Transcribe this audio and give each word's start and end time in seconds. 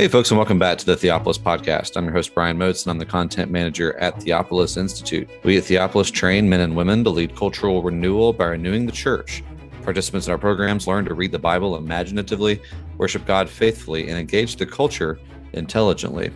Hey, 0.00 0.08
folks, 0.08 0.30
and 0.30 0.38
welcome 0.38 0.58
back 0.58 0.78
to 0.78 0.86
the 0.86 0.96
Theopolis 0.96 1.38
Podcast. 1.38 1.94
I'm 1.94 2.04
your 2.04 2.14
host, 2.14 2.34
Brian 2.34 2.56
Moats, 2.56 2.84
and 2.84 2.90
I'm 2.90 2.98
the 2.98 3.04
content 3.04 3.50
manager 3.50 3.98
at 3.98 4.18
Theopolis 4.18 4.78
Institute. 4.78 5.28
We 5.44 5.58
at 5.58 5.64
Theopolis 5.64 6.10
train 6.10 6.48
men 6.48 6.60
and 6.60 6.74
women 6.74 7.04
to 7.04 7.10
lead 7.10 7.36
cultural 7.36 7.82
renewal 7.82 8.32
by 8.32 8.46
renewing 8.46 8.86
the 8.86 8.92
church. 8.92 9.44
Participants 9.82 10.26
in 10.26 10.32
our 10.32 10.38
programs 10.38 10.86
learn 10.86 11.04
to 11.04 11.12
read 11.12 11.32
the 11.32 11.38
Bible 11.38 11.76
imaginatively, 11.76 12.62
worship 12.96 13.26
God 13.26 13.46
faithfully, 13.46 14.08
and 14.08 14.18
engage 14.18 14.56
the 14.56 14.64
culture 14.64 15.20
intelligently. 15.52 16.32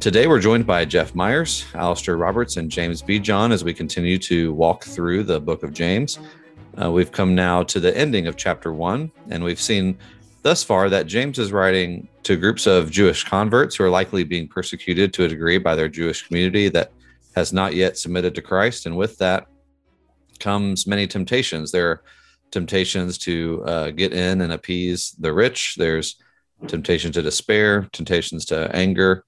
Today, 0.00 0.26
we're 0.26 0.40
joined 0.40 0.66
by 0.66 0.84
Jeff 0.84 1.14
Meyers, 1.14 1.66
Alastair 1.74 2.16
Roberts, 2.16 2.56
and 2.56 2.68
James 2.68 3.00
B. 3.00 3.20
Jordan 3.20 3.52
as 3.52 3.62
we 3.62 3.72
continue 3.72 4.18
to 4.18 4.52
walk 4.54 4.82
through 4.82 5.22
the 5.22 5.40
book 5.40 5.62
of 5.62 5.72
James. 5.72 6.18
Uh, 6.82 6.90
we've 6.90 7.12
come 7.12 7.36
now 7.36 7.62
to 7.62 7.78
the 7.78 7.96
ending 7.96 8.26
of 8.26 8.36
chapter 8.36 8.72
one, 8.72 9.12
and 9.30 9.44
we've 9.44 9.60
seen 9.60 9.96
thus 10.44 10.62
far 10.62 10.90
that 10.90 11.06
James 11.06 11.38
is 11.38 11.52
writing 11.52 12.06
to 12.22 12.36
groups 12.36 12.66
of 12.66 12.90
Jewish 12.90 13.24
converts 13.24 13.74
who 13.74 13.84
are 13.84 13.90
likely 13.90 14.24
being 14.24 14.46
persecuted 14.46 15.12
to 15.14 15.24
a 15.24 15.28
degree 15.28 15.56
by 15.56 15.74
their 15.74 15.88
Jewish 15.88 16.26
community 16.26 16.68
that 16.68 16.92
has 17.34 17.52
not 17.52 17.74
yet 17.74 17.96
submitted 17.96 18.34
to 18.34 18.42
Christ. 18.42 18.84
And 18.84 18.94
with 18.94 19.16
that 19.18 19.46
comes 20.38 20.86
many 20.86 21.06
temptations. 21.06 21.72
There 21.72 21.90
are 21.90 22.02
temptations 22.50 23.16
to 23.18 23.64
uh, 23.64 23.90
get 23.90 24.12
in 24.12 24.42
and 24.42 24.52
appease 24.52 25.16
the 25.18 25.32
rich, 25.32 25.76
there's 25.78 26.16
temptation 26.68 27.10
to 27.12 27.22
despair, 27.22 27.88
temptations 27.92 28.44
to 28.46 28.70
anger. 28.76 29.24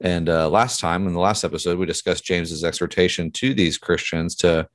And 0.00 0.28
uh, 0.28 0.50
last 0.50 0.80
time 0.80 1.06
in 1.06 1.14
the 1.14 1.20
last 1.20 1.44
episode, 1.44 1.78
we 1.78 1.86
discussed 1.86 2.24
James's 2.24 2.64
exhortation 2.64 3.30
to 3.32 3.54
these 3.54 3.78
Christians 3.78 4.34
to 4.36 4.68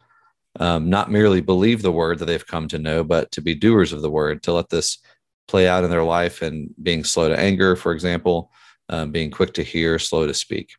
um, 0.58 0.90
not 0.90 1.12
merely 1.12 1.42
believe 1.42 1.82
the 1.82 1.92
word 1.92 2.20
that 2.20 2.26
they've 2.26 2.48
come 2.48 2.70
to 2.70 2.80
know, 2.80 3.04
but 3.04 3.30
to 3.34 3.42
be 3.42 3.56
doers 3.56 3.92
of 3.92 4.02
the 4.02 4.10
word, 4.10 4.42
to 4.44 4.54
let 4.54 4.70
this 4.70 4.98
play 5.52 5.68
out 5.68 5.84
in 5.84 5.90
their 5.90 6.04
life 6.04 6.42
and 6.42 6.74
being 6.82 7.04
slow 7.04 7.28
to 7.28 7.38
anger, 7.38 7.76
for 7.76 7.92
example, 7.92 8.50
um, 8.88 9.12
being 9.12 9.30
quick 9.30 9.54
to 9.54 9.64
hear, 9.64 10.00
slow 10.00 10.26
to 10.26 10.34
speak. 10.34 10.72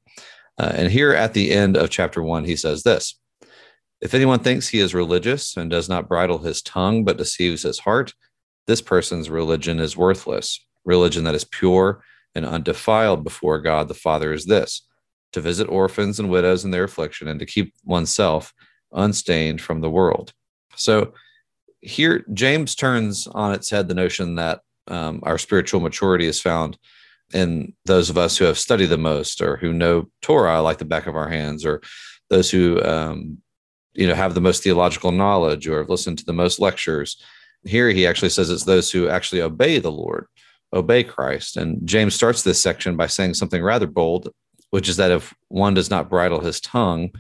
Uh, 0.59 0.73
and 0.75 0.91
here 0.91 1.12
at 1.12 1.34
the 1.34 1.53
end 1.53 1.77
of 1.77 1.91
chapter 1.91 2.23
one, 2.23 2.45
he 2.45 2.56
says 2.56 2.83
this 2.83 3.19
If 4.00 4.15
anyone 4.15 4.41
thinks 4.41 4.69
he 4.69 4.81
is 4.81 4.95
religious 4.95 5.56
and 5.56 5.70
does 5.70 5.89
not 5.89 6.09
bridle 6.09 6.39
his 6.39 6.62
tongue 6.62 7.05
but 7.05 7.19
deceives 7.19 7.62
his 7.62 7.81
heart, 7.81 8.15
this 8.67 8.81
person's 8.81 9.28
religion 9.28 9.78
is 9.78 9.97
worthless. 9.97 10.59
Religion 10.84 11.25
that 11.25 11.34
is 11.34 11.45
pure 11.45 12.03
and 12.34 12.47
undefiled 12.47 13.23
before 13.23 13.61
God 13.61 13.89
the 13.89 13.95
Father 13.95 14.33
is 14.33 14.47
this 14.47 14.87
to 15.33 15.41
visit 15.41 15.69
orphans 15.69 16.19
and 16.19 16.31
widows 16.31 16.65
in 16.65 16.70
their 16.70 16.84
affliction 16.84 17.28
and 17.28 17.41
to 17.41 17.47
keep 17.47 17.75
oneself 17.84 18.53
unstained 18.93 19.61
from 19.61 19.81
the 19.81 19.91
world. 19.91 20.33
So, 20.77 21.12
here 21.83 22.25
James 22.33 22.75
turns 22.75 23.27
on 23.27 23.52
its 23.52 23.69
head 23.69 23.88
the 23.88 23.94
notion 23.94 24.36
that 24.36 24.61
um, 24.88 25.20
our 25.25 25.36
spiritual 25.36 25.80
maturity 25.80 26.27
is 26.27 26.41
found 26.41 26.78
in 27.34 27.72
those 27.84 28.08
of 28.11 28.19
us 28.19 28.36
who 28.36 28.44
have 28.44 28.58
studied 28.58 28.86
the 28.86 28.98
most 28.98 29.41
or 29.41 29.56
who 29.56 29.72
know 29.72 30.08
Torah 30.22 30.62
like 30.62 30.78
the 30.78 30.84
back 30.84 31.06
of 31.06 31.16
our 31.16 31.28
hands 31.28 31.64
or 31.64 31.83
those 32.30 32.50
who 32.50 32.83
um, 32.83 33.38
you 33.94 34.06
know 34.06 34.14
have 34.14 34.34
the 34.34 34.41
most 34.41 34.62
theological 34.62 35.12
knowledge 35.12 35.66
or 35.66 35.78
have 35.78 35.91
listened 35.91 36.19
to 36.19 36.25
the 36.25 36.33
most 36.33 36.60
lectures. 36.60 37.20
Here 37.64 37.91
he 37.91 38.06
actually 38.06 38.30
says 38.30 38.50
it's 38.50 38.64
those 38.64 38.91
who 38.91 39.08
actually 39.08 39.42
obey 39.42 39.78
the 39.78 39.92
Lord, 39.92 40.27
obey 40.72 41.05
Christ. 41.05 41.56
And 41.56 41.86
James 41.86 42.14
starts 42.14 42.42
this 42.42 42.60
section 42.60 42.97
by 42.97 43.06
saying 43.06 43.34
something 43.34 43.62
rather 43.62 43.86
bold, 43.86 44.30
which 44.70 44.88
is 44.88 44.97
that 44.97 45.10
if 45.10 45.34
one 45.48 45.75
does 45.75 45.91
not 45.91 46.10
bridle 46.10 46.41
his 46.41 46.60
tongue, 46.60 47.10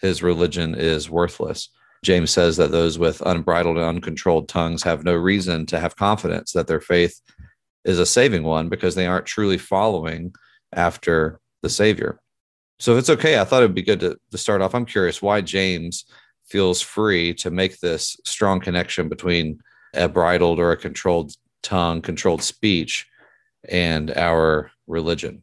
his 0.00 0.22
religion 0.22 0.74
is 0.74 1.10
worthless. 1.10 1.70
James 2.04 2.30
says 2.30 2.56
that 2.56 2.70
those 2.70 2.98
with 2.98 3.20
unbridled 3.22 3.76
and 3.76 3.86
uncontrolled 3.86 4.48
tongues 4.48 4.82
have 4.82 5.04
no 5.04 5.14
reason 5.14 5.66
to 5.66 5.80
have 5.80 5.96
confidence 5.96 6.52
that 6.52 6.66
their 6.66 6.80
faith 6.80 7.20
is 7.84 7.98
a 7.98 8.06
saving 8.06 8.42
one 8.42 8.68
because 8.68 8.94
they 8.94 9.06
aren't 9.06 9.26
truly 9.26 9.58
following 9.58 10.32
after 10.72 11.40
the 11.62 11.70
Savior. 11.70 12.20
So, 12.78 12.92
if 12.92 13.00
it's 13.00 13.10
okay, 13.10 13.40
I 13.40 13.44
thought 13.44 13.62
it'd 13.62 13.74
be 13.74 13.82
good 13.82 14.00
to, 14.00 14.16
to 14.30 14.38
start 14.38 14.62
off. 14.62 14.74
I'm 14.74 14.84
curious 14.84 15.20
why 15.20 15.40
James 15.40 16.04
feels 16.46 16.80
free 16.80 17.34
to 17.34 17.50
make 17.50 17.80
this 17.80 18.16
strong 18.24 18.60
connection 18.60 19.08
between 19.08 19.58
a 19.94 20.08
bridled 20.08 20.60
or 20.60 20.72
a 20.72 20.76
controlled 20.76 21.32
tongue, 21.62 22.00
controlled 22.00 22.42
speech, 22.42 23.06
and 23.68 24.10
our 24.12 24.70
religion. 24.86 25.42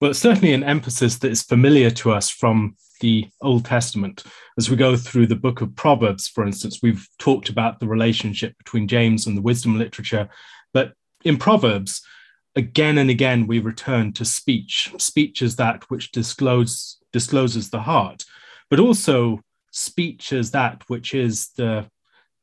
Well, 0.00 0.10
it's 0.10 0.20
certainly 0.20 0.52
an 0.52 0.62
emphasis 0.62 1.18
that 1.18 1.30
is 1.30 1.42
familiar 1.42 1.90
to 1.90 2.12
us 2.12 2.28
from 2.28 2.76
the 3.00 3.28
Old 3.42 3.64
Testament. 3.64 4.24
As 4.58 4.70
we 4.70 4.76
go 4.76 4.96
through 4.96 5.26
the 5.26 5.36
book 5.36 5.60
of 5.60 5.74
Proverbs, 5.76 6.28
for 6.28 6.46
instance, 6.46 6.80
we've 6.82 7.06
talked 7.18 7.48
about 7.48 7.80
the 7.80 7.88
relationship 7.88 8.56
between 8.58 8.88
James 8.88 9.26
and 9.26 9.36
the 9.36 9.42
wisdom 9.42 9.78
literature. 9.78 10.28
But 10.72 10.92
in 11.24 11.36
Proverbs, 11.36 12.02
again 12.54 12.98
and 12.98 13.10
again, 13.10 13.46
we 13.46 13.58
return 13.58 14.12
to 14.14 14.24
speech. 14.24 14.92
Speech 14.98 15.42
is 15.42 15.56
that 15.56 15.84
which 15.90 16.12
disclose, 16.12 16.98
discloses 17.12 17.70
the 17.70 17.82
heart, 17.82 18.24
but 18.70 18.80
also 18.80 19.40
speech 19.70 20.32
is 20.32 20.52
that 20.52 20.82
which 20.88 21.14
is 21.14 21.50
the 21.56 21.88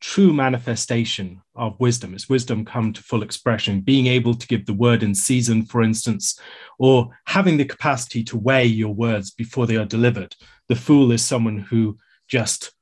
true 0.03 0.33
manifestation 0.33 1.41
of 1.55 1.79
wisdom. 1.79 2.13
Is 2.13 2.27
wisdom 2.27 2.65
come 2.65 2.91
to 2.91 3.01
full 3.01 3.23
expression, 3.23 3.79
being 3.79 4.07
able 4.07 4.33
to 4.33 4.47
give 4.47 4.65
the 4.65 4.73
word 4.73 5.01
in 5.01 5.15
season, 5.15 5.63
for 5.63 5.81
instance, 5.81 6.37
or 6.77 7.09
having 7.25 7.55
the 7.55 7.63
capacity 7.63 8.21
to 8.25 8.37
weigh 8.37 8.65
your 8.65 8.93
words 8.93 9.31
before 9.31 9.65
they 9.65 9.77
are 9.77 9.85
delivered. 9.85 10.35
The 10.67 10.75
fool 10.75 11.13
is 11.13 11.23
someone 11.23 11.57
who 11.57 11.97
just, 12.27 12.73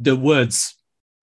the 0.00 0.16
words 0.16 0.74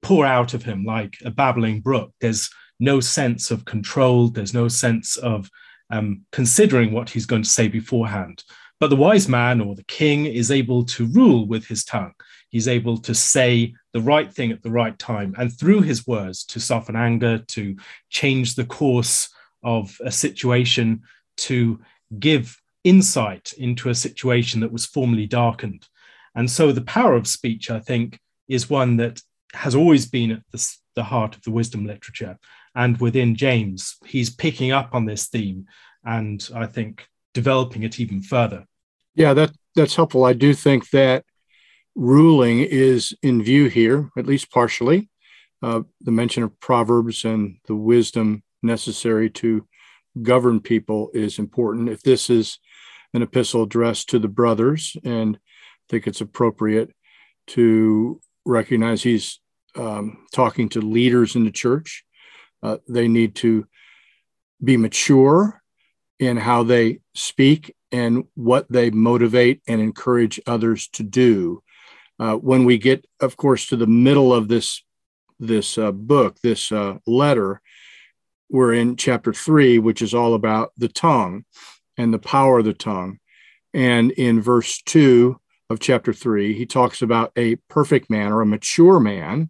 pour 0.03 0.27
out 0.27 0.53
of 0.53 0.61
him 0.61 0.85
like 0.85 1.15
a 1.25 1.31
babbling 1.31 1.81
brook. 1.81 2.11
There's 2.21 2.51
no 2.79 2.99
sense 2.99 3.49
of 3.49 3.65
control, 3.65 4.27
there's 4.27 4.53
no 4.53 4.67
sense 4.67 5.17
of 5.17 5.49
um, 5.89 6.21
considering 6.31 6.91
what 6.91 7.09
he's 7.09 7.25
going 7.25 7.41
to 7.41 7.49
say 7.49 7.67
beforehand. 7.67 8.43
But 8.79 8.91
the 8.91 8.95
wise 8.95 9.27
man 9.27 9.59
or 9.59 9.73
the 9.73 9.85
king 9.85 10.27
is 10.27 10.51
able 10.51 10.85
to 10.85 11.07
rule 11.07 11.47
with 11.47 11.65
his 11.65 11.83
tongue. 11.83 12.13
He's 12.53 12.67
able 12.67 12.97
to 12.99 13.15
say 13.15 13.73
the 13.93 14.01
right 14.01 14.31
thing 14.31 14.51
at 14.51 14.61
the 14.61 14.69
right 14.69 14.97
time, 14.99 15.33
and 15.39 15.51
through 15.51 15.81
his 15.81 16.05
words 16.05 16.45
to 16.45 16.59
soften 16.59 16.95
anger, 16.95 17.39
to 17.39 17.75
change 18.11 18.53
the 18.53 18.63
course 18.63 19.33
of 19.63 19.97
a 20.05 20.11
situation, 20.11 21.01
to 21.37 21.79
give 22.19 22.61
insight 22.83 23.53
into 23.57 23.89
a 23.89 23.95
situation 23.95 24.59
that 24.59 24.71
was 24.71 24.85
formerly 24.85 25.25
darkened. 25.25 25.87
And 26.35 26.49
so 26.49 26.71
the 26.71 26.81
power 26.81 27.15
of 27.15 27.27
speech, 27.27 27.71
I 27.71 27.79
think, 27.79 28.19
is 28.47 28.69
one 28.69 28.97
that 28.97 29.19
has 29.55 29.73
always 29.73 30.05
been 30.05 30.31
at 30.31 30.43
the, 30.51 30.77
the 30.95 31.03
heart 31.03 31.35
of 31.35 31.41
the 31.41 31.51
wisdom 31.51 31.87
literature. 31.87 32.37
And 32.75 32.99
within 33.01 33.35
James, 33.35 33.95
he's 34.05 34.29
picking 34.29 34.71
up 34.71 34.93
on 34.93 35.05
this 35.05 35.27
theme 35.27 35.65
and 36.05 36.47
I 36.53 36.67
think 36.67 37.07
developing 37.33 37.81
it 37.81 37.99
even 37.99 38.21
further. 38.21 38.67
Yeah, 39.15 39.33
that 39.33 39.51
that's 39.75 39.95
helpful. 39.95 40.23
I 40.23 40.33
do 40.33 40.53
think 40.53 40.91
that 40.91 41.25
ruling 41.95 42.59
is 42.59 43.13
in 43.21 43.43
view 43.43 43.67
here, 43.67 44.09
at 44.17 44.25
least 44.25 44.51
partially. 44.51 45.09
Uh, 45.61 45.81
the 46.01 46.11
mention 46.11 46.43
of 46.43 46.59
Proverbs 46.59 47.23
and 47.23 47.57
the 47.67 47.75
wisdom 47.75 48.43
necessary 48.61 49.29
to 49.29 49.65
govern 50.21 50.59
people 50.59 51.09
is 51.13 51.39
important. 51.39 51.89
If 51.89 52.01
this 52.01 52.29
is 52.29 52.59
an 53.13 53.21
epistle 53.21 53.63
addressed 53.63 54.09
to 54.09 54.19
the 54.19 54.27
brothers, 54.27 54.97
and 55.03 55.35
I 55.37 55.39
think 55.89 56.07
it's 56.07 56.21
appropriate 56.21 56.91
to 57.47 58.19
recognize 58.45 59.03
he's 59.03 59.39
um, 59.75 60.25
talking 60.33 60.69
to 60.69 60.81
leaders 60.81 61.35
in 61.35 61.45
the 61.45 61.51
church. 61.51 62.03
Uh, 62.61 62.77
they 62.87 63.07
need 63.07 63.35
to 63.35 63.65
be 64.63 64.77
mature 64.77 65.61
in 66.19 66.37
how 66.37 66.63
they 66.63 66.99
speak 67.15 67.75
and 67.91 68.25
what 68.35 68.65
they 68.69 68.89
motivate 68.89 69.61
and 69.67 69.81
encourage 69.81 70.39
others 70.47 70.87
to 70.89 71.03
do. 71.03 71.62
Uh, 72.19 72.35
when 72.35 72.65
we 72.65 72.77
get, 72.77 73.05
of 73.19 73.35
course, 73.37 73.67
to 73.67 73.75
the 73.75 73.87
middle 73.87 74.33
of 74.33 74.47
this 74.47 74.83
this 75.39 75.77
uh, 75.77 75.91
book, 75.91 76.37
this 76.41 76.71
uh, 76.71 76.97
letter, 77.05 77.61
we're 78.49 78.73
in 78.73 78.95
chapter 78.95 79.33
three, 79.33 79.79
which 79.79 80.01
is 80.01 80.13
all 80.13 80.35
about 80.35 80.71
the 80.77 80.87
tongue 80.87 81.43
and 81.97 82.13
the 82.13 82.19
power 82.19 82.59
of 82.59 82.65
the 82.65 82.73
tongue. 82.73 83.19
And 83.73 84.11
in 84.11 84.41
verse 84.41 84.81
two 84.81 85.39
of 85.69 85.79
chapter 85.79 86.13
three, 86.13 86.53
he 86.53 86.65
talks 86.65 87.01
about 87.01 87.31
a 87.35 87.55
perfect 87.67 88.09
man 88.09 88.31
or 88.31 88.41
a 88.41 88.45
mature 88.45 88.99
man, 88.99 89.49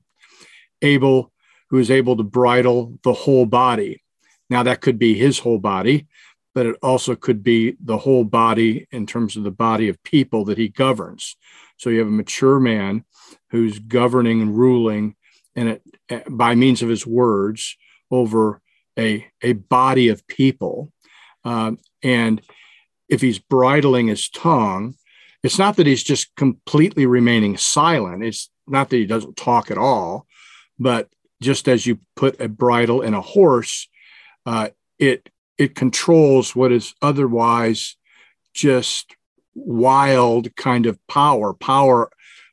able 0.81 1.31
who 1.69 1.80
is 1.80 1.92
able 1.92 2.15
to 2.18 2.24
bridle 2.24 2.98
the 3.04 3.13
whole 3.13 3.45
body. 3.45 4.01
Now 4.50 4.63
that 4.63 4.81
could 4.81 4.98
be 4.98 5.15
his 5.15 5.39
whole 5.39 5.60
body, 5.60 6.07
but 6.53 6.65
it 6.65 6.75
also 6.81 7.15
could 7.15 7.44
be 7.44 7.75
the 7.83 7.97
whole 7.97 8.23
body 8.23 8.88
in 8.91 9.05
terms 9.05 9.35
of 9.35 9.44
the 9.44 9.51
body 9.51 9.89
of 9.89 10.03
people 10.03 10.45
that 10.45 10.57
he 10.57 10.67
governs. 10.67 11.35
So 11.77 11.89
you 11.89 12.00
have 12.00 12.07
a 12.07 12.11
mature 12.11 12.59
man 12.59 13.05
who's 13.50 13.79
governing 13.79 14.41
and 14.41 14.57
ruling 14.57 15.15
and 15.55 15.69
it, 15.69 15.81
eh, 16.09 16.21
by 16.29 16.55
means 16.55 16.81
of 16.81 16.89
his 16.89 17.05
words 17.05 17.77
over 18.11 18.61
a, 18.97 19.27
a 19.41 19.53
body 19.53 20.09
of 20.09 20.25
people. 20.27 20.91
Um, 21.44 21.79
and 22.01 22.41
if 23.09 23.21
he's 23.21 23.39
bridling 23.39 24.07
his 24.07 24.29
tongue, 24.29 24.95
it's 25.44 25.59
not 25.59 25.75
that 25.75 25.88
he's 25.88 26.03
just 26.03 26.35
completely 26.35 27.05
remaining 27.05 27.57
silent. 27.57 28.23
It's 28.23 28.50
not 28.65 28.89
that 28.89 28.97
he 28.97 29.05
doesn't 29.05 29.35
talk 29.35 29.71
at 29.71 29.77
all, 29.77 30.25
but 30.79 31.09
just 31.41 31.67
as 31.67 31.85
you 31.85 32.00
put 32.15 32.39
a 32.39 32.47
bridle 32.47 33.01
in 33.01 33.13
a 33.13 33.21
horse, 33.21 33.89
uh, 34.45 34.69
it 34.97 35.29
it 35.63 35.75
controls 35.75 36.54
what 36.56 36.74
is 36.74 36.94
otherwise 37.01 37.95
just 38.54 39.15
wild 39.56 40.54
kind 40.57 40.86
of 40.86 41.00
power, 41.07 41.54
power 41.54 42.12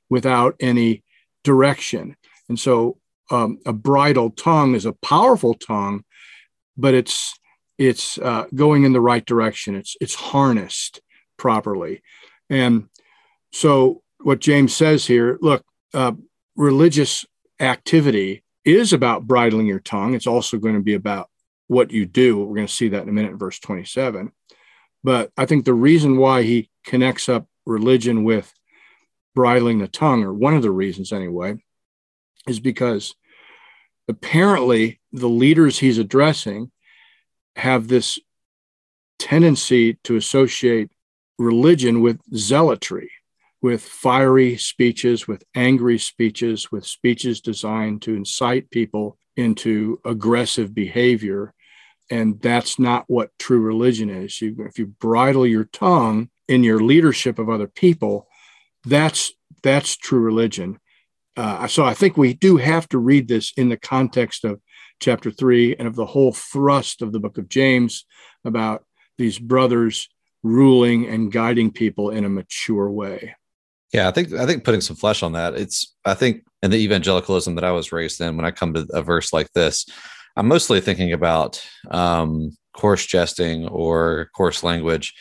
without 0.08 0.54
any 0.60 1.02
direction. 1.42 2.16
And 2.48 2.58
so 2.58 2.98
um, 3.32 3.58
a 3.66 3.72
bridled 3.72 4.36
tongue 4.36 4.76
is 4.76 4.86
a 4.86 4.92
powerful 4.92 5.54
tongue, 5.54 6.04
but 6.76 6.94
it's 6.94 7.36
it's 7.78 8.18
uh, 8.18 8.44
going 8.54 8.84
in 8.84 8.92
the 8.92 9.00
right 9.00 9.24
direction. 9.24 9.74
It's 9.74 9.96
it's 10.00 10.14
harnessed 10.14 11.00
properly, 11.36 12.02
and 12.48 12.88
so 13.52 14.02
what 14.18 14.40
James 14.40 14.74
says 14.74 15.06
here. 15.06 15.38
Look, 15.40 15.64
uh, 15.94 16.12
religious 16.56 17.24
activity 17.58 18.44
is 18.64 18.92
about 18.92 19.26
bridling 19.26 19.66
your 19.66 19.80
tongue. 19.80 20.14
It's 20.14 20.26
also 20.26 20.58
going 20.58 20.74
to 20.74 20.82
be 20.82 20.94
about 20.94 21.29
what 21.70 21.92
you 21.92 22.04
do. 22.04 22.36
We're 22.36 22.56
going 22.56 22.66
to 22.66 22.72
see 22.72 22.88
that 22.88 23.04
in 23.04 23.08
a 23.08 23.12
minute 23.12 23.30
in 23.30 23.38
verse 23.38 23.60
27. 23.60 24.32
But 25.04 25.30
I 25.36 25.46
think 25.46 25.64
the 25.64 25.72
reason 25.72 26.16
why 26.16 26.42
he 26.42 26.68
connects 26.84 27.28
up 27.28 27.46
religion 27.64 28.24
with 28.24 28.52
bridling 29.36 29.78
the 29.78 29.86
tongue, 29.86 30.24
or 30.24 30.34
one 30.34 30.54
of 30.54 30.62
the 30.62 30.70
reasons 30.72 31.12
anyway, 31.12 31.62
is 32.48 32.58
because 32.58 33.14
apparently 34.08 35.00
the 35.12 35.28
leaders 35.28 35.78
he's 35.78 35.98
addressing 35.98 36.72
have 37.54 37.86
this 37.86 38.18
tendency 39.20 39.94
to 40.02 40.16
associate 40.16 40.90
religion 41.38 42.00
with 42.00 42.20
zealotry, 42.34 43.12
with 43.62 43.80
fiery 43.80 44.56
speeches, 44.56 45.28
with 45.28 45.44
angry 45.54 45.98
speeches, 45.98 46.72
with 46.72 46.84
speeches 46.84 47.40
designed 47.40 48.02
to 48.02 48.16
incite 48.16 48.72
people 48.72 49.16
into 49.36 50.00
aggressive 50.04 50.74
behavior. 50.74 51.54
And 52.10 52.40
that's 52.40 52.78
not 52.78 53.04
what 53.06 53.30
true 53.38 53.60
religion 53.60 54.10
is. 54.10 54.40
You, 54.40 54.56
if 54.66 54.78
you 54.78 54.86
bridle 54.86 55.46
your 55.46 55.64
tongue 55.64 56.28
in 56.48 56.64
your 56.64 56.80
leadership 56.80 57.38
of 57.38 57.48
other 57.48 57.68
people, 57.68 58.26
that's 58.84 59.32
that's 59.62 59.96
true 59.96 60.20
religion. 60.20 60.78
Uh, 61.36 61.66
so 61.68 61.84
I 61.84 61.94
think 61.94 62.16
we 62.16 62.34
do 62.34 62.56
have 62.56 62.88
to 62.88 62.98
read 62.98 63.28
this 63.28 63.52
in 63.56 63.68
the 63.68 63.76
context 63.76 64.44
of 64.44 64.60
chapter 65.00 65.30
three 65.30 65.76
and 65.76 65.86
of 65.86 65.94
the 65.94 66.06
whole 66.06 66.32
thrust 66.32 67.02
of 67.02 67.12
the 67.12 67.20
book 67.20 67.38
of 67.38 67.48
James 67.48 68.04
about 68.44 68.84
these 69.16 69.38
brothers 69.38 70.08
ruling 70.42 71.06
and 71.06 71.30
guiding 71.30 71.70
people 71.70 72.10
in 72.10 72.24
a 72.24 72.28
mature 72.28 72.90
way. 72.90 73.34
Yeah, 73.92 74.08
I 74.08 74.12
think 74.12 74.32
I 74.32 74.46
think 74.46 74.64
putting 74.64 74.80
some 74.80 74.96
flesh 74.96 75.22
on 75.22 75.32
that. 75.32 75.54
It's 75.54 75.94
I 76.04 76.14
think 76.14 76.44
in 76.62 76.70
the 76.70 76.78
evangelicalism 76.78 77.54
that 77.56 77.64
I 77.64 77.72
was 77.72 77.92
raised 77.92 78.20
in, 78.20 78.36
when 78.36 78.46
I 78.46 78.50
come 78.50 78.74
to 78.74 78.86
a 78.92 79.02
verse 79.02 79.32
like 79.32 79.52
this, 79.52 79.86
I'm 80.36 80.48
mostly 80.48 80.80
thinking 80.80 81.12
about 81.12 81.62
um, 81.90 82.56
coarse 82.74 83.06
jesting 83.06 83.66
or 83.68 84.30
coarse 84.36 84.62
language, 84.62 85.14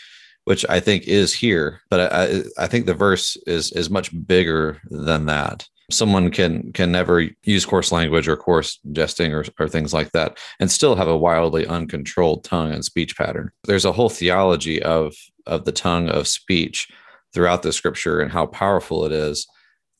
which 0.46 0.66
I 0.70 0.80
think 0.80 1.08
is 1.08 1.34
here. 1.34 1.82
But 1.90 2.14
I, 2.14 2.44
I 2.58 2.68
think 2.68 2.86
the 2.86 2.94
verse 2.94 3.38
is 3.48 3.72
is 3.72 3.90
much 3.90 4.12
bigger 4.28 4.82
than 4.90 5.26
that. 5.26 5.68
Someone 5.92 6.30
can 6.30 6.72
can 6.74 6.92
never 6.92 7.30
use 7.44 7.66
coarse 7.66 7.92
language 7.92 8.28
or 8.28 8.38
coarse 8.38 8.80
jesting 8.92 9.34
or, 9.34 9.46
or 9.60 9.68
things 9.68 9.94
like 9.94 10.12
that 10.12 10.38
and 10.60 10.72
still 10.72 10.96
have 10.96 11.08
a 11.08 11.18
wildly 11.18 11.66
uncontrolled 11.66 12.44
tongue 12.44 12.72
and 12.72 12.86
speech 12.86 13.18
pattern. 13.18 13.52
There's 13.64 13.86
a 13.86 13.92
whole 13.92 14.10
theology 14.10 14.82
of 14.84 15.16
of 15.48 15.66
the 15.66 15.72
tongue 15.72 16.10
of 16.10 16.28
speech 16.28 16.88
throughout 17.34 17.64
the 17.64 17.74
scripture 17.74 18.22
and 18.22 18.32
how 18.32 18.46
powerful 18.46 19.06
it 19.06 19.12
is 19.12 19.48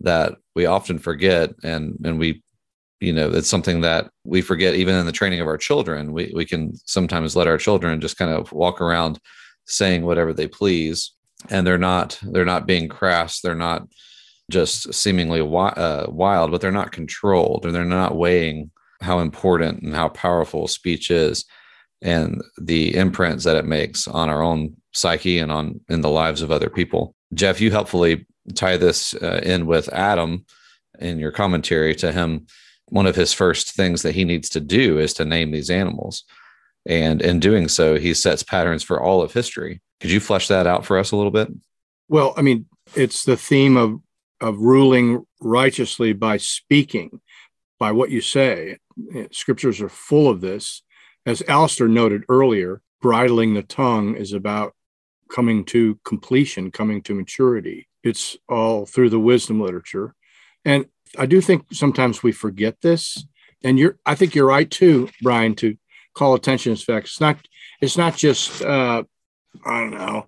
that 0.02 0.36
we 0.56 0.66
often 0.66 1.00
forget 1.00 1.52
and 1.64 1.98
and 2.04 2.20
we 2.20 2.44
you 3.00 3.14
know 3.14 3.30
it's 3.30 3.50
something 3.50 3.82
that 3.82 4.10
we 4.24 4.42
forget 4.42 4.76
even 4.76 4.96
in 4.96 5.06
the 5.06 5.12
training 5.12 5.40
of 5.40 5.48
our 5.48 5.58
children 5.58 6.12
we, 6.12 6.32
we 6.36 6.46
can 6.46 6.76
sometimes 6.86 7.36
let 7.36 7.48
our 7.48 7.58
children 7.58 8.02
just 8.02 8.18
kind 8.18 8.32
of 8.32 8.52
walk 8.52 8.82
around 8.82 9.20
saying 9.66 10.04
whatever 10.04 10.34
they 10.34 10.48
please 10.48 11.14
and 11.50 11.66
they're 11.66 11.78
not 11.78 12.20
they're 12.32 12.46
not 12.46 12.68
being 12.68 12.88
crass 12.88 13.42
they're 13.42 13.56
not 13.56 13.88
just 14.52 14.94
seemingly 14.94 15.40
wi- 15.40 15.70
uh, 15.70 16.08
wild 16.10 16.52
but 16.52 16.62
they're 16.62 16.72
not 16.72 16.92
controlled 16.92 17.66
and 17.66 17.76
they're 17.76 17.86
not 17.86 18.16
weighing 18.16 18.72
how 19.02 19.20
important 19.20 19.82
and 19.82 19.96
how 19.96 20.10
powerful 20.10 20.68
speech 20.68 21.12
is 21.12 21.46
and 22.02 22.42
the 22.58 22.96
imprints 22.96 23.44
that 23.44 23.58
it 23.58 23.66
makes 23.66 24.08
on 24.08 24.30
our 24.30 24.42
own 24.42 24.76
psyche 24.94 25.38
and 25.38 25.52
on 25.52 25.80
in 25.90 26.02
the 26.02 26.10
lives 26.10 26.42
of 26.42 26.52
other 26.52 26.70
people 26.70 27.16
Jeff, 27.34 27.62
you 27.62 27.72
helpfully 27.72 28.26
tie 28.56 28.78
this 28.78 29.14
uh, 29.16 29.42
in 29.44 29.66
with 29.66 29.92
Adam 29.94 30.46
in 31.00 31.20
your 31.20 31.32
commentary 31.32 31.96
to 31.96 32.12
him. 32.12 32.48
One 32.90 33.06
of 33.06 33.16
his 33.16 33.34
first 33.34 33.72
things 33.72 34.02
that 34.02 34.16
he 34.16 34.26
needs 34.26 34.50
to 34.50 34.60
do 34.60 34.98
is 35.00 35.14
to 35.16 35.26
name 35.26 35.52
these 35.52 35.70
animals. 35.70 36.24
And 36.86 37.22
in 37.22 37.40
doing 37.40 37.68
so, 37.68 37.98
he 37.98 38.14
sets 38.14 38.44
patterns 38.44 38.84
for 38.84 39.02
all 39.02 39.22
of 39.22 39.34
history. 39.34 39.82
Could 40.00 40.12
you 40.12 40.20
flesh 40.20 40.48
that 40.48 40.66
out 40.66 40.86
for 40.86 40.98
us 40.98 41.12
a 41.12 41.16
little 41.16 41.32
bit? 41.32 41.50
Well, 42.08 42.34
I 42.38 42.42
mean, 42.42 42.66
it's 42.96 43.24
the 43.24 43.38
theme 43.38 43.78
of, 43.78 44.00
of 44.42 44.60
ruling 44.60 45.26
righteously 45.42 46.14
by 46.14 46.38
speaking, 46.38 47.22
by 47.78 47.92
what 47.92 48.10
you 48.10 48.22
say. 48.22 48.78
Scriptures 49.32 49.82
are 49.82 49.90
full 49.90 50.30
of 50.30 50.42
this. 50.42 50.82
As 51.26 51.44
Alastair 51.48 51.88
noted 51.88 52.24
earlier, 52.30 52.82
bridling 53.02 53.54
the 53.54 53.64
tongue 53.64 54.16
is 54.16 54.34
about 54.34 54.74
coming 55.30 55.64
to 55.66 56.00
completion, 56.04 56.72
coming 56.72 57.02
to 57.04 57.14
maturity. 57.14 57.88
It's 58.04 58.38
all 58.48 58.86
through 58.86 59.12
the 59.12 59.20
wisdom 59.20 59.62
literature. 59.62 60.16
And 60.66 60.86
I 61.18 61.26
do 61.26 61.42
think 61.42 61.66
sometimes 61.72 62.22
we 62.22 62.32
forget 62.32 62.82
this. 62.82 63.26
And 63.64 63.78
you're 63.78 63.98
I 64.06 64.16
think 64.16 64.36
you're 64.36 64.46
right 64.46 64.70
too, 64.70 65.10
Brian, 65.22 65.56
to 65.56 65.76
call 66.14 66.34
attention 66.34 66.76
to 66.76 66.80
the 66.80 66.86
fact 66.86 67.08
it's 67.08 67.22
not 67.22 67.38
it's 67.82 67.98
not 67.98 68.16
just 68.16 68.62
uh 68.62 69.04
I 69.66 69.80
don't 69.80 69.92
know, 69.92 70.28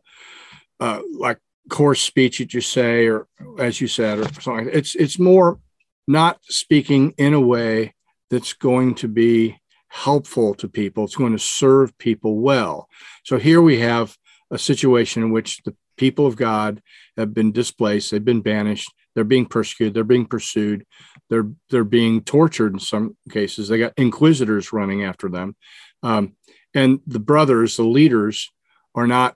uh 0.79 1.01
like 1.17 1.37
coarse 1.69 2.01
speech 2.01 2.39
that 2.39 2.53
you 2.53 2.61
say 2.61 3.07
or 3.07 3.27
as 3.57 3.79
you 3.79 3.87
said 3.87 4.19
or 4.19 4.41
something. 4.41 4.69
It's 4.71 4.95
it's 4.95 5.17
more 5.19 5.59
not 6.07 6.39
speaking 6.43 7.13
in 7.17 7.33
a 7.33 7.39
way 7.39 7.93
that's 8.29 8.53
going 8.53 8.95
to 8.95 9.07
be 9.07 9.59
helpful 9.87 10.55
to 10.55 10.67
people. 10.67 11.03
It's 11.03 11.15
going 11.15 11.33
to 11.33 11.39
serve 11.39 11.97
people 11.97 12.39
well. 12.39 12.89
So 13.23 13.37
here 13.37 13.61
we 13.61 13.79
have 13.79 14.17
a 14.49 14.57
situation 14.57 15.23
in 15.23 15.31
which 15.31 15.61
the 15.63 15.75
people 15.97 16.25
of 16.25 16.35
God 16.35 16.81
have 17.17 17.33
been 17.33 17.51
displaced, 17.51 18.11
they've 18.11 18.23
been 18.23 18.41
banished, 18.41 18.91
they're 19.13 19.23
being 19.23 19.45
persecuted, 19.45 19.93
they're 19.93 20.03
being 20.03 20.25
pursued, 20.25 20.85
they're 21.29 21.49
they're 21.69 21.83
being 21.83 22.21
tortured 22.21 22.73
in 22.73 22.79
some 22.79 23.15
cases. 23.29 23.67
They 23.67 23.79
got 23.79 23.93
inquisitors 23.97 24.73
running 24.73 25.03
after 25.03 25.29
them, 25.29 25.55
um, 26.03 26.35
and 26.73 26.99
the 27.07 27.19
brothers, 27.19 27.77
the 27.77 27.83
leaders, 27.83 28.51
are 28.95 29.07
not 29.07 29.35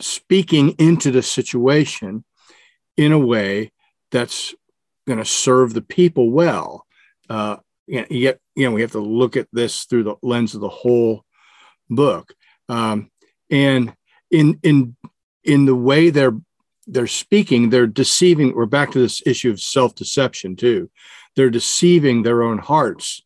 speaking 0.00 0.70
into 0.78 1.10
the 1.10 1.22
situation 1.22 2.24
in 2.96 3.12
a 3.12 3.18
way 3.18 3.72
that's 4.10 4.54
going 5.06 5.18
to 5.18 5.24
serve 5.24 5.74
the 5.74 5.82
people 5.82 6.30
well. 6.30 6.86
Uh, 7.28 7.56
you, 7.86 8.04
get, 8.08 8.40
you 8.54 8.66
know, 8.66 8.72
we 8.72 8.80
have 8.82 8.92
to 8.92 9.00
look 9.00 9.36
at 9.36 9.48
this 9.52 9.84
through 9.84 10.04
the 10.04 10.14
lens 10.22 10.54
of 10.54 10.60
the 10.60 10.68
whole 10.68 11.24
book, 11.90 12.34
um, 12.68 13.10
and 13.50 13.94
in 14.30 14.58
in 14.62 14.96
in 15.44 15.66
the 15.66 15.74
way 15.74 16.10
they're 16.10 16.38
they're 16.86 17.06
speaking, 17.06 17.70
they're 17.70 17.86
deceiving. 17.86 18.54
We're 18.54 18.66
back 18.66 18.90
to 18.92 18.98
this 18.98 19.22
issue 19.26 19.50
of 19.50 19.60
self-deception 19.60 20.56
too. 20.56 20.90
They're 21.36 21.50
deceiving 21.50 22.22
their 22.22 22.42
own 22.42 22.58
hearts, 22.58 23.22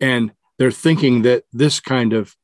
and 0.00 0.32
they're 0.58 0.70
thinking 0.70 1.22
that 1.22 1.44
this 1.52 1.80
kind 1.80 2.12
of 2.12 2.36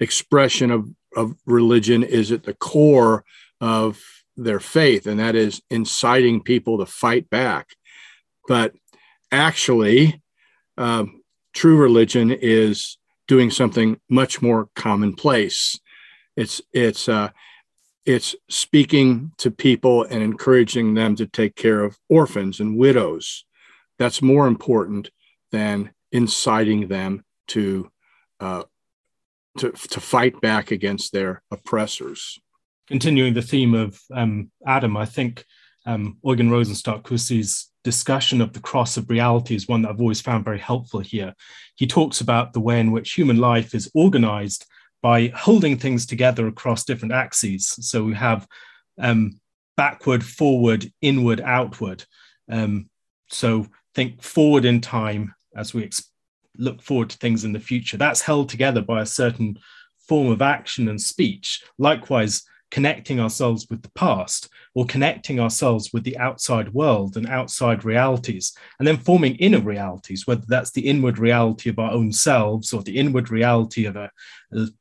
expression 0.00 0.70
of, 0.70 0.88
of 1.16 1.34
religion 1.46 2.02
is 2.02 2.30
at 2.30 2.44
the 2.44 2.54
core 2.54 3.24
of 3.60 4.00
their 4.36 4.60
faith, 4.60 5.06
and 5.06 5.20
that 5.20 5.34
is 5.34 5.62
inciting 5.70 6.42
people 6.42 6.78
to 6.78 6.86
fight 6.86 7.30
back. 7.30 7.68
But 8.46 8.74
actually, 9.32 10.20
um, 10.76 11.22
true 11.54 11.76
religion 11.76 12.30
is 12.30 12.98
doing 13.26 13.50
something 13.50 13.98
much 14.10 14.42
more 14.42 14.68
commonplace. 14.74 15.78
It's 16.36 16.60
it's 16.72 17.08
uh, 17.08 17.30
it's 18.06 18.34
speaking 18.48 19.32
to 19.38 19.50
people 19.50 20.04
and 20.04 20.22
encouraging 20.22 20.94
them 20.94 21.16
to 21.16 21.26
take 21.26 21.56
care 21.56 21.82
of 21.82 21.98
orphans 22.08 22.60
and 22.60 22.78
widows. 22.78 23.44
That's 23.98 24.20
more 24.20 24.46
important 24.46 25.10
than 25.52 25.92
inciting 26.12 26.88
them 26.88 27.24
to 27.48 27.90
uh, 28.40 28.64
to, 29.58 29.70
to 29.70 30.00
fight 30.00 30.40
back 30.40 30.72
against 30.72 31.12
their 31.12 31.42
oppressors. 31.50 32.38
Continuing 32.88 33.34
the 33.34 33.42
theme 33.42 33.72
of 33.72 34.00
um, 34.12 34.50
Adam, 34.66 34.96
I 34.96 35.04
think 35.04 35.44
um, 35.86 36.18
Eugen 36.24 36.50
Rosenstock-Huessy's 36.50 37.70
discussion 37.84 38.40
of 38.40 38.52
the 38.52 38.60
cross 38.60 38.96
of 38.96 39.08
reality 39.08 39.54
is 39.54 39.68
one 39.68 39.82
that 39.82 39.90
I've 39.90 40.00
always 40.00 40.20
found 40.20 40.44
very 40.44 40.58
helpful 40.58 41.00
here. 41.00 41.34
He 41.76 41.86
talks 41.86 42.20
about 42.20 42.52
the 42.52 42.60
way 42.60 42.80
in 42.80 42.90
which 42.90 43.12
human 43.12 43.36
life 43.36 43.74
is 43.74 43.90
organized 43.94 44.66
by 45.04 45.30
holding 45.36 45.76
things 45.76 46.06
together 46.06 46.46
across 46.46 46.86
different 46.86 47.12
axes. 47.12 47.68
So 47.86 48.02
we 48.02 48.14
have 48.14 48.48
um, 48.98 49.38
backward, 49.76 50.24
forward, 50.24 50.90
inward, 51.02 51.42
outward. 51.42 52.06
Um, 52.50 52.88
so 53.28 53.66
think 53.94 54.22
forward 54.22 54.64
in 54.64 54.80
time 54.80 55.34
as 55.54 55.74
we 55.74 55.84
ex- 55.84 56.10
look 56.56 56.80
forward 56.80 57.10
to 57.10 57.18
things 57.18 57.44
in 57.44 57.52
the 57.52 57.60
future. 57.60 57.98
That's 57.98 58.22
held 58.22 58.48
together 58.48 58.80
by 58.80 59.02
a 59.02 59.06
certain 59.06 59.58
form 60.08 60.30
of 60.30 60.40
action 60.40 60.88
and 60.88 60.98
speech. 60.98 61.62
Likewise, 61.76 62.42
connecting 62.74 63.20
ourselves 63.20 63.68
with 63.70 63.80
the 63.82 63.90
past 63.90 64.48
or 64.74 64.84
connecting 64.84 65.38
ourselves 65.38 65.92
with 65.92 66.02
the 66.02 66.18
outside 66.18 66.74
world 66.74 67.16
and 67.16 67.28
outside 67.28 67.84
realities, 67.84 68.52
and 68.80 68.88
then 68.88 68.96
forming 68.96 69.36
inner 69.36 69.60
realities, 69.60 70.26
whether 70.26 70.42
that's 70.48 70.72
the 70.72 70.84
inward 70.84 71.16
reality 71.16 71.70
of 71.70 71.78
our 71.78 71.92
own 71.92 72.10
selves 72.10 72.72
or 72.72 72.82
the 72.82 72.98
inward 72.98 73.30
reality 73.30 73.84
of 73.84 73.94
a, 73.94 74.10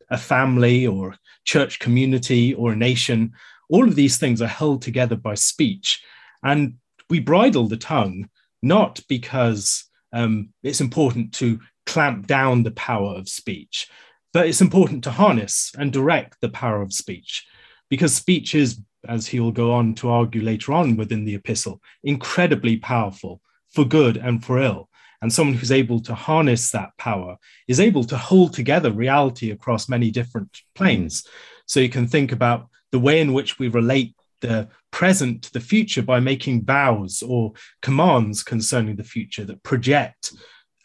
a 0.09 0.17
family 0.17 0.87
or 0.87 1.15
church 1.45 1.77
community 1.77 2.55
or 2.55 2.71
a 2.71 2.75
nation. 2.75 3.31
All 3.69 3.87
of 3.87 3.93
these 3.93 4.17
things 4.17 4.41
are 4.41 4.47
held 4.47 4.81
together 4.81 5.15
by 5.15 5.35
speech. 5.35 6.03
And 6.43 6.77
we 7.11 7.19
bridle 7.19 7.67
the 7.67 7.77
tongue 7.77 8.27
not 8.63 9.01
because 9.07 9.85
um, 10.13 10.49
it's 10.63 10.81
important 10.81 11.31
to 11.35 11.59
clamp 11.85 12.25
down 12.25 12.63
the 12.63 12.71
power 12.71 13.13
of 13.13 13.29
speech, 13.29 13.87
but 14.33 14.47
it's 14.47 14.61
important 14.61 15.03
to 15.03 15.11
harness 15.11 15.71
and 15.77 15.93
direct 15.93 16.41
the 16.41 16.49
power 16.49 16.81
of 16.81 16.91
speech 16.91 17.45
because 17.93 18.15
speech 18.15 18.55
is, 18.55 18.81
as 19.07 19.27
he 19.27 19.39
will 19.39 19.51
go 19.51 19.71
on 19.71 19.93
to 19.93 20.09
argue 20.09 20.41
later 20.41 20.73
on 20.73 20.97
within 20.97 21.25
the 21.25 21.35
epistle, 21.35 21.79
incredibly 22.03 22.75
powerful 22.75 23.39
for 23.71 23.85
good 23.85 24.17
and 24.17 24.43
for 24.43 24.57
ill. 24.57 24.89
And 25.21 25.31
someone 25.31 25.55
who's 25.55 25.71
able 25.71 25.99
to 25.99 26.15
harness 26.15 26.71
that 26.71 26.89
power 26.97 27.37
is 27.67 27.79
able 27.79 28.03
to 28.05 28.17
hold 28.17 28.55
together 28.55 28.89
reality 28.91 29.51
across 29.51 29.87
many 29.87 30.09
different 30.09 30.49
planes. 30.73 31.23
So 31.67 31.81
you 31.81 31.89
can 31.89 32.07
think 32.07 32.31
about 32.31 32.67
the 32.91 32.97
way 32.97 33.21
in 33.21 33.31
which 33.31 33.59
we 33.59 33.67
relate 33.67 34.15
the 34.41 34.69
present 34.89 35.43
to 35.43 35.53
the 35.53 35.59
future 35.59 36.01
by 36.01 36.19
making 36.19 36.65
vows 36.65 37.21
or 37.21 37.53
commands 37.83 38.41
concerning 38.41 38.95
the 38.95 39.03
future 39.03 39.45
that 39.45 39.61
project 39.61 40.33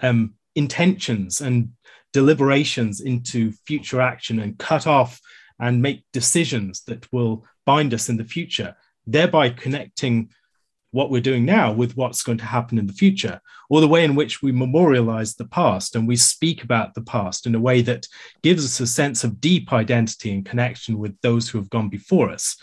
um, 0.01 0.35
intentions 0.55 1.41
and 1.41 1.71
deliberations 2.13 3.01
into 3.01 3.53
future 3.67 4.03
action 4.03 4.41
and 4.41 4.59
cut 4.59 4.87
off 4.87 5.19
and 5.61 5.83
make 5.83 6.05
decisions 6.13 6.83
that 6.83 7.11
will 7.13 7.45
bind 7.67 7.95
us 7.95 8.09
in 8.09 8.17
the 8.17 8.25
future, 8.25 8.77
thereby 9.07 9.51
connecting 9.51 10.31
what 10.91 11.11
we're 11.11 11.21
doing 11.21 11.45
now 11.45 11.71
with 11.71 11.97
what's 11.97 12.23
going 12.23 12.39
to 12.39 12.45
happen 12.45 12.79
in 12.79 12.87
the 12.87 12.93
future, 12.93 13.41
or 13.69 13.81
the 13.81 13.89
way 13.89 14.05
in 14.05 14.15
which 14.15 14.43
we 14.43 14.53
memorialize 14.53 15.35
the 15.35 15.49
past 15.49 15.95
and 15.95 16.09
we 16.09 16.17
speak 16.17 16.65
about 16.65 16.95
the 16.95 17.03
past 17.03 17.47
in 17.47 17.55
a 17.55 17.61
way 17.61 17.83
that 17.83 18.07
gives 18.43 18.65
us 18.65 18.81
a 18.81 18.87
sense 18.87 19.23
of 19.23 19.41
deep 19.41 19.73
identity 19.73 20.33
and 20.33 20.47
connection 20.47 20.99
with 20.99 21.15
those 21.21 21.49
who 21.49 21.59
have 21.59 21.69
gone 21.69 21.89
before 21.89 22.31
us 22.31 22.57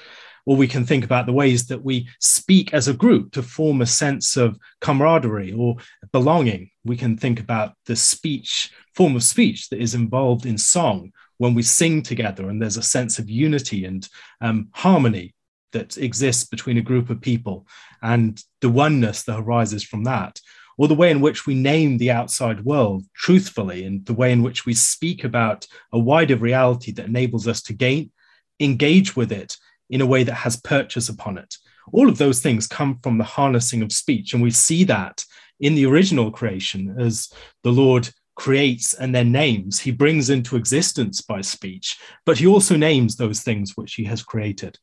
or 0.45 0.55
we 0.55 0.67
can 0.67 0.85
think 0.85 1.03
about 1.03 1.25
the 1.25 1.33
ways 1.33 1.67
that 1.67 1.83
we 1.83 2.07
speak 2.19 2.73
as 2.73 2.87
a 2.87 2.93
group 2.93 3.31
to 3.31 3.41
form 3.41 3.81
a 3.81 3.85
sense 3.85 4.37
of 4.37 4.57
camaraderie 4.79 5.53
or 5.53 5.75
belonging. 6.11 6.69
We 6.83 6.97
can 6.97 7.17
think 7.17 7.39
about 7.39 7.73
the 7.85 7.95
speech, 7.95 8.71
form 8.93 9.15
of 9.15 9.23
speech 9.23 9.69
that 9.69 9.81
is 9.81 9.95
involved 9.95 10.45
in 10.45 10.57
song 10.57 11.11
when 11.37 11.53
we 11.53 11.61
sing 11.61 12.01
together 12.01 12.49
and 12.49 12.61
there's 12.61 12.77
a 12.77 12.83
sense 12.83 13.19
of 13.19 13.29
unity 13.29 13.85
and 13.85 14.07
um, 14.41 14.69
harmony 14.73 15.33
that 15.71 15.97
exists 15.97 16.45
between 16.45 16.77
a 16.77 16.81
group 16.81 17.09
of 17.09 17.21
people 17.21 17.67
and 18.01 18.41
the 18.61 18.69
oneness 18.69 19.23
that 19.23 19.39
arises 19.39 19.83
from 19.83 20.03
that 20.03 20.39
or 20.77 20.87
the 20.87 20.95
way 20.95 21.09
in 21.09 21.21
which 21.21 21.45
we 21.45 21.55
name 21.55 21.97
the 21.97 22.11
outside 22.11 22.63
world 22.63 23.03
truthfully 23.13 23.85
and 23.85 24.05
the 24.05 24.13
way 24.13 24.31
in 24.31 24.43
which 24.43 24.65
we 24.65 24.73
speak 24.73 25.23
about 25.23 25.67
a 25.91 25.99
wider 25.99 26.35
reality 26.35 26.91
that 26.91 27.07
enables 27.07 27.47
us 27.47 27.61
to 27.61 27.73
gain 27.73 28.11
engage 28.59 29.15
with 29.15 29.31
it 29.31 29.57
in 29.89 30.01
a 30.01 30.05
way 30.05 30.23
that 30.23 30.33
has 30.33 30.55
purchase 30.61 31.09
upon 31.09 31.37
it. 31.37 31.55
All 31.91 32.09
of 32.09 32.17
those 32.17 32.41
things 32.41 32.67
come 32.67 32.99
from 33.03 33.17
the 33.17 33.23
harnessing 33.23 33.81
of 33.81 33.91
speech. 33.91 34.33
And 34.33 34.41
we 34.41 34.51
see 34.51 34.83
that 34.85 35.23
in 35.59 35.75
the 35.75 35.85
original 35.85 36.31
creation 36.31 36.95
as 36.99 37.29
the 37.63 37.71
Lord 37.71 38.09
creates 38.35 38.93
and 38.93 39.15
then 39.15 39.31
names. 39.31 39.79
He 39.79 39.91
brings 39.91 40.29
into 40.29 40.55
existence 40.55 41.21
by 41.21 41.41
speech, 41.41 41.97
but 42.25 42.37
he 42.37 42.47
also 42.47 42.75
names 42.75 43.15
those 43.15 43.41
things 43.41 43.75
which 43.75 43.95
he 43.95 44.03
has 44.05 44.23
created. 44.23 44.77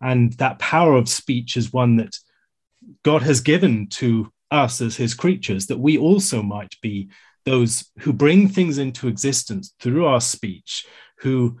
And 0.00 0.32
that 0.34 0.58
power 0.58 0.94
of 0.94 1.08
speech 1.08 1.56
is 1.56 1.72
one 1.72 1.96
that 1.96 2.16
God 3.02 3.22
has 3.22 3.40
given 3.40 3.88
to 3.88 4.32
us 4.50 4.80
as 4.80 4.96
his 4.96 5.14
creatures, 5.14 5.66
that 5.66 5.78
we 5.78 5.98
also 5.98 6.42
might 6.42 6.74
be 6.80 7.08
those 7.44 7.90
who 8.00 8.12
bring 8.12 8.48
things 8.48 8.78
into 8.78 9.08
existence 9.08 9.74
through 9.80 10.06
our 10.06 10.20
speech, 10.20 10.86
who 11.20 11.58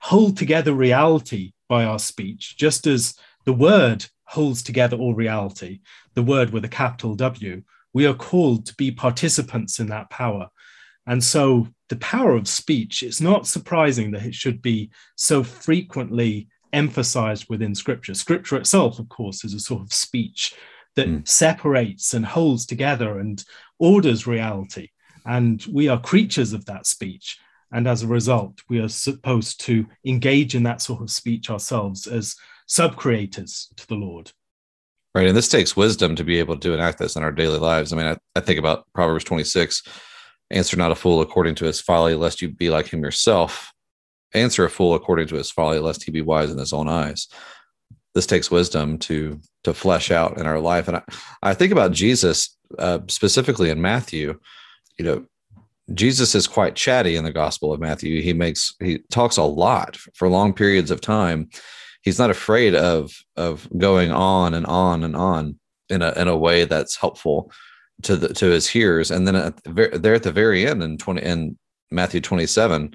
hold 0.00 0.36
together 0.36 0.72
reality 0.72 1.52
by 1.68 1.84
our 1.84 1.98
speech, 1.98 2.56
just 2.56 2.86
as 2.86 3.14
the 3.44 3.52
word 3.52 4.06
holds 4.24 4.62
together 4.62 4.96
all 4.96 5.14
reality, 5.14 5.80
the 6.14 6.22
word 6.22 6.50
with 6.50 6.64
a 6.64 6.68
capital 6.68 7.14
W, 7.14 7.62
we 7.92 8.06
are 8.06 8.14
called 8.14 8.66
to 8.66 8.74
be 8.74 8.90
participants 8.90 9.80
in 9.80 9.88
that 9.88 10.10
power. 10.10 10.48
And 11.06 11.22
so 11.22 11.68
the 11.88 11.96
power 11.96 12.36
of 12.36 12.48
speech, 12.48 13.02
it's 13.02 13.20
not 13.20 13.46
surprising 13.46 14.12
that 14.12 14.24
it 14.24 14.34
should 14.34 14.62
be 14.62 14.90
so 15.16 15.42
frequently 15.42 16.48
emphasized 16.72 17.46
within 17.48 17.74
scripture. 17.74 18.14
Scripture 18.14 18.56
itself, 18.56 18.98
of 18.98 19.08
course, 19.08 19.44
is 19.44 19.54
a 19.54 19.60
sort 19.60 19.82
of 19.82 19.92
speech 19.92 20.54
that 20.96 21.08
mm. 21.08 21.26
separates 21.26 22.14
and 22.14 22.24
holds 22.24 22.66
together 22.66 23.18
and 23.18 23.44
orders 23.78 24.26
reality. 24.26 24.88
And 25.26 25.64
we 25.70 25.88
are 25.88 26.00
creatures 26.00 26.52
of 26.52 26.64
that 26.66 26.86
speech. 26.86 27.38
And 27.72 27.86
as 27.86 28.02
a 28.02 28.08
result, 28.08 28.60
we 28.68 28.80
are 28.80 28.88
supposed 28.88 29.60
to 29.62 29.86
engage 30.04 30.54
in 30.54 30.64
that 30.64 30.80
sort 30.80 31.02
of 31.02 31.10
speech 31.10 31.50
ourselves 31.50 32.06
as 32.06 32.36
sub 32.66 32.96
creators 32.96 33.68
to 33.76 33.86
the 33.86 33.94
Lord. 33.94 34.32
Right. 35.14 35.26
And 35.26 35.36
this 35.36 35.48
takes 35.48 35.76
wisdom 35.76 36.14
to 36.16 36.24
be 36.24 36.38
able 36.38 36.56
to 36.58 36.72
enact 36.72 36.98
this 36.98 37.16
in 37.16 37.24
our 37.24 37.32
daily 37.32 37.58
lives. 37.58 37.92
I 37.92 37.96
mean, 37.96 38.06
I, 38.06 38.16
I 38.36 38.40
think 38.40 38.58
about 38.58 38.86
Proverbs 38.92 39.24
26 39.24 39.82
answer 40.50 40.76
not 40.76 40.92
a 40.92 40.96
fool 40.96 41.20
according 41.20 41.54
to 41.56 41.64
his 41.64 41.80
folly, 41.80 42.14
lest 42.14 42.42
you 42.42 42.48
be 42.48 42.70
like 42.70 42.88
him 42.88 43.02
yourself. 43.02 43.72
Answer 44.34 44.64
a 44.64 44.70
fool 44.70 44.94
according 44.94 45.28
to 45.28 45.36
his 45.36 45.50
folly, 45.50 45.78
lest 45.78 46.04
he 46.04 46.10
be 46.10 46.22
wise 46.22 46.50
in 46.50 46.58
his 46.58 46.72
own 46.72 46.88
eyes. 46.88 47.28
This 48.14 48.26
takes 48.26 48.50
wisdom 48.50 48.98
to 48.98 49.40
to 49.64 49.74
flesh 49.74 50.10
out 50.10 50.38
in 50.38 50.46
our 50.46 50.58
life. 50.58 50.88
And 50.88 50.96
I, 50.96 51.02
I 51.42 51.54
think 51.54 51.70
about 51.72 51.92
Jesus 51.92 52.56
uh, 52.78 53.00
specifically 53.08 53.70
in 53.70 53.80
Matthew. 53.80 54.38
You 54.98 55.04
know, 55.04 55.26
Jesus 55.94 56.34
is 56.34 56.46
quite 56.46 56.74
chatty 56.76 57.16
in 57.16 57.24
the 57.24 57.32
Gospel 57.32 57.72
of 57.72 57.80
Matthew. 57.80 58.22
He 58.22 58.32
makes 58.32 58.74
he 58.80 58.98
talks 59.10 59.36
a 59.36 59.42
lot 59.42 59.96
for 60.14 60.28
long 60.28 60.52
periods 60.52 60.90
of 60.90 61.00
time. 61.00 61.50
He's 62.02 62.18
not 62.18 62.30
afraid 62.30 62.74
of 62.74 63.12
of 63.36 63.68
going 63.76 64.10
on 64.10 64.54
and 64.54 64.66
on 64.66 65.04
and 65.04 65.14
on 65.14 65.58
in 65.88 66.02
a 66.02 66.12
in 66.12 66.28
a 66.28 66.36
way 66.36 66.64
that's 66.64 66.96
helpful 66.96 67.52
to 68.02 68.16
the 68.16 68.34
to 68.34 68.46
his 68.46 68.68
hearers. 68.68 69.10
And 69.10 69.26
then 69.26 69.36
at 69.36 69.62
the, 69.64 69.98
there 70.00 70.14
at 70.14 70.22
the 70.22 70.32
very 70.32 70.66
end 70.66 70.82
in 70.82 70.98
twenty 70.98 71.22
in 71.22 71.58
Matthew 71.90 72.20
twenty 72.20 72.46
seven, 72.46 72.94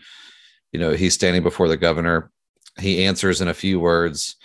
you 0.72 0.80
know, 0.80 0.92
he's 0.92 1.14
standing 1.14 1.44
before 1.44 1.68
the 1.68 1.78
governor. 1.78 2.32
He 2.80 3.06
answers 3.06 3.42
in 3.42 3.48
a 3.48 3.54
few 3.54 3.80
words. 3.80 4.36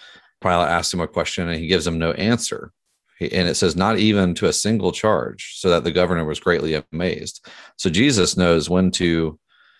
Pilate 0.40 0.68
asks 0.68 0.94
him 0.94 1.00
a 1.00 1.08
question 1.08 1.48
and 1.48 1.60
he 1.60 1.66
gives 1.66 1.86
him 1.86 1.98
no 1.98 2.12
answer 2.12 2.72
and 3.20 3.48
it 3.48 3.54
says 3.54 3.76
not 3.76 3.98
even 3.98 4.34
to 4.34 4.46
a 4.46 4.52
single 4.52 4.92
charge 4.92 5.54
so 5.56 5.68
that 5.68 5.84
the 5.84 5.90
governor 5.90 6.24
was 6.24 6.40
greatly 6.40 6.82
amazed 6.92 7.46
so 7.76 7.90
jesus 7.90 8.36
knows 8.36 8.70
when 8.70 8.90
to 8.90 9.38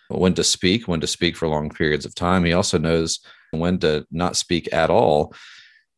when 0.09 0.33
to 0.33 0.43
speak 0.43 0.87
when 0.87 1.01
to 1.01 1.07
speak 1.07 1.35
for 1.35 1.47
long 1.47 1.69
periods 1.69 2.05
of 2.05 2.13
time 2.13 2.45
he 2.45 2.53
also 2.53 2.77
knows 2.77 3.19
when 3.51 3.79
to 3.79 4.05
not 4.11 4.35
speak 4.35 4.71
at 4.73 4.89
all 4.89 5.33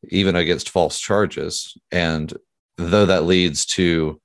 even 0.10 0.36
against 0.36 0.70
false 0.70 1.00
charges 1.00 1.78
and 1.92 2.34
though 2.78 3.06
that 3.06 3.26
leads 3.26 3.66
to 3.66 4.20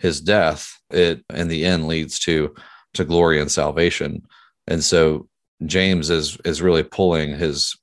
his 0.00 0.20
death 0.20 0.78
it 0.90 1.24
in 1.32 1.48
the 1.48 1.64
end 1.64 1.86
leads 1.86 2.18
to 2.20 2.54
to 2.94 3.04
glory 3.04 3.40
and 3.40 3.50
salvation. 3.50 4.22
And 4.66 4.82
so 4.82 5.28
james 5.66 6.10
is 6.10 6.38
is 6.44 6.62
really 6.62 6.82
pulling 6.82 7.36
his 7.36 7.76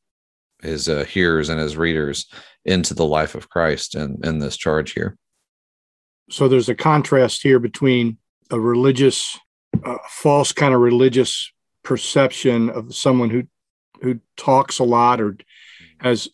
his 0.62 0.90
uh, 0.90 1.04
hearers 1.06 1.50
and 1.50 1.60
his 1.60 1.78
readers 1.78 2.26
into 2.66 2.94
the 2.94 3.06
life 3.06 3.36
of 3.36 3.50
Christ 3.50 3.96
in, 3.96 4.20
in 4.24 4.40
this 4.40 4.58
charge 4.58 4.92
here. 4.92 5.18
So 6.30 6.48
there's 6.48 6.70
a 6.70 6.76
contrast 6.76 7.42
here 7.42 7.60
between 7.60 8.18
a 8.52 8.60
religious, 8.60 9.40
uh, 9.84 9.98
false 10.10 10.52
kind 10.52 10.74
of 10.74 10.82
religious 10.82 11.52
perception 11.84 12.70
of 12.70 12.94
someone 12.94 13.30
who 13.30 13.44
who 14.02 14.20
talks 14.36 14.78
a 14.78 14.84
lot 14.84 15.20
or 15.22 15.38
has 16.00 16.30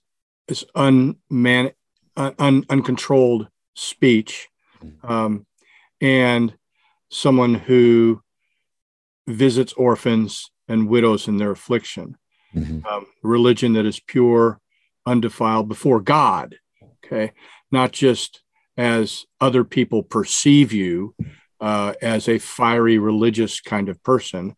this 0.48 0.66
unman 0.76 1.72
un, 2.18 2.66
uncontrolled 2.70 3.48
speech, 3.74 4.50
um, 5.04 5.46
and 6.04 6.54
someone 7.10 7.54
who 7.54 8.22
visits 9.26 9.72
orphans 9.74 10.52
and 10.68 10.90
widows 10.90 11.28
in 11.28 11.38
their 11.38 11.52
affliction. 11.52 12.18
Mm-hmm. 12.54 12.86
Um, 12.86 13.08
religion 13.24 13.74
that 13.74 13.86
is 13.86 14.00
pure 14.00 14.60
undefiled 15.06 15.70
before 15.70 16.02
God. 16.02 16.58
Okay. 17.06 17.32
Not 17.72 17.94
just 17.94 18.44
as 18.78 19.26
other 19.40 19.64
people 19.64 20.04
perceive 20.04 20.74
you 20.74 21.16
uh, 21.62 21.94
as 22.02 22.28
a 22.28 22.38
fiery 22.38 22.98
religious 22.98 23.62
kind 23.62 23.88
of 23.88 24.04
person, 24.04 24.56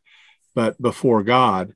but 0.55 0.81
before 0.81 1.21
God 1.21 1.73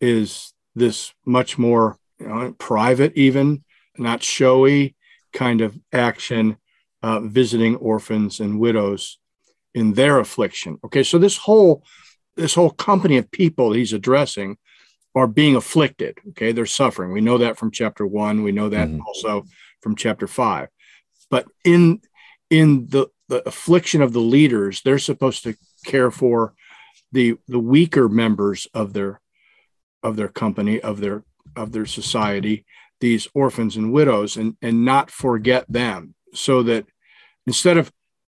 is 0.00 0.52
this 0.74 1.14
much 1.24 1.56
more 1.56 1.96
you 2.20 2.28
know, 2.28 2.54
private, 2.58 3.14
even 3.16 3.64
not 3.96 4.22
showy 4.22 4.96
kind 5.32 5.60
of 5.60 5.78
action, 5.92 6.58
uh, 7.02 7.20
visiting 7.20 7.76
orphans 7.76 8.40
and 8.40 8.58
widows 8.58 9.18
in 9.74 9.94
their 9.94 10.18
affliction. 10.18 10.78
Okay. 10.84 11.02
So 11.02 11.18
this 11.18 11.36
whole 11.36 11.84
this 12.36 12.54
whole 12.54 12.70
company 12.70 13.16
of 13.18 13.30
people 13.30 13.72
he's 13.72 13.92
addressing 13.92 14.58
are 15.14 15.26
being 15.26 15.56
afflicted. 15.56 16.18
Okay, 16.30 16.52
they're 16.52 16.66
suffering. 16.66 17.12
We 17.12 17.20
know 17.20 17.38
that 17.38 17.56
from 17.56 17.70
chapter 17.70 18.06
one. 18.06 18.42
We 18.42 18.52
know 18.52 18.68
that 18.68 18.88
mm-hmm. 18.88 19.00
also 19.06 19.44
from 19.80 19.96
chapter 19.96 20.26
five. 20.26 20.68
But 21.30 21.46
in 21.64 22.00
in 22.50 22.86
the 22.88 23.08
the 23.28 23.46
affliction 23.46 24.00
of 24.00 24.12
the 24.12 24.20
leaders, 24.20 24.80
they're 24.82 24.98
supposed 24.98 25.42
to 25.44 25.54
care 25.84 26.10
for 26.10 26.54
the 27.12 27.36
the 27.46 27.58
weaker 27.58 28.08
members 28.08 28.66
of 28.74 28.92
their 28.92 29.20
of 30.02 30.16
their 30.16 30.28
company 30.28 30.80
of 30.80 31.00
their 31.00 31.24
of 31.56 31.72
their 31.72 31.86
society 31.86 32.64
these 33.00 33.28
orphans 33.34 33.76
and 33.76 33.92
widows 33.92 34.36
and 34.36 34.56
and 34.62 34.84
not 34.84 35.10
forget 35.10 35.64
them 35.68 36.14
so 36.34 36.62
that 36.62 36.86
instead 37.46 37.76
of 37.76 37.92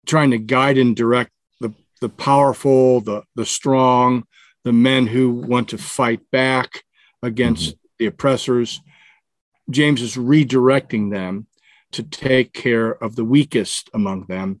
trying 0.06 0.30
to 0.30 0.38
guide 0.38 0.78
and 0.78 0.96
direct 0.96 1.30
the 1.60 1.72
the 2.00 2.08
powerful 2.08 3.00
the 3.00 3.22
the 3.34 3.46
strong 3.46 4.24
the 4.64 4.72
men 4.72 5.06
who 5.06 5.30
want 5.30 5.68
to 5.68 5.78
fight 5.78 6.20
back 6.30 6.84
against 7.22 7.70
mm-hmm. 7.70 7.78
the 7.98 8.06
oppressors 8.06 8.80
james 9.70 10.02
is 10.02 10.16
redirecting 10.16 11.10
them 11.10 11.46
to 11.92 12.02
take 12.02 12.52
care 12.52 12.92
of 13.02 13.16
the 13.16 13.24
weakest 13.24 13.90
among 13.92 14.26
them. 14.26 14.60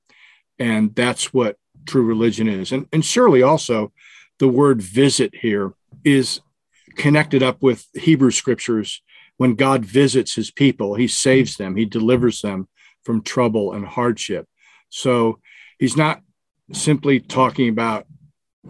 And 0.58 0.94
that's 0.94 1.32
what 1.32 1.56
true 1.86 2.04
religion 2.04 2.48
is. 2.48 2.72
And 2.72 2.86
and 2.92 3.04
surely 3.04 3.42
also 3.42 3.92
the 4.38 4.48
word 4.48 4.82
visit 4.82 5.34
here 5.34 5.72
is 6.04 6.40
connected 6.96 7.42
up 7.42 7.62
with 7.62 7.86
hebrew 7.94 8.30
scriptures. 8.30 9.02
When 9.36 9.54
God 9.54 9.84
visits 9.84 10.34
his 10.34 10.50
people, 10.50 10.94
he 10.94 11.08
saves 11.08 11.56
them, 11.56 11.76
he 11.76 11.86
delivers 11.86 12.42
them 12.42 12.68
from 13.04 13.22
trouble 13.22 13.72
and 13.72 13.86
hardship. 13.86 14.46
So 14.88 15.38
he's 15.78 15.96
not 15.96 16.22
simply 16.72 17.20
talking 17.20 17.68
about, 17.68 18.06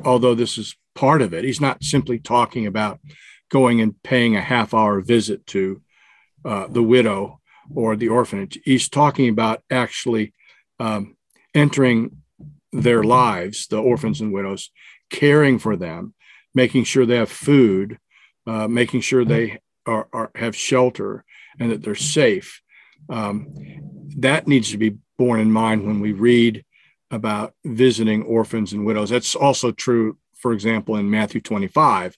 although 0.04 0.34
this 0.34 0.58
is 0.58 0.76
part 0.94 1.22
of 1.22 1.34
it, 1.34 1.44
he's 1.44 1.60
not 1.60 1.82
simply 1.82 2.18
talking 2.18 2.66
about 2.66 3.00
going 3.50 3.80
and 3.80 4.00
paying 4.02 4.37
a 4.37 4.40
half 4.40 4.72
hour 4.75 5.00
visit 5.00 5.46
to 5.46 5.82
uh, 6.44 6.66
the 6.68 6.82
widow 6.82 7.40
or 7.75 7.96
the 7.96 8.08
orphanage. 8.08 8.58
He's 8.64 8.88
talking 8.88 9.28
about 9.28 9.62
actually 9.70 10.32
um, 10.78 11.16
entering 11.54 12.22
their 12.72 13.02
lives, 13.02 13.66
the 13.66 13.78
orphans 13.78 14.20
and 14.20 14.32
widows, 14.32 14.70
caring 15.10 15.58
for 15.58 15.76
them, 15.76 16.14
making 16.54 16.84
sure 16.84 17.04
they 17.04 17.16
have 17.16 17.30
food, 17.30 17.99
uh, 18.46 18.68
making 18.68 19.00
sure 19.00 19.25
they 19.25 19.58
are, 19.87 20.08
are 20.12 20.30
have 20.34 20.56
shelter 20.56 21.25
and 21.58 21.70
that 21.70 21.82
they're 21.82 21.94
safe. 21.94 22.62
Um, 23.09 23.49
that 24.19 24.47
needs 24.47 24.71
to 24.71 24.78
be 24.78 24.97
borne 25.19 25.40
in 25.40 25.50
mind 25.50 25.87
when 25.87 26.00
we 26.00 26.12
read 26.12 26.64
about 27.11 27.54
visiting 27.64 28.23
orphans 28.23 28.73
and 28.73 28.85
widows. 28.87 29.11
That's 29.11 29.35
also 29.35 29.73
true, 29.73 30.16
for 30.37 30.52
example, 30.52 30.97
in 30.97 31.11
Matthew 31.11 31.40
25, 31.40 32.16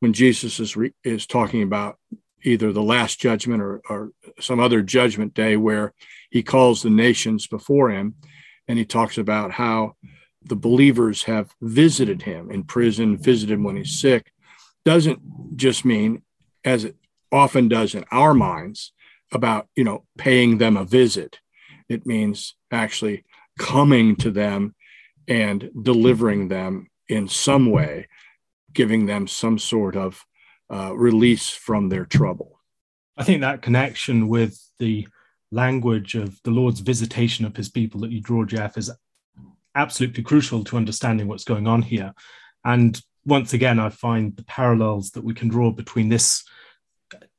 when 0.00 0.12
Jesus 0.12 0.58
is, 0.60 0.76
re- 0.76 0.94
is 1.04 1.26
talking 1.26 1.62
about 1.62 1.98
either 2.42 2.72
the 2.72 2.82
last 2.82 3.20
judgment 3.20 3.62
or, 3.62 3.80
or 3.88 4.10
some 4.40 4.60
other 4.60 4.82
judgment 4.82 5.34
day 5.34 5.56
where 5.56 5.92
he 6.30 6.42
calls 6.42 6.82
the 6.82 6.90
nations 6.90 7.46
before 7.46 7.90
him 7.90 8.14
and 8.66 8.78
he 8.78 8.84
talks 8.84 9.18
about 9.18 9.52
how 9.52 9.96
the 10.44 10.56
believers 10.56 11.24
have 11.24 11.54
visited 11.60 12.22
him 12.22 12.50
in 12.50 12.62
prison, 12.62 13.16
visited 13.16 13.54
him 13.54 13.64
when 13.64 13.76
he's 13.76 13.98
sick. 13.98 14.32
Doesn't 14.84 15.56
just 15.56 15.84
mean 15.84 16.22
as 16.64 16.84
it 16.84 16.96
often 17.32 17.68
does 17.68 17.94
in 17.94 18.04
our 18.10 18.34
minds, 18.34 18.92
about 19.32 19.68
you 19.76 19.84
know 19.84 20.04
paying 20.16 20.58
them 20.58 20.76
a 20.76 20.84
visit. 20.84 21.38
It 21.88 22.06
means 22.06 22.54
actually 22.70 23.24
coming 23.58 24.16
to 24.16 24.30
them 24.30 24.74
and 25.26 25.70
delivering 25.82 26.48
them 26.48 26.88
in 27.08 27.28
some 27.28 27.70
way, 27.70 28.08
giving 28.72 29.06
them 29.06 29.26
some 29.26 29.58
sort 29.58 29.96
of 29.96 30.24
uh, 30.72 30.94
release 30.94 31.48
from 31.50 31.88
their 31.88 32.04
trouble. 32.04 32.60
I 33.16 33.24
think 33.24 33.40
that 33.40 33.62
connection 33.62 34.28
with 34.28 34.62
the 34.78 35.08
language 35.50 36.14
of 36.14 36.40
the 36.44 36.50
Lord's 36.50 36.80
visitation 36.80 37.44
of 37.44 37.56
his 37.56 37.68
people 37.68 38.00
that 38.00 38.12
you 38.12 38.20
draw, 38.20 38.44
Jeff, 38.44 38.76
is 38.76 38.90
absolutely 39.74 40.22
crucial 40.22 40.62
to 40.64 40.76
understanding 40.76 41.26
what's 41.26 41.44
going 41.44 41.66
on 41.66 41.82
here. 41.82 42.12
And 42.64 43.00
once 43.24 43.52
again, 43.52 43.78
I 43.78 43.90
find 43.90 44.36
the 44.36 44.44
parallels 44.44 45.10
that 45.10 45.24
we 45.24 45.34
can 45.34 45.48
draw 45.48 45.70
between 45.70 46.08
this 46.08 46.44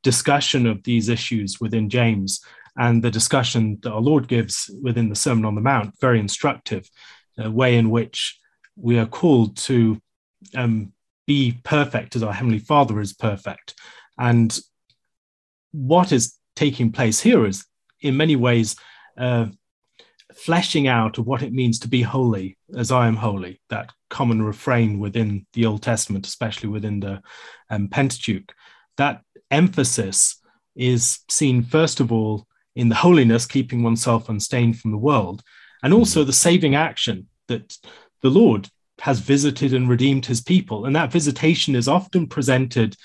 discussion 0.04 0.66
of 0.66 0.84
these 0.84 1.10
issues 1.10 1.60
within 1.60 1.90
James 1.90 2.42
and 2.78 3.04
the 3.04 3.12
discussion 3.12 3.78
that 3.82 3.92
our 3.92 4.02
Lord 4.02 4.28
gives 4.28 4.70
within 4.82 5.10
the 5.10 5.16
Sermon 5.16 5.46
on 5.46 5.56
the 5.56 5.62
Mount, 5.62 6.00
very 6.00 6.20
instructive, 6.20 6.90
a 7.38 7.52
way 7.52 7.78
in 7.78 7.90
which 7.90 8.40
we 8.76 8.98
are 8.98 9.06
called 9.06 9.58
to 9.58 10.02
um, 10.56 10.94
be 11.28 11.60
perfect 11.64 12.16
as 12.16 12.24
our 12.24 12.34
Heavenly 12.34 12.60
Father 12.60 13.00
is 13.00 13.14
perfect. 13.14 13.76
And 14.18 14.58
what 15.72 16.12
is 16.12 16.36
taking 16.56 16.92
place 16.92 17.20
here 17.20 17.46
is, 17.46 17.66
in 18.02 18.18
many 18.18 18.36
ways, 18.36 18.76
uh, 19.18 19.48
fleshing 20.34 20.88
out 20.88 21.18
of 21.18 21.28
what 21.28 21.44
it 21.44 21.52
means 21.52 21.80
to 21.80 21.88
be 21.88 22.02
holy 22.02 22.58
as 22.76 22.92
I 22.92 23.08
am 23.08 23.16
holy, 23.16 23.62
that 23.70 23.92
common 24.10 24.42
refrain 24.42 25.00
within 25.00 25.46
the 25.54 25.66
Old 25.66 25.84
Testament, 25.84 26.26
especially 26.26 26.70
within 26.70 27.00
the 27.00 27.22
um, 27.70 27.90
Pentateuch. 27.90 28.54
That 28.98 29.22
emphasis 29.52 30.40
is 30.76 31.20
seen, 31.30 31.64
first 31.64 32.00
of 32.00 32.12
all, 32.12 32.48
in 32.76 32.90
the 32.90 32.96
holiness, 32.96 33.46
keeping 33.46 33.84
oneself 33.84 34.30
unstained 34.30 34.80
from 34.80 34.92
the 34.92 34.98
world, 34.98 35.44
and 35.84 35.94
also 35.94 36.22
hmm. 36.22 36.28
the 36.28 36.34
saving 36.34 36.76
action 36.76 37.28
that 37.48 37.78
the 38.22 38.30
Lord 38.30 38.70
has 39.00 39.20
visited 39.20 39.74
and 39.74 39.90
redeemed 39.90 40.26
his 40.26 40.42
people. 40.42 40.86
And 40.86 40.96
that 40.96 41.12
visitation 41.12 41.76
is 41.76 41.88
often 41.88 42.28
presented 42.28 42.96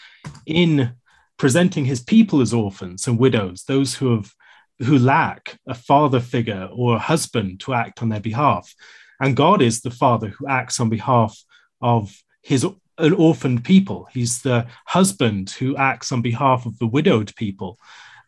in 0.46 0.92
presenting 1.36 1.84
his 1.84 2.02
people 2.02 2.40
as 2.40 2.52
orphans 2.52 3.06
and 3.06 3.18
widows, 3.18 3.64
those 3.64 3.94
who 3.94 4.14
have 4.16 4.32
who 4.80 4.98
lack 4.98 5.58
a 5.68 5.74
father 5.74 6.18
figure 6.18 6.68
or 6.72 6.96
a 6.96 7.00
husband 7.00 7.60
to 7.60 7.74
act 7.74 8.02
on 8.02 8.08
their 8.08 8.20
behalf. 8.20 8.74
And 9.20 9.36
God 9.36 9.62
is 9.62 9.80
the 9.80 9.90
father 9.90 10.28
who 10.28 10.48
acts 10.48 10.80
on 10.80 10.88
behalf 10.88 11.38
of 11.80 12.12
his 12.42 12.66
an 12.98 13.12
orphaned 13.12 13.64
people. 13.64 14.08
He's 14.12 14.42
the 14.42 14.66
husband 14.86 15.50
who 15.50 15.76
acts 15.76 16.12
on 16.12 16.22
behalf 16.22 16.66
of 16.66 16.78
the 16.78 16.86
widowed 16.86 17.34
people. 17.36 17.78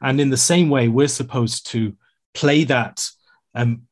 And 0.03 0.21
in 0.21 0.31
the 0.31 0.37
same 0.37 0.69
way, 0.69 0.89
we're 0.89 1.09
supposed 1.09 1.67
to 1.69 1.95
play 2.35 2.65
that 2.65 3.09
um, 3.55 3.83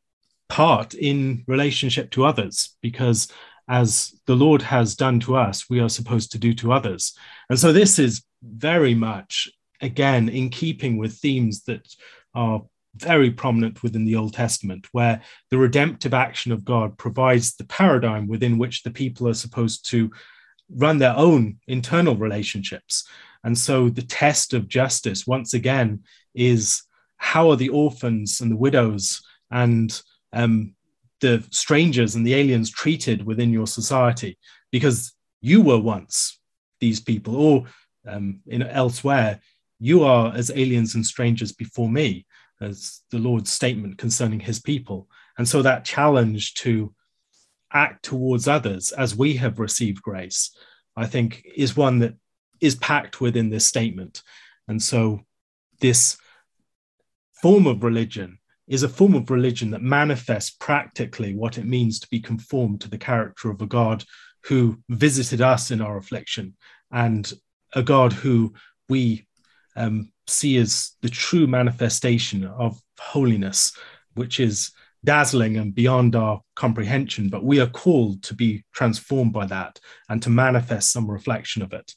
part 0.49 0.95
in 0.95 1.45
relationship 1.47 2.11
to 2.11 2.25
others, 2.25 2.77
because 2.83 3.29
as 3.69 4.15
the 4.27 4.37
Lord 4.37 4.61
has 4.63 4.95
done 4.95 5.21
to 5.21 5.37
us, 5.37 5.71
we 5.71 5.81
are 5.81 5.89
supposed 5.89 6.33
to 6.33 6.39
do 6.39 6.53
to 6.55 6.73
others. 6.73 7.17
And 7.49 7.59
so 7.59 7.73
this 7.73 7.99
is 7.99 8.23
very 8.43 8.95
much, 8.95 9.49
again, 9.81 10.29
in 10.29 10.51
keeping 10.51 10.99
with 10.99 11.15
themes 11.15 11.63
that 11.65 11.89
are 12.35 12.63
very 12.97 13.31
prominent 13.31 13.83
within 13.83 14.05
the 14.05 14.17
Old 14.17 14.35
Testament, 14.35 14.87
where 14.93 15.23
the 15.51 15.59
redemptive 15.59 16.13
action 16.13 16.53
of 16.53 16.65
God 16.65 16.99
provides 16.99 17.57
the 17.57 17.65
paradigm 17.65 18.29
within 18.29 18.59
which 18.59 18.83
the 18.83 18.91
people 18.91 19.27
are 19.27 19.35
supposed 19.35 19.89
to 19.91 20.11
run 20.71 20.99
their 20.99 21.17
own 21.17 21.59
internal 21.67 22.17
relationships. 22.17 23.07
And 23.43 23.57
so 23.57 23.89
the 23.89 24.03
test 24.03 24.55
of 24.55 24.69
justice, 24.69 25.27
once 25.27 25.55
again, 25.55 26.05
is 26.35 26.83
how 27.17 27.51
are 27.51 27.57
the 27.57 27.69
orphans 27.69 28.41
and 28.41 28.51
the 28.51 28.57
widows 28.57 29.23
and 29.51 30.01
um, 30.33 30.75
the 31.21 31.45
strangers 31.51 32.15
and 32.15 32.27
the 32.27 32.35
aliens 32.35 32.71
treated 32.71 33.25
within 33.25 33.53
your 33.53 33.67
society? 33.67 34.39
Because 34.73 35.15
you 35.41 35.61
were 35.61 35.79
once 35.79 36.41
these 36.81 37.01
people, 37.01 37.37
or 37.37 37.65
um, 38.07 38.41
in 38.47 38.63
elsewhere, 38.63 39.41
you 39.79 40.05
are 40.05 40.33
as 40.35 40.51
aliens 40.55 40.95
and 40.95 41.05
strangers 41.05 41.53
before 41.53 41.89
me, 41.89 42.27
as 42.61 43.03
the 43.11 43.19
Lord's 43.19 43.51
statement 43.51 43.99
concerning 43.99 44.41
his 44.41 44.61
people. 44.61 45.09
And 45.37 45.47
so 45.47 45.63
that 45.63 45.85
challenge 45.85 46.55
to 46.55 46.94
act 47.75 48.05
towards 48.05 48.49
others 48.49 48.93
as 48.93 49.17
we 49.17 49.35
have 49.35 49.59
received 49.59 50.01
grace, 50.01 50.57
I 50.97 51.07
think 51.07 51.45
is 51.57 51.77
one 51.77 51.99
that 51.99 52.15
is 52.61 52.77
packed 52.77 53.21
within 53.21 53.51
this 53.51 53.67
statement. 53.67 54.23
And 54.69 54.81
so 54.83 55.21
this 55.81 56.17
form 57.43 57.67
of 57.67 57.85
religion 57.85 58.39
is 58.67 58.83
a 58.83 58.89
form 58.89 59.15
of 59.15 59.31
religion 59.31 59.73
that 59.73 59.83
manifests 59.83 60.57
practically 60.59 61.35
what 61.35 61.59
it 61.59 61.67
means 61.67 62.01
to 62.01 62.09
be 62.09 62.21
conformed 62.21 62.81
to 62.81 62.89
the 62.89 62.97
character 62.97 63.51
of 63.51 63.61
a 63.61 63.67
God 63.67 64.05
who 64.45 64.79
visited 64.89 65.41
us 65.41 65.71
in 65.71 65.81
our 65.81 65.99
affliction 65.99 66.55
and 66.91 67.31
a 67.75 67.83
God 67.83 68.13
who 68.13 68.55
we 68.89 69.27
um, 69.77 70.13
see 70.27 70.57
as 70.57 70.93
the 71.03 71.09
true 71.09 71.47
manifestation 71.47 72.45
of 72.45 72.81
holiness, 72.99 73.77
which 74.15 74.41
is 74.41 74.71
dazzling 75.05 75.57
and 75.57 75.75
beyond 75.75 76.17
our 76.17 76.41
comprehension, 76.57 77.29
but 77.29 77.45
we 77.45 77.61
are 77.61 77.69
called 77.69 78.23
to 78.25 78.35
be 78.35 78.65
transformed 78.73 79.33
by 79.33 79.47
that 79.47 79.79
and 80.09 80.23
to 80.23 80.31
manifest 80.31 80.93
some 80.93 81.11
reflection 81.11 81.63
of 81.63 81.73
it. 81.73 81.93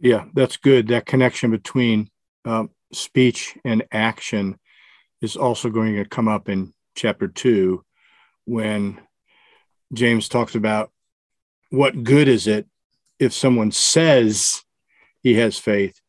Yeah, 0.00 0.26
that's 0.34 0.56
good. 0.56 0.88
That 0.88 1.06
connection 1.06 1.50
between 1.50 2.10
um, 2.44 2.70
speech 2.92 3.56
and 3.64 3.84
action 3.92 4.58
is 5.20 5.36
also 5.36 5.70
going 5.70 5.96
to 5.96 6.04
come 6.04 6.28
up 6.28 6.48
in 6.48 6.72
chapter 6.94 7.28
two 7.28 7.84
when 8.44 9.00
James 9.92 10.28
talks 10.28 10.54
about 10.54 10.90
what 11.70 12.04
good 12.04 12.28
is 12.28 12.46
it 12.46 12.66
if 13.18 13.32
someone 13.32 13.72
says 13.72 14.62
he 15.22 15.34
has 15.34 15.58
faith, 15.58 16.00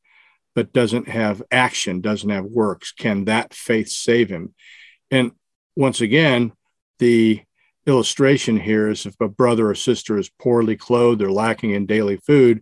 but 0.54 0.74
doesn't 0.74 1.08
have 1.08 1.42
action, 1.52 2.02
doesn't 2.02 2.30
have 2.30 2.46
works, 2.46 2.92
can 2.92 3.26
that 3.26 3.54
faith 3.54 3.90
save 3.90 4.30
him? 4.30 4.54
And 5.12 5.32
once 5.76 6.02
again, 6.02 6.52
the 7.00 7.42
illustration 7.86 8.60
here 8.60 8.90
is 8.90 9.06
if 9.06 9.20
a 9.20 9.28
brother 9.28 9.70
or 9.70 9.76
sister 9.76 10.18
is 10.18 10.30
poorly 10.40 10.76
clothed, 10.76 11.22
they're 11.22 11.32
lacking 11.32 11.72
in 11.72 11.86
daily 11.86 12.18
food, 12.18 12.62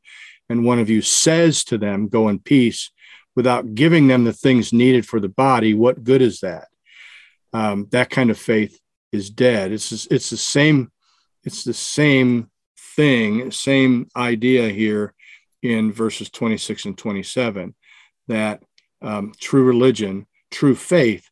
and 0.50 0.66
one 0.66 0.80
of 0.80 0.90
you 0.90 1.02
says 1.02 1.64
to 1.66 1.78
them, 1.78 2.08
Go 2.08 2.30
in 2.30 2.40
peace, 2.40 2.92
without 3.36 3.76
giving 3.76 4.08
them 4.08 4.24
the 4.24 4.34
things 4.34 4.74
needed 4.74 5.06
for 5.06 5.20
the 5.20 5.30
body, 5.30 5.74
what 5.74 6.04
good 6.04 6.22
is 6.22 6.42
that? 6.42 6.68
Um, 7.54 7.88
that 7.92 8.10
kind 8.10 8.30
of 8.30 8.38
faith 8.38 8.80
is 9.12 9.30
dead. 9.30 9.72
It's 9.72 9.92
it's 10.08 10.30
the 10.30 10.38
same. 10.38 10.92
It's 11.44 11.64
the 11.64 11.74
same 11.74 12.50
thing, 12.96 13.52
same 13.52 14.08
idea 14.16 14.70
here 14.70 15.14
in 15.62 15.92
verses 15.92 16.30
26 16.30 16.86
and 16.86 16.98
27 16.98 17.76
that 18.28 18.64
um, 19.02 19.34
true 19.40 19.64
religion, 19.64 20.26
true 20.52 20.76
faith 20.76 21.30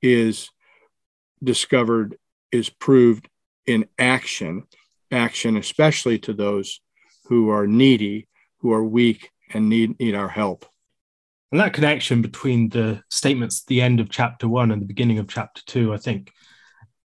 is 0.00 0.50
discovered, 1.42 2.16
is 2.52 2.68
proved 2.68 3.28
in 3.66 3.86
action, 3.98 4.64
action, 5.10 5.56
especially 5.56 6.18
to 6.20 6.32
those 6.32 6.80
who 7.26 7.50
are 7.50 7.66
needy, 7.66 8.28
who 8.58 8.72
are 8.72 8.84
weak, 8.84 9.30
and 9.52 9.68
need, 9.68 9.98
need 9.98 10.14
our 10.14 10.28
help. 10.28 10.66
And 11.50 11.60
that 11.60 11.72
connection 11.72 12.20
between 12.20 12.68
the 12.68 13.02
statements 13.10 13.62
at 13.62 13.68
the 13.68 13.80
end 13.80 14.00
of 14.00 14.10
chapter 14.10 14.48
one 14.48 14.70
and 14.70 14.82
the 14.82 14.86
beginning 14.86 15.18
of 15.18 15.28
chapter 15.28 15.62
two, 15.66 15.94
I 15.94 15.96
think, 15.96 16.32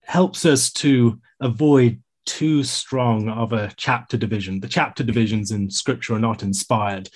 helps 0.02 0.44
us 0.44 0.72
to 0.72 1.20
avoid 1.40 2.02
too 2.24 2.62
strong 2.62 3.28
of 3.28 3.52
a 3.52 3.72
chapter 3.76 4.16
division. 4.16 4.60
The 4.60 4.68
chapter 4.68 5.04
divisions 5.04 5.50
in 5.50 5.70
scripture 5.70 6.14
are 6.14 6.20
not 6.20 6.42
inspired. 6.42 7.08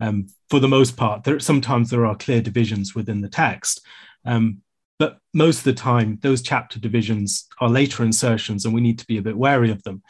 Um, 0.00 0.26
for 0.50 0.60
the 0.60 0.68
most 0.68 0.96
part, 0.96 1.24
there 1.24 1.40
sometimes 1.40 1.90
there 1.90 2.06
are 2.06 2.16
clear 2.16 2.40
divisions 2.40 2.94
within 2.94 3.20
the 3.20 3.28
text. 3.28 3.80
Um, 4.24 4.62
but 4.98 5.18
most 5.32 5.58
of 5.58 5.64
the 5.64 5.74
time, 5.74 6.18
those 6.22 6.42
chapter 6.42 6.78
divisions 6.78 7.46
are 7.60 7.68
later 7.68 8.04
insertions, 8.04 8.64
and 8.64 8.74
we 8.74 8.80
need 8.80 8.98
to 8.98 9.06
be 9.06 9.18
a 9.18 9.22
bit 9.22 9.36
wary 9.36 9.70
of 9.70 9.82
them. 9.82 10.02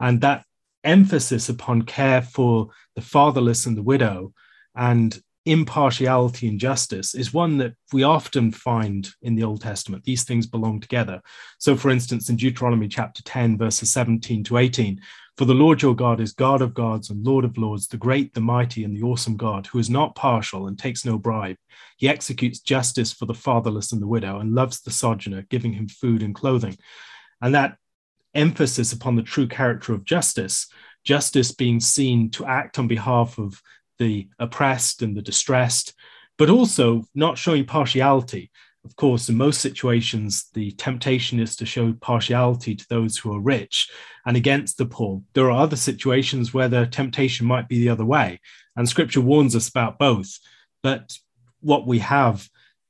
And 0.00 0.20
that 0.20 0.44
emphasis 0.84 1.48
upon 1.48 1.82
care 1.82 2.22
for 2.22 2.68
the 2.96 3.02
fatherless 3.02 3.66
and 3.66 3.76
the 3.76 3.82
widow 3.82 4.32
and 4.74 5.20
impartiality 5.44 6.48
and 6.48 6.60
justice 6.60 7.14
is 7.14 7.34
one 7.34 7.58
that 7.58 7.74
we 7.92 8.04
often 8.04 8.52
find 8.52 9.10
in 9.22 9.34
the 9.34 9.42
Old 9.42 9.60
Testament. 9.60 10.04
These 10.04 10.24
things 10.24 10.46
belong 10.46 10.80
together. 10.80 11.20
So, 11.58 11.76
for 11.76 11.90
instance, 11.90 12.28
in 12.28 12.36
Deuteronomy 12.36 12.88
chapter 12.88 13.22
10, 13.24 13.58
verses 13.58 13.92
17 13.92 14.44
to 14.44 14.58
18, 14.58 15.00
for 15.36 15.46
the 15.46 15.54
Lord 15.54 15.80
your 15.80 15.96
God 15.96 16.20
is 16.20 16.32
God 16.32 16.60
of 16.60 16.74
gods 16.74 17.08
and 17.10 17.24
Lord 17.24 17.44
of 17.44 17.56
lords, 17.56 17.88
the 17.88 17.96
great, 17.96 18.34
the 18.34 18.40
mighty, 18.40 18.84
and 18.84 18.94
the 18.94 19.02
awesome 19.02 19.36
God, 19.36 19.66
who 19.66 19.78
is 19.78 19.88
not 19.88 20.14
partial 20.14 20.66
and 20.66 20.78
takes 20.78 21.04
no 21.04 21.18
bribe. 21.18 21.56
He 21.96 22.08
executes 22.08 22.60
justice 22.60 23.12
for 23.12 23.24
the 23.26 23.34
fatherless 23.34 23.92
and 23.92 24.02
the 24.02 24.06
widow 24.06 24.40
and 24.40 24.54
loves 24.54 24.80
the 24.80 24.90
sojourner, 24.90 25.46
giving 25.48 25.72
him 25.72 25.88
food 25.88 26.22
and 26.22 26.34
clothing. 26.34 26.76
And 27.40 27.54
that 27.54 27.76
emphasis 28.34 28.92
upon 28.92 29.16
the 29.16 29.22
true 29.22 29.46
character 29.46 29.94
of 29.94 30.04
justice, 30.04 30.68
justice 31.04 31.52
being 31.52 31.80
seen 31.80 32.30
to 32.30 32.46
act 32.46 32.78
on 32.78 32.86
behalf 32.86 33.38
of 33.38 33.62
the 33.98 34.28
oppressed 34.38 35.02
and 35.02 35.16
the 35.16 35.22
distressed, 35.22 35.94
but 36.36 36.50
also 36.50 37.04
not 37.14 37.38
showing 37.38 37.64
partiality. 37.64 38.50
Of 38.84 38.96
course, 38.96 39.28
in 39.28 39.36
most 39.36 39.60
situations, 39.60 40.48
the 40.54 40.72
temptation 40.72 41.38
is 41.38 41.54
to 41.56 41.66
show 41.66 41.92
partiality 41.92 42.74
to 42.74 42.88
those 42.88 43.16
who 43.16 43.32
are 43.32 43.40
rich 43.40 43.88
and 44.26 44.36
against 44.36 44.76
the 44.76 44.86
poor. 44.86 45.22
There 45.34 45.50
are 45.50 45.62
other 45.62 45.76
situations 45.76 46.52
where 46.52 46.68
the 46.68 46.86
temptation 46.86 47.46
might 47.46 47.68
be 47.68 47.78
the 47.78 47.90
other 47.90 48.04
way, 48.04 48.40
and 48.74 48.88
scripture 48.88 49.20
warns 49.20 49.54
us 49.54 49.68
about 49.68 49.98
both. 49.98 50.36
But 50.82 51.16
what 51.60 51.86
we 51.86 52.00
have 52.00 52.48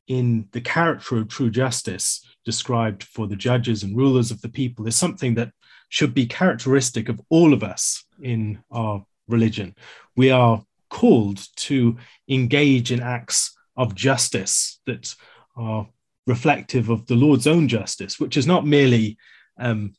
in 0.09 0.49
the 0.53 0.63
character 0.63 1.19
of 1.19 1.29
true 1.29 1.51
justice 1.51 2.25
described 2.45 3.05
for 3.05 3.27
the 3.27 3.37
judges 3.37 3.83
and 3.83 3.97
rulers 3.97 4.31
of 4.31 4.41
the 4.41 4.49
people 4.49 4.87
is 4.87 4.97
something 4.97 5.35
that 5.35 5.53
should 5.91 6.15
be 6.15 6.27
characteristic 6.27 7.11
of 7.11 7.21
all 7.29 7.53
of 7.53 7.63
us 7.63 8.05
in 8.23 8.63
our 8.71 9.05
religion. 9.29 9.75
We 10.17 10.31
are 10.31 10.65
called 10.89 11.47
to 11.57 11.97
engage 12.29 12.93
in 12.93 13.01
acts 13.01 13.55
of 13.77 13.95
justice 13.95 14.81
that 14.87 15.15
are 15.57 15.89
reflective 16.27 16.89
of 16.89 17.07
the 17.07 17.15
Lord's 17.15 17.47
own 17.47 17.69
justice, 17.69 18.19
which 18.21 18.37
is 18.37 18.47
not 18.47 18.67
merely 18.67 19.17
um, 19.59 19.95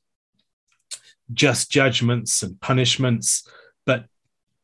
just 1.33 1.71
judgments 1.71 2.43
and 2.43 2.59
punishments, 2.61 3.47
but 3.85 4.05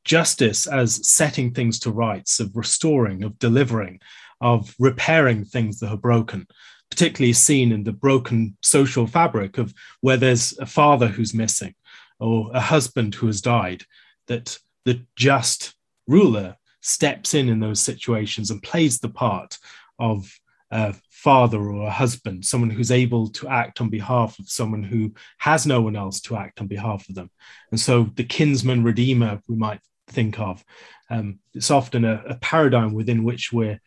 justice 0.03 0.67
as 0.67 1.07
setting 1.07 1.53
things 1.53 1.79
to 1.79 1.91
rights, 1.91 2.39
of 2.39 2.55
restoring, 2.55 3.23
of 3.23 3.37
delivering, 3.39 3.99
of 4.41 4.73
repairing 4.79 5.45
things 5.45 5.79
that 5.79 5.89
are 5.89 5.97
broken, 5.97 6.47
particularly 6.89 7.33
seen 7.33 7.71
in 7.71 7.83
the 7.83 7.91
broken 7.91 8.57
social 8.61 9.05
fabric 9.05 9.57
of 9.57 9.73
where 10.01 10.17
there's 10.17 10.57
a 10.59 10.65
father 10.65 11.07
who's 11.07 11.33
missing 11.33 11.75
or 12.19 12.49
a 12.53 12.59
husband 12.59 13.15
who 13.15 13.27
has 13.27 13.41
died, 13.41 13.83
that 14.27 14.57
the 14.85 15.01
just 15.15 15.75
ruler 16.07 16.55
steps 16.81 17.33
in 17.33 17.49
in 17.49 17.59
those 17.59 17.79
situations 17.79 18.51
and 18.51 18.63
plays 18.63 18.99
the 18.99 19.09
part 19.09 19.57
of 19.99 20.33
a 20.71 20.93
father 21.09 21.59
or 21.59 21.87
a 21.87 21.91
husband, 21.91 22.45
someone 22.45 22.69
who's 22.69 22.91
able 22.91 23.27
to 23.29 23.47
act 23.47 23.81
on 23.81 23.89
behalf 23.89 24.37
of 24.39 24.49
someone 24.49 24.83
who 24.83 25.13
has 25.39 25.65
no 25.65 25.81
one 25.81 25.95
else 25.95 26.21
to 26.21 26.35
act 26.35 26.61
on 26.61 26.67
behalf 26.67 27.07
of 27.09 27.15
them. 27.15 27.29
And 27.71 27.79
so 27.79 28.03
the 28.15 28.23
kinsman 28.23 28.83
redeemer, 28.83 29.41
we 29.47 29.55
might 29.55 29.81
think 30.07 30.39
of, 30.39 30.63
um, 31.09 31.39
it's 31.53 31.71
often 31.71 32.05
a, 32.05 32.23
a 32.27 32.35
paradigm 32.35 32.93
within 32.93 33.23
which 33.23 33.51
we're 33.51 33.79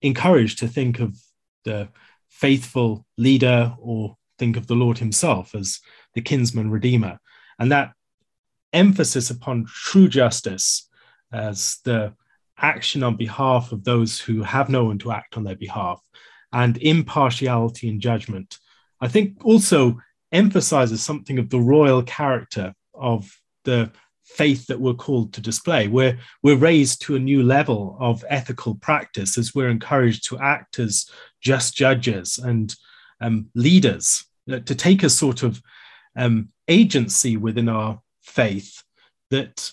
encouraged 0.00 0.58
to 0.58 0.68
think 0.68 1.00
of 1.00 1.16
the 1.64 1.88
faithful 2.28 3.06
leader 3.16 3.74
or 3.78 4.16
think 4.38 4.56
of 4.56 4.66
the 4.66 4.74
Lord 4.74 4.98
himself 4.98 5.54
as 5.54 5.80
the 6.14 6.22
kinsman 6.22 6.70
redeemer. 6.70 7.18
And 7.58 7.70
that 7.70 7.92
emphasis 8.72 9.30
upon 9.30 9.66
true 9.66 10.08
justice 10.08 10.88
as 11.32 11.78
the 11.84 12.14
action 12.58 13.02
on 13.02 13.16
behalf 13.16 13.72
of 13.72 13.84
those 13.84 14.20
who 14.20 14.42
have 14.42 14.68
no 14.68 14.84
one 14.84 14.98
to 14.98 15.12
act 15.12 15.36
on 15.36 15.44
their 15.44 15.56
behalf 15.56 16.00
and 16.52 16.76
impartiality 16.78 17.88
in 17.88 18.00
judgment, 18.00 18.58
I 19.00 19.08
think 19.08 19.44
also 19.44 19.98
emphasizes 20.32 21.02
something 21.02 21.38
of 21.38 21.50
the 21.50 21.60
royal 21.60 22.02
character 22.02 22.74
of 22.94 23.30
the 23.64 23.90
faith 24.24 24.66
that 24.66 24.80
we're 24.80 24.94
called 24.94 25.32
to 25.34 25.40
display. 25.40 25.88
We're, 25.88 26.18
we're 26.42 26.56
raised 26.56 27.02
to 27.02 27.16
a 27.16 27.20
new 27.20 27.42
level 27.42 27.96
of 28.00 28.24
ethical 28.28 28.74
practice 28.76 29.36
as 29.36 29.54
we're 29.54 29.68
encouraged 29.68 30.26
to 30.28 30.38
act 30.38 30.78
as 30.78 31.06
just 31.40 31.76
judges 31.76 32.38
and 32.38 32.74
um, 33.20 33.50
leaders, 33.54 34.24
uh, 34.50 34.60
to 34.60 34.74
take 34.74 35.02
a 35.02 35.10
sort 35.10 35.42
of 35.42 35.60
um, 36.16 36.48
agency 36.68 37.36
within 37.36 37.68
our 37.68 38.00
faith 38.22 38.82
that 39.30 39.70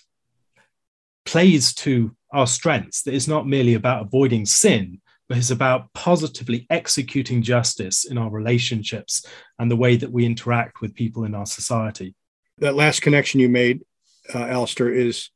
plays 1.25 1.73
to 1.73 2.15
our 2.31 2.47
strengths, 2.47 3.03
that 3.03 3.13
is 3.13 3.27
not 3.27 3.47
merely 3.47 3.73
about 3.73 4.03
avoiding 4.03 4.45
sin, 4.45 5.01
but 5.27 5.37
is 5.37 5.51
about 5.51 5.91
positively 5.93 6.65
executing 6.69 7.41
justice 7.41 8.05
in 8.05 8.17
our 8.17 8.29
relationships 8.29 9.25
and 9.59 9.69
the 9.69 9.75
way 9.75 9.95
that 9.95 10.11
we 10.11 10.25
interact 10.25 10.81
with 10.81 10.95
people 10.95 11.23
in 11.23 11.35
our 11.35 11.45
society. 11.45 12.15
That 12.57 12.75
last 12.75 13.01
connection 13.01 13.39
you 13.39 13.49
made, 13.49 13.81
uh, 14.33 14.39
Alastair, 14.39 14.93
is 14.93 15.29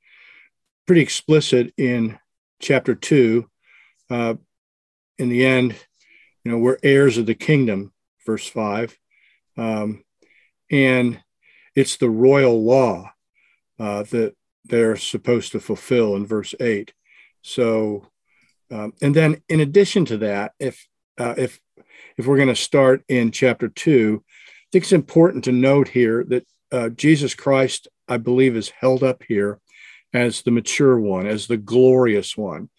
pretty 0.86 1.02
explicit 1.02 1.74
in 1.78 2.20
chapter 2.62 2.94
two. 2.94 3.50
Uh, 4.10 4.36
in 5.18 5.30
the 5.30 5.46
end, 5.46 5.76
you 6.44 6.52
know, 6.52 6.58
we're 6.58 6.78
heirs 6.84 7.18
of 7.18 7.26
the 7.26 7.36
kingdom, 7.36 7.92
verse 8.26 8.48
five. 8.48 8.98
Um, 9.58 10.04
and 10.72 11.22
it's 11.76 11.98
the 11.98 12.10
royal 12.10 12.64
law 12.64 13.12
uh, 13.80 14.04
that 14.04 14.36
they're 14.66 14.96
supposed 14.96 15.52
to 15.52 15.60
fulfill 15.60 16.16
in 16.16 16.26
verse 16.26 16.54
8 16.60 16.94
so 17.42 18.08
um, 18.72 18.94
and 19.02 19.16
then 19.16 19.42
in 19.48 19.60
addition 19.60 20.06
to 20.06 20.18
that 20.18 20.54
if 20.60 20.88
uh, 21.18 21.36
if 21.38 21.60
if 22.18 22.26
we're 22.26 22.38
going 22.38 22.48
to 22.50 22.56
start 22.56 23.04
in 23.08 23.32
chapter 23.32 23.68
2 23.68 24.24
i 24.26 24.68
think 24.72 24.84
it's 24.84 24.92
important 24.92 25.44
to 25.44 25.52
note 25.52 25.88
here 25.88 26.24
that 26.24 26.46
uh, 26.72 26.90
jesus 26.90 27.34
christ 27.34 27.88
i 28.08 28.18
believe 28.18 28.56
is 28.56 28.72
held 28.80 29.04
up 29.04 29.24
here 29.28 29.60
as 30.16 30.42
the 30.44 30.52
mature 30.52 30.98
one 30.98 31.28
as 31.28 31.46
the 31.46 31.58
glorious 31.58 32.38
one. 32.38 32.70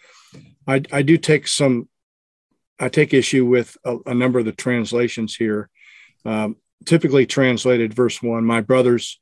I, 0.66 0.83
I 0.90 1.03
do 1.03 1.18
take 1.18 1.46
some 1.46 1.88
i 2.81 2.88
take 2.88 3.14
issue 3.14 3.46
with 3.46 3.77
a, 3.85 3.99
a 4.07 4.14
number 4.14 4.38
of 4.38 4.44
the 4.44 4.53
translations 4.53 5.37
here. 5.37 5.68
Um, 6.25 6.57
typically 6.85 7.27
translated 7.27 7.94
verse 7.94 8.22
1 8.22 8.44
my 8.44 8.61
brothers 8.61 9.20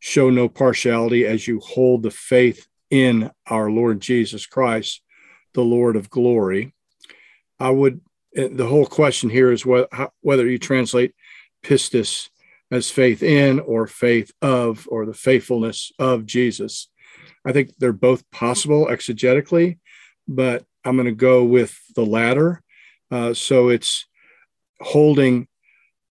show 0.00 0.30
no 0.30 0.48
partiality 0.48 1.26
as 1.26 1.46
you 1.46 1.60
hold 1.60 2.02
the 2.02 2.10
faith 2.10 2.66
in 2.90 3.30
our 3.46 3.70
Lord 3.70 4.00
Jesus 4.00 4.46
Christ, 4.46 5.02
the 5.54 5.62
Lord 5.62 5.96
of 5.96 6.10
glory. 6.10 6.74
I 7.58 7.70
would, 7.70 8.00
eh, 8.34 8.48
the 8.50 8.66
whole 8.66 8.86
question 8.86 9.30
here 9.30 9.52
is 9.52 9.64
whether 9.64 10.48
you 10.48 10.58
translate 10.58 11.14
pistis 11.62 12.28
as 12.70 12.90
faith 12.90 13.22
in 13.22 13.60
or 13.60 13.86
faith 13.86 14.32
of 14.40 14.86
or 14.90 15.06
the 15.06 15.14
faithfulness 15.14 15.92
of 15.98 16.26
Jesus. 16.26 16.88
I 17.44 17.52
think 17.52 17.72
they're 17.78 17.92
both 17.92 18.28
possible 18.30 18.86
exegetically, 18.86 19.78
but 20.28 20.64
I'm 20.84 20.96
going 20.96 21.06
to 21.06 21.12
go 21.12 21.44
with 21.44 21.78
the 21.94 22.04
latter. 22.04 22.62
Uh, 23.10 23.34
so 23.34 23.68
it's 23.68 24.06
holding, 24.80 25.48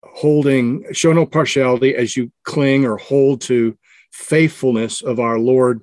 holding, 0.02 0.84
show 0.92 1.12
no 1.12 1.26
partiality 1.26 1.94
as 1.94 2.16
you 2.16 2.30
cling 2.44 2.84
or 2.84 2.96
hold 2.96 3.40
to 3.42 3.76
faithfulness 4.12 5.02
of 5.02 5.20
our 5.20 5.38
Lord 5.38 5.82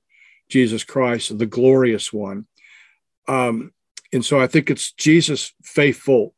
Jesus 0.50 0.84
Christ, 0.84 1.38
the 1.38 1.46
glorious 1.46 2.14
one. 2.14 2.48
Um, 3.28 3.72
and 4.14 4.24
so 4.24 4.40
I 4.40 4.48
think 4.48 4.70
it's 4.70 4.92
Jesus 4.94 5.54
faithful 5.64 6.34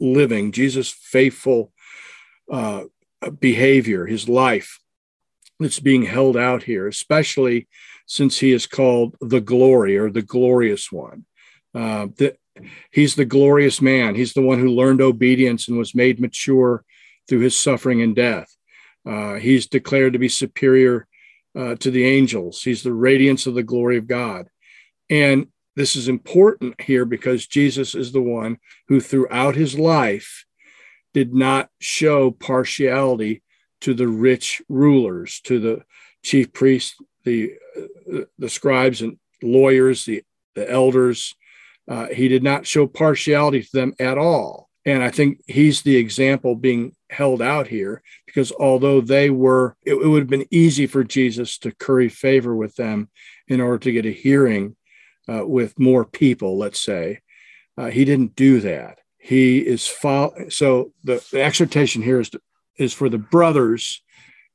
living, 0.00 0.52
Jesus 0.52 0.90
faithful 0.90 1.72
uh, 2.50 2.84
behavior, 3.40 4.06
his 4.06 4.28
life 4.28 4.78
that's 5.60 5.80
being 5.80 6.04
held 6.04 6.36
out 6.36 6.62
here, 6.62 6.86
especially 6.86 7.68
since 8.06 8.38
he 8.38 8.52
is 8.52 8.66
called 8.66 9.16
the 9.20 9.40
glory 9.40 9.98
or 9.98 10.10
the 10.10 10.22
glorious 10.22 10.90
one. 10.92 11.24
Uh, 11.74 12.06
the, 12.16 12.36
he's 12.90 13.16
the 13.16 13.24
glorious 13.24 13.82
man. 13.82 14.14
He's 14.14 14.32
the 14.32 14.42
one 14.42 14.58
who 14.58 14.68
learned 14.68 15.02
obedience 15.02 15.68
and 15.68 15.76
was 15.76 15.94
made 15.94 16.20
mature 16.20 16.84
through 17.28 17.40
his 17.40 17.56
suffering 17.56 18.02
and 18.02 18.16
death. 18.16 18.54
Uh, 19.06 19.34
he's 19.34 19.66
declared 19.66 20.12
to 20.14 20.18
be 20.18 20.28
superior 20.28 21.06
uh, 21.56 21.74
to 21.76 21.90
the 21.90 22.04
angels. 22.04 22.62
He's 22.62 22.82
the 22.82 22.92
radiance 22.92 23.46
of 23.46 23.54
the 23.54 23.62
glory 23.62 23.96
of 23.96 24.06
God. 24.06 24.48
And 25.10 25.48
this 25.76 25.96
is 25.96 26.08
important 26.08 26.80
here 26.80 27.04
because 27.04 27.46
Jesus 27.46 27.94
is 27.94 28.12
the 28.12 28.22
one 28.22 28.58
who, 28.88 29.00
throughout 29.00 29.54
his 29.54 29.78
life, 29.78 30.44
did 31.14 31.34
not 31.34 31.70
show 31.78 32.30
partiality 32.30 33.42
to 33.80 33.94
the 33.94 34.08
rich 34.08 34.60
rulers, 34.68 35.40
to 35.44 35.60
the 35.60 35.84
chief 36.22 36.52
priests, 36.52 36.96
the, 37.24 37.54
the 38.38 38.48
scribes 38.48 39.02
and 39.02 39.18
lawyers, 39.42 40.04
the, 40.04 40.22
the 40.54 40.70
elders. 40.70 41.34
Uh, 41.88 42.06
he 42.06 42.28
did 42.28 42.42
not 42.42 42.66
show 42.66 42.86
partiality 42.86 43.62
to 43.62 43.70
them 43.72 43.94
at 43.98 44.18
all. 44.18 44.68
And 44.84 45.02
I 45.02 45.10
think 45.10 45.40
he's 45.46 45.82
the 45.82 45.96
example 45.96 46.54
being 46.54 46.94
held 47.10 47.40
out 47.40 47.66
here 47.68 48.02
because 48.26 48.52
although 48.52 49.00
they 49.00 49.30
were, 49.30 49.76
it, 49.84 49.94
it 49.94 50.06
would 50.06 50.20
have 50.20 50.30
been 50.30 50.46
easy 50.50 50.86
for 50.86 51.04
Jesus 51.04 51.58
to 51.58 51.72
curry 51.72 52.08
favor 52.08 52.54
with 52.54 52.76
them 52.76 53.08
in 53.46 53.60
order 53.60 53.78
to 53.78 53.92
get 53.92 54.06
a 54.06 54.10
hearing 54.10 54.76
uh, 55.28 55.46
with 55.46 55.78
more 55.78 56.04
people, 56.04 56.58
let's 56.58 56.80
say. 56.80 57.20
Uh, 57.76 57.86
he 57.86 58.04
didn't 58.04 58.34
do 58.34 58.60
that. 58.60 58.98
He 59.18 59.58
is 59.58 59.86
fo- 59.86 60.48
so 60.48 60.92
the, 61.04 61.24
the 61.32 61.42
exhortation 61.42 62.02
here 62.02 62.20
is 62.20 62.30
to, 62.30 62.40
is 62.78 62.92
for 62.92 63.08
the 63.08 63.18
brothers 63.18 64.02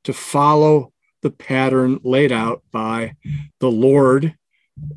to 0.04 0.12
follow 0.12 0.92
the 1.22 1.30
pattern 1.30 2.00
laid 2.02 2.32
out 2.32 2.62
by 2.70 3.16
the 3.60 3.70
Lord, 3.70 4.34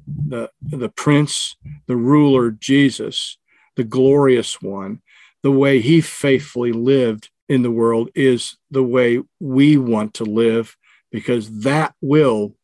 the, 0.05 0.49
the 0.61 0.89
Prince, 0.89 1.55
the 1.87 1.95
ruler, 1.95 2.51
Jesus, 2.51 3.37
the 3.75 3.83
glorious 3.83 4.61
one. 4.61 5.01
The 5.43 5.51
way 5.51 5.79
he 5.79 6.01
faithfully 6.01 6.73
lived 6.73 7.29
in 7.49 7.61
the 7.61 7.71
world 7.71 8.09
is 8.15 8.57
the 8.71 8.83
way 8.83 9.21
we 9.39 9.77
want 9.77 10.15
to 10.15 10.23
live 10.23 10.75
because 11.11 11.61
that 11.61 11.93
will 12.01 12.55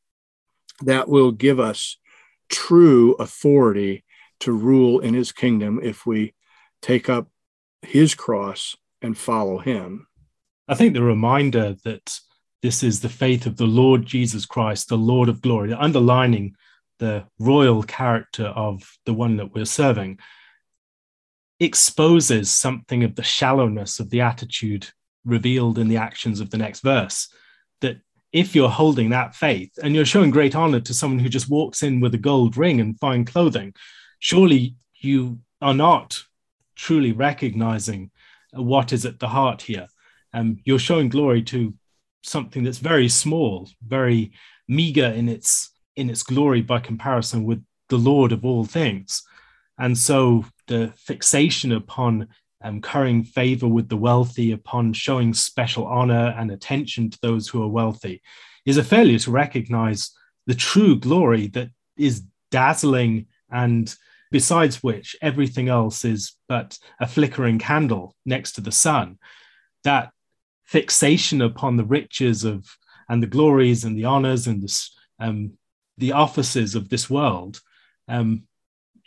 that 0.82 1.08
will 1.08 1.32
give 1.32 1.60
us 1.60 1.98
true 2.50 3.13
authority 3.13 4.04
to 4.39 4.52
rule 4.52 5.00
in 5.00 5.13
his 5.13 5.32
kingdom 5.32 5.80
if 5.82 6.06
we 6.06 6.34
take 6.82 7.10
up 7.10 7.28
his 7.82 8.15
cross 8.15 8.76
and 9.02 9.17
follow 9.17 9.60
him. 9.60 10.08
I 10.67 10.76
think 10.76 10.93
the 10.93 11.04
reminder 11.04 11.76
that 11.84 12.19
this 12.62 12.84
is 12.84 13.02
the 13.02 13.10
faith 13.10 13.46
of 13.46 13.58
the 13.58 13.65
Lord 13.65 14.06
Jesus 14.06 14.46
Christ, 14.46 14.88
the 14.88 14.98
Lord 14.98 15.30
of 15.30 15.41
glory, 15.41 15.74
underlining 15.74 16.56
the 17.00 17.26
royal 17.39 17.84
character 17.84 18.46
of 18.46 18.98
the 19.06 19.13
one 19.13 19.38
that 19.38 19.54
we're 19.54 19.65
serving, 19.65 20.19
exposes 21.63 22.52
something 22.52 23.04
of 23.04 23.15
the 23.15 23.23
shallowness 23.23 23.99
of 23.99 24.10
the 24.10 24.21
attitude 24.21 24.89
revealed 25.26 25.78
in 25.78 25.88
the 25.88 25.97
actions 25.97 26.39
of 26.39 26.49
the 26.49 26.58
next 26.58 26.82
verse. 26.82 27.28
That 27.82 27.97
if 28.32 28.56
you're 28.56 28.69
holding 28.69 29.10
that 29.12 29.36
faith 29.36 29.71
and 29.82 29.95
you're 29.95 30.06
showing 30.06 30.32
great 30.32 30.56
honor 30.56 30.80
to 30.82 30.93
someone 30.93 31.19
who 31.19 31.30
just 31.30 31.49
walks 31.49 31.84
in 31.84 31.99
with 31.99 32.13
a 32.13 32.17
gold 32.19 32.58
ring 32.58 32.82
and 32.82 32.99
fine 32.99 33.26
clothing, 33.26 33.73
surely 34.19 34.76
you 34.95 35.39
are 35.62 35.73
not 35.73 36.23
truly 36.76 37.12
recognizing 37.12 38.12
what 38.52 38.91
is 38.91 39.06
at 39.06 39.19
the 39.19 39.28
heart 39.28 39.62
here 39.62 39.88
um, 40.34 40.60
you're 40.65 40.80
showing 40.80 41.10
glory 41.10 41.43
to 41.43 41.73
something 42.23 42.63
that's 42.63 42.80
very 42.80 43.08
small, 43.08 43.69
very 43.86 44.34
meager 44.67 45.06
in 45.06 45.30
its 45.30 45.71
in 45.95 46.10
its 46.10 46.23
glory 46.23 46.62
by 46.62 46.80
comparison 46.80 47.43
with 47.43 47.63
the 47.89 47.97
Lord 47.97 48.32
of 48.32 48.43
all 48.43 48.65
things. 48.65 49.21
And 49.78 49.95
so 49.95 50.45
the 50.67 50.93
fixation 50.97 51.71
upon 51.71 52.28
um, 52.63 52.82
currying 52.82 53.23
favor 53.23 53.67
with 53.67 53.89
the 53.89 53.97
wealthy, 53.97 54.52
upon 54.52 54.93
showing 54.93 55.34
special 55.34 55.86
honor 55.86 56.34
and 56.38 56.52
attention 56.52 57.10
to 57.10 57.19
those 57.21 57.47
who 57.47 57.62
are 57.62 57.67
wealthy, 57.67 58.21
is 58.65 58.78
a 58.78 58.84
failure 58.84 59.19
to 59.19 59.32
recognize 59.32 60.12
the 60.47 60.56
true 60.56 60.97
glory 60.97 61.47
that 61.47 61.69
is 61.97 62.23
dazzling 62.52 63.28
and 63.52 63.95
besides 64.32 64.82
which 64.82 65.15
everything 65.21 65.69
else 65.69 66.06
is 66.06 66.34
but 66.47 66.78
a 66.99 67.08
flickering 67.08 67.60
candle 67.60 68.15
next 68.26 68.54
to 68.54 68.62
the 68.62 68.71
sun. 68.71 69.17
That 69.84 70.12
fixation 70.63 71.41
upon 71.41 71.78
the 71.78 71.84
riches 71.84 72.43
of 72.43 72.65
and 73.10 73.21
the 73.21 73.28
glories 73.28 73.84
and 73.84 73.97
the 73.97 74.06
honors 74.06 74.47
and 74.47 74.62
the, 74.62 74.89
um, 75.19 75.54
the 75.97 76.13
offices 76.13 76.73
of 76.73 76.89
this 76.89 77.10
world 77.10 77.60
um, 78.08 78.43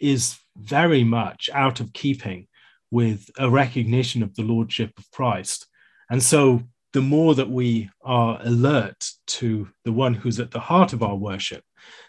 is 0.01 0.39
very 0.57 1.05
much 1.05 1.51
out 1.53 1.81
of 1.81 1.93
keeping 1.93 2.49
with 2.91 3.31
a 3.39 3.51
recognition 3.51 4.23
of 4.23 4.35
the 4.35 4.43
lordship 4.43 4.93
of 4.99 5.11
Christ. 5.11 5.67
And 6.11 6.23
so 6.23 6.63
the 6.93 7.03
more 7.03 7.35
that 7.35 7.51
we 7.51 7.91
are 8.03 8.39
alert 8.43 9.11
to 9.27 9.69
the 9.85 9.93
one 9.93 10.15
who's 10.15 10.41
at 10.41 10.51
the 10.51 10.61
heart 10.61 10.93
of 10.93 11.03
our 11.03 11.17
worship, 11.17 11.63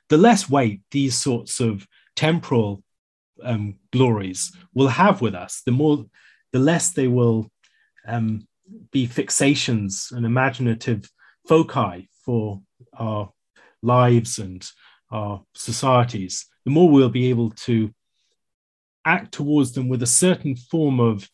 the 0.10 0.18
less 0.18 0.50
weight 0.50 0.82
these 0.92 1.18
sorts 1.18 1.60
of 1.60 1.86
temporal 2.16 2.84
um, 3.44 3.76
glories 3.92 4.52
will 4.74 4.88
have 4.88 5.22
with 5.22 5.36
us, 5.36 5.62
the 5.66 5.72
more, 5.72 6.06
the 6.54 6.60
less 6.60 6.92
they 6.92 7.08
will 7.08 7.52
um, 8.08 8.48
be 8.92 9.08
fixations 9.08 10.12
and 10.12 10.26
imaginative 10.26 11.10
foci 11.48 12.10
for 12.24 12.62
our 12.98 13.32
lives 13.82 14.40
and 14.40 14.66
our 15.12 15.44
societies, 15.56 16.46
the 16.68 16.72
more 16.72 16.90
we'll 16.90 17.08
be 17.08 17.30
able 17.30 17.52
to 17.52 17.94
act 19.06 19.32
towards 19.32 19.72
them 19.72 19.88
with 19.88 20.04
a 20.04 20.06
certain 20.06 20.54
form 20.54 21.00
of 21.00 21.30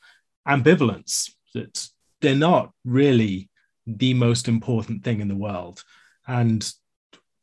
ambivalence 0.48 1.32
that 1.56 1.88
they're 2.22 2.36
not 2.36 2.72
really 2.86 3.50
the 3.88 4.14
most 4.14 4.48
important 4.48 5.04
thing 5.04 5.22
in 5.22 5.28
the 5.28 5.36
world. 5.36 5.84
And 6.28 6.72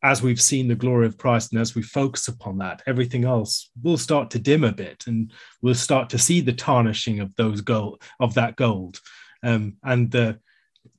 as 0.05 0.23
we've 0.23 0.41
seen 0.41 0.69
the 0.69 0.77
glory 0.77 1.05
of 1.05 1.19
Christ 1.19 1.51
and 1.51 1.61
as 1.61 1.75
we 1.75 1.83
focus 1.83 2.29
upon 2.29 2.59
that, 2.59 2.81
everything 2.87 3.25
else 3.25 3.71
will 3.83 3.99
start 3.99 4.31
to 4.31 4.39
dim 4.39 4.63
a 4.63 4.71
bit 4.71 5.03
and 5.09 5.33
we'll 5.61 5.75
start 5.75 6.11
to 6.11 6.19
see 6.19 6.41
the 6.41 6.53
tarnishing 6.53 7.19
of 7.19 7.35
those 7.35 7.61
gold 7.61 8.01
of 8.21 8.35
that 8.35 8.55
gold 8.55 9.01
um, 9.43 9.79
and 9.83 10.13
the 10.13 10.39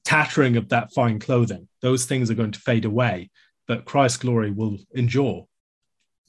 tattering 0.04 0.58
of 0.58 0.67
that 0.67 0.91
fine 0.91 1.19
clothing. 1.19 1.69
Those 1.82 2.04
things 2.04 2.30
are 2.30 2.36
going 2.36 2.51
to 2.51 2.60
fade 2.60 2.84
away, 2.84 3.30
but 3.65 3.86
Christ's 3.86 4.17
glory 4.17 4.51
will 4.51 4.77
endure. 4.93 5.47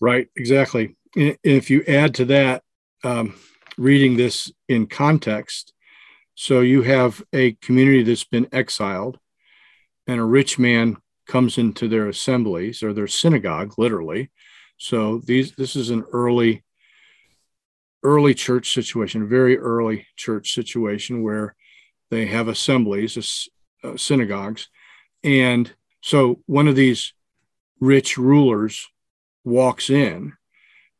Right, 0.02 0.26
exactly. 0.34 0.96
If 1.14 1.70
you 1.70 1.84
add 1.86 2.16
to 2.16 2.24
that, 2.24 2.64
um, 3.04 3.36
reading 3.78 4.16
this 4.16 4.50
in 4.68 4.88
context, 4.88 5.74
so 6.34 6.58
you 6.58 6.82
have 6.82 7.22
a 7.32 7.52
community 7.62 8.02
that's 8.02 8.24
been 8.24 8.48
exiled, 8.50 9.20
and 10.08 10.18
a 10.18 10.24
rich 10.24 10.58
man 10.58 10.96
comes 11.28 11.56
into 11.56 11.86
their 11.86 12.08
assemblies 12.08 12.82
or 12.82 12.92
their 12.92 13.06
synagogue, 13.06 13.78
literally. 13.78 14.32
So 14.76 15.20
these 15.24 15.52
this 15.52 15.76
is 15.76 15.90
an 15.90 16.02
early 16.12 16.64
early 18.02 18.34
church 18.34 18.72
situation, 18.74 19.28
very 19.28 19.56
early 19.56 20.08
church 20.16 20.52
situation 20.52 21.22
where 21.22 21.54
they 22.10 22.26
have 22.26 22.48
assemblies, 22.48 23.48
uh, 23.84 23.96
synagogues. 23.96 24.66
And 25.22 25.72
so 26.00 26.40
one 26.46 26.66
of 26.66 26.74
these 26.74 27.14
rich 27.78 28.18
rulers 28.18 28.88
walks 29.44 29.90
in, 29.90 30.32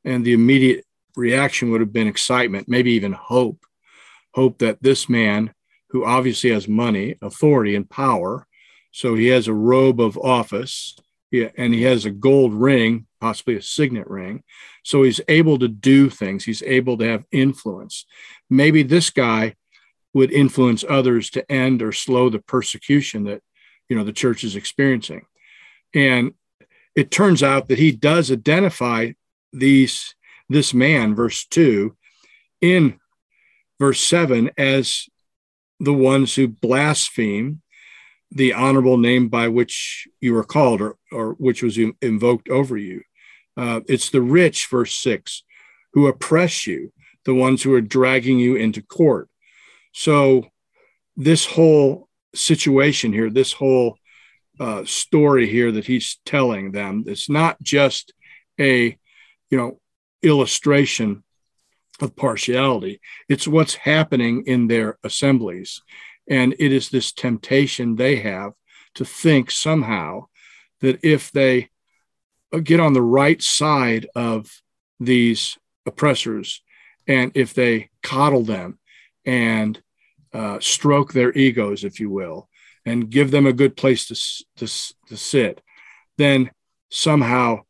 and 0.05 0.25
the 0.25 0.33
immediate 0.33 0.85
reaction 1.17 1.71
would 1.71 1.81
have 1.81 1.93
been 1.93 2.09
excitement, 2.09 2.69
maybe 2.69 2.93
even 2.93 3.13
hope. 3.13 3.65
Hope 4.35 4.59
that 4.59 4.83
this 4.83 5.09
man, 5.09 5.53
who 5.91 6.05
obviously 6.05 6.51
has 6.51 6.67
money, 6.67 7.17
authority, 7.21 7.77
and 7.77 7.89
power, 7.89 8.47
so 8.91 9.15
he 9.15 9.29
has 9.29 9.49
a 9.49 9.55
robe 9.55 10.01
of 10.01 10.19
office, 10.19 10.97
and 11.57 11.73
he 11.73 11.83
has 11.83 12.05
a 12.05 12.11
gold 12.11 12.53
ring, 12.53 13.07
possibly 13.21 13.57
a 13.57 13.63
signet 13.63 14.09
ring. 14.09 14.43
So 14.83 15.03
he's 15.03 15.21
able 15.29 15.59
to 15.59 15.69
do 15.69 16.11
things, 16.11 16.45
he's 16.45 16.63
able 16.63 16.99
to 16.99 17.05
have 17.05 17.25
influence. 17.31 18.05
Maybe 18.51 18.83
this 18.83 19.11
guy 19.11 19.55
would 20.15 20.31
influence 20.31 20.85
others 20.89 21.31
to 21.31 21.51
end 21.51 21.83
or 21.83 21.93
slow 21.93 22.29
the 22.29 22.39
persecution 22.39 23.25
that 23.25 23.43
you 23.89 23.97
know 23.97 24.05
the 24.05 24.13
church 24.13 24.45
is 24.45 24.57
experiencing 24.57 25.27
and 25.95 26.33
it 26.95 27.11
turns 27.11 27.43
out 27.43 27.69
that 27.69 27.79
he 27.79 27.93
does 27.93 28.31
identify 28.31 29.13
these 29.53 30.15
this 30.49 30.75
man, 30.75 31.15
verse 31.15 31.47
2, 31.47 31.97
in 32.61 32.99
verse 33.79 34.01
7 34.01 34.51
as 34.59 35.09
the 35.81 35.93
ones 35.93 36.35
who 36.35 36.47
blaspheme 36.47 37.63
the 38.31 38.53
honorable 38.53 38.97
name 38.97 39.29
by 39.29 39.49
which 39.49 40.07
you 40.21 40.33
were 40.33 40.45
called 40.45 40.81
or, 40.81 40.97
or 41.11 41.33
which 41.35 41.63
was 41.63 41.79
invoked 42.01 42.49
over 42.49 42.77
you. 42.77 43.03
Uh, 43.57 43.81
it's 43.89 44.11
the 44.11 44.23
rich, 44.23 44.69
verse 44.71 44.95
6, 44.95 45.43
who 45.93 46.07
oppress 46.07 46.67
you, 46.67 46.93
the 47.25 47.35
ones 47.35 47.63
who 47.63 47.75
are 47.75 47.81
dragging 47.83 48.39
you 48.39 48.57
into 48.57 48.83
court. 48.83 49.29
So, 49.93 50.47
this 51.17 51.45
whole 51.45 52.09
situation 52.35 53.13
here, 53.13 53.29
this 53.29 53.53
whole 53.53 53.99
uh, 54.61 54.85
story 54.85 55.49
here 55.49 55.73
that 55.73 55.87
he's 55.87 56.21
telling 56.25 56.73
them, 56.73 57.05
it's 57.07 57.29
not 57.29 57.61
just 57.63 58.13
a, 58.61 58.97
you 59.51 59.59
know, 59.59 59.81
illustration 60.23 61.25
of 62.01 62.17
partiality. 62.17 63.01
It's 63.29 63.49
what's 63.49 63.75
happening 63.75 64.45
in 64.47 64.67
their 64.67 64.99
assemblies. 65.03 65.81
And 66.29 66.55
it 66.59 66.73
is 66.73 66.89
this 66.89 67.13
temptation 67.13 67.97
they 67.97 68.17
have 68.17 68.53
to 68.95 69.05
think 69.05 69.51
somehow 69.51 70.27
that 70.81 71.01
if 71.03 71.31
they 71.33 71.71
get 72.63 72.81
on 72.81 72.93
the 72.93 73.03
right 73.03 73.41
side 73.41 74.07
of 74.15 74.51
these 75.01 75.57
oppressors 75.87 76.63
and 77.09 77.33
if 77.35 77.55
they 77.55 77.91
coddle 78.03 78.43
them 78.43 78.79
and 79.25 79.81
uh, 80.33 80.59
stroke 80.61 81.13
their 81.13 81.33
egos, 81.33 81.85
if 81.85 82.01
you 82.01 82.11
will, 82.11 82.49
and 82.85 83.11
give 83.11 83.31
them 83.31 83.47
a 83.47 83.53
good 83.53 83.77
place 83.77 84.07
to, 84.07 84.15
to, 84.57 84.95
to 85.09 85.17
sit, 85.17 85.61
then 86.19 86.51
somehow, 86.91 87.61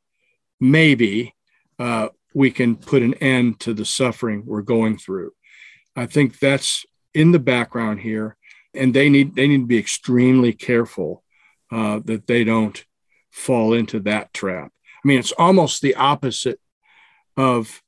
maybe, 0.60 1.34
uh, 1.78 2.08
we 2.34 2.50
can 2.50 2.76
put 2.76 3.02
an 3.02 3.14
end 3.14 3.60
to 3.60 3.74
the 3.74 3.84
suffering 3.84 4.44
we're 4.46 4.62
going 4.62 4.96
through. 4.96 5.32
I 5.94 6.06
think 6.06 6.38
that's 6.38 6.84
in 7.14 7.32
the 7.32 7.38
background 7.38 8.00
here, 8.00 8.36
and 8.74 8.94
they 8.94 9.10
need 9.10 9.34
they 9.34 9.46
need 9.46 9.58
to 9.58 9.66
be 9.66 9.78
extremely 9.78 10.52
careful 10.52 11.22
uh, 11.70 12.00
that 12.04 12.26
they 12.26 12.44
don't 12.44 12.82
fall 13.30 13.74
into 13.74 14.00
that 14.00 14.32
trap. 14.32 14.72
I 15.04 15.08
mean, 15.08 15.18
it's 15.18 15.32
almost 15.32 15.82
the 15.82 15.94
opposite 15.96 16.60
of 17.36 17.82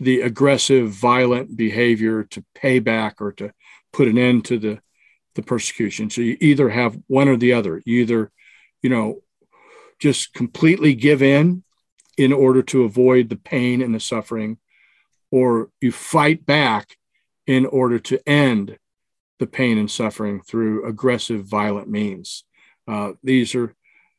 the 0.00 0.20
aggressive, 0.20 0.90
violent 0.90 1.56
behavior 1.56 2.24
to 2.24 2.44
pay 2.54 2.78
back 2.78 3.20
or 3.20 3.32
to 3.32 3.52
put 3.92 4.08
an 4.08 4.18
end 4.18 4.44
to 4.46 4.58
the 4.58 4.80
the 5.38 5.42
persecution. 5.44 6.10
So 6.10 6.20
you 6.20 6.36
either 6.40 6.68
have 6.68 6.98
one 7.06 7.28
or 7.28 7.36
the 7.36 7.52
other. 7.52 7.80
You 7.86 8.00
either, 8.00 8.32
you 8.82 8.90
know, 8.90 9.22
just 10.00 10.34
completely 10.34 10.94
give 10.94 11.22
in 11.22 11.62
in 12.16 12.32
order 12.32 12.60
to 12.64 12.82
avoid 12.82 13.28
the 13.28 13.36
pain 13.36 13.80
and 13.80 13.94
the 13.94 14.00
suffering, 14.00 14.58
or 15.30 15.70
you 15.80 15.92
fight 15.92 16.44
back 16.44 16.96
in 17.46 17.66
order 17.66 18.00
to 18.00 18.28
end 18.28 18.78
the 19.38 19.46
pain 19.46 19.78
and 19.78 19.88
suffering 19.88 20.42
through 20.42 20.84
aggressive, 20.84 21.44
violent 21.44 21.88
means. 21.88 22.42
Uh, 22.88 23.12
these 23.22 23.54
are, 23.54 23.76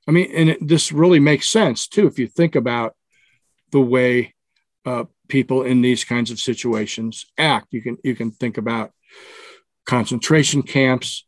I 0.07 0.11
mean, 0.11 0.31
and 0.33 0.49
it, 0.51 0.65
this 0.65 0.93
really 0.93 1.19
makes 1.19 1.49
sense 1.49 1.85
too 1.85 2.07
if 2.07 2.17
you 2.17 2.27
think 2.27 2.55
about 2.55 2.95
the 3.71 3.81
way 3.81 4.33
uh, 4.85 5.03
people 5.27 5.63
in 5.63 5.81
these 5.81 6.05
kinds 6.05 6.31
of 6.31 6.39
situations 6.39 7.25
act. 7.37 7.67
You 7.71 7.81
can 7.81 7.97
you 8.05 8.15
can 8.15 8.31
think 8.31 8.57
about 8.57 8.91
concentration 9.89 10.61
camps. 10.61 11.25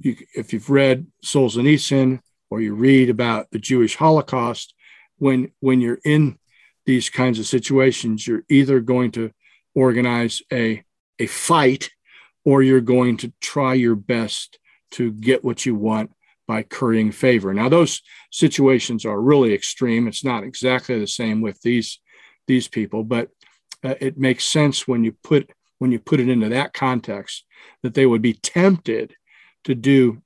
You, 0.00 0.16
if 0.34 0.52
you've 0.52 0.68
read 0.68 1.06
Solzhenitsyn 1.24 2.20
or 2.50 2.60
you 2.60 2.74
read 2.74 3.08
about 3.08 3.50
the 3.50 3.58
Jewish 3.58 3.96
Holocaust, 3.96 4.74
when 5.16 5.50
when 5.60 5.80
you're 5.80 6.00
in 6.04 6.38
these 6.84 7.08
kinds 7.08 7.38
of 7.38 7.46
situations, 7.46 8.26
you're 8.26 8.44
either 8.50 8.80
going 8.80 9.12
to 9.12 9.30
organize 9.74 10.42
a 10.52 10.84
a 11.18 11.26
fight 11.26 11.90
or 12.44 12.62
you're 12.62 12.82
going 12.96 13.16
to 13.18 13.32
try 13.40 13.72
your 13.72 13.94
best 13.94 14.58
to 14.90 15.10
get 15.12 15.42
what 15.42 15.64
you 15.64 15.74
want 15.74 16.10
by 16.46 16.62
currying 16.62 17.12
favor. 17.12 17.54
Now 17.54 17.70
those 17.70 18.02
situations 18.30 19.06
are 19.06 19.28
really 19.30 19.54
extreme. 19.54 20.06
It's 20.06 20.24
not 20.24 20.44
exactly 20.44 20.98
the 20.98 21.06
same 21.06 21.40
with 21.40 21.62
these 21.62 21.98
these 22.46 22.68
people, 22.68 23.04
but 23.04 23.30
uh, 23.82 23.94
it 24.00 24.18
makes 24.18 24.44
sense 24.44 24.86
when 24.86 25.02
you 25.02 25.12
put 25.24 25.50
when 25.82 25.90
you 25.90 25.98
put 25.98 26.20
it 26.20 26.28
into 26.28 26.48
that 26.48 26.72
context 26.72 27.44
that 27.82 27.94
they 27.94 28.06
would 28.06 28.22
be 28.22 28.34
tempted 28.34 29.16
to 29.64 29.74
do 29.74 30.22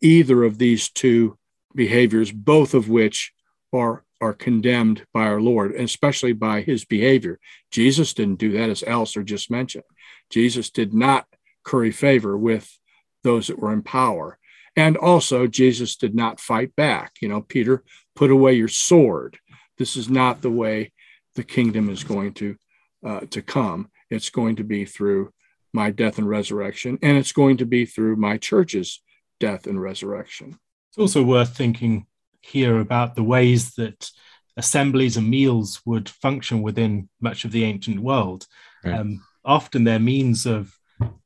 either 0.00 0.42
of 0.42 0.58
these 0.58 0.88
two 0.88 1.38
behaviors, 1.76 2.32
both 2.32 2.74
of 2.74 2.88
which 2.88 3.32
are 3.72 4.02
are 4.20 4.32
condemned 4.32 5.06
by 5.14 5.26
our 5.26 5.40
Lord, 5.40 5.70
and 5.70 5.84
especially 5.84 6.32
by 6.32 6.62
his 6.62 6.84
behavior. 6.84 7.38
Jesus 7.70 8.14
didn't 8.14 8.40
do 8.40 8.50
that, 8.52 8.68
as 8.68 8.82
Alastair 8.82 9.22
just 9.22 9.48
mentioned. 9.48 9.84
Jesus 10.28 10.70
did 10.70 10.92
not 10.92 11.28
curry 11.62 11.92
favor 11.92 12.36
with 12.36 12.76
those 13.22 13.46
that 13.46 13.60
were 13.60 13.72
in 13.72 13.82
power. 13.82 14.38
And 14.74 14.96
also, 14.96 15.46
Jesus 15.46 15.94
did 15.94 16.16
not 16.16 16.40
fight 16.40 16.74
back. 16.74 17.12
You 17.20 17.28
know, 17.28 17.42
Peter, 17.42 17.84
put 18.16 18.32
away 18.32 18.54
your 18.54 18.68
sword. 18.68 19.38
This 19.78 19.96
is 19.96 20.08
not 20.08 20.42
the 20.42 20.50
way 20.50 20.92
the 21.36 21.44
kingdom 21.44 21.90
is 21.90 22.02
going 22.02 22.32
to, 22.34 22.56
uh, 23.04 23.20
to 23.30 23.42
come. 23.42 23.90
It's 24.10 24.30
going 24.30 24.56
to 24.56 24.64
be 24.64 24.84
through 24.84 25.32
my 25.72 25.90
death 25.90 26.18
and 26.18 26.28
resurrection, 26.28 26.98
and 27.02 27.18
it's 27.18 27.32
going 27.32 27.58
to 27.58 27.66
be 27.66 27.84
through 27.84 28.16
my 28.16 28.38
church's 28.38 29.02
death 29.40 29.66
and 29.66 29.80
resurrection. 29.80 30.58
It's 30.90 30.98
also 30.98 31.22
worth 31.22 31.56
thinking 31.56 32.06
here 32.40 32.78
about 32.78 33.14
the 33.14 33.22
ways 33.22 33.74
that 33.74 34.10
assemblies 34.56 35.16
and 35.16 35.28
meals 35.28 35.82
would 35.84 36.08
function 36.08 36.62
within 36.62 37.08
much 37.20 37.44
of 37.44 37.52
the 37.52 37.64
ancient 37.64 38.00
world. 38.00 38.46
Right. 38.84 38.98
Um, 38.98 39.22
often 39.44 39.84
they're 39.84 39.98
means 39.98 40.46
of 40.46 40.74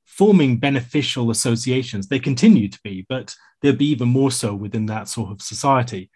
forming 0.04 0.58
beneficial 0.58 1.30
associations. 1.30 2.08
They 2.08 2.18
continue 2.18 2.68
to 2.68 2.78
be, 2.82 3.06
but 3.08 3.34
they'll 3.62 3.76
be 3.76 3.90
even 3.90 4.08
more 4.08 4.30
so 4.30 4.54
within 4.54 4.86
that 4.86 5.08
sort 5.08 5.30
of 5.30 5.40
society. 5.40 6.10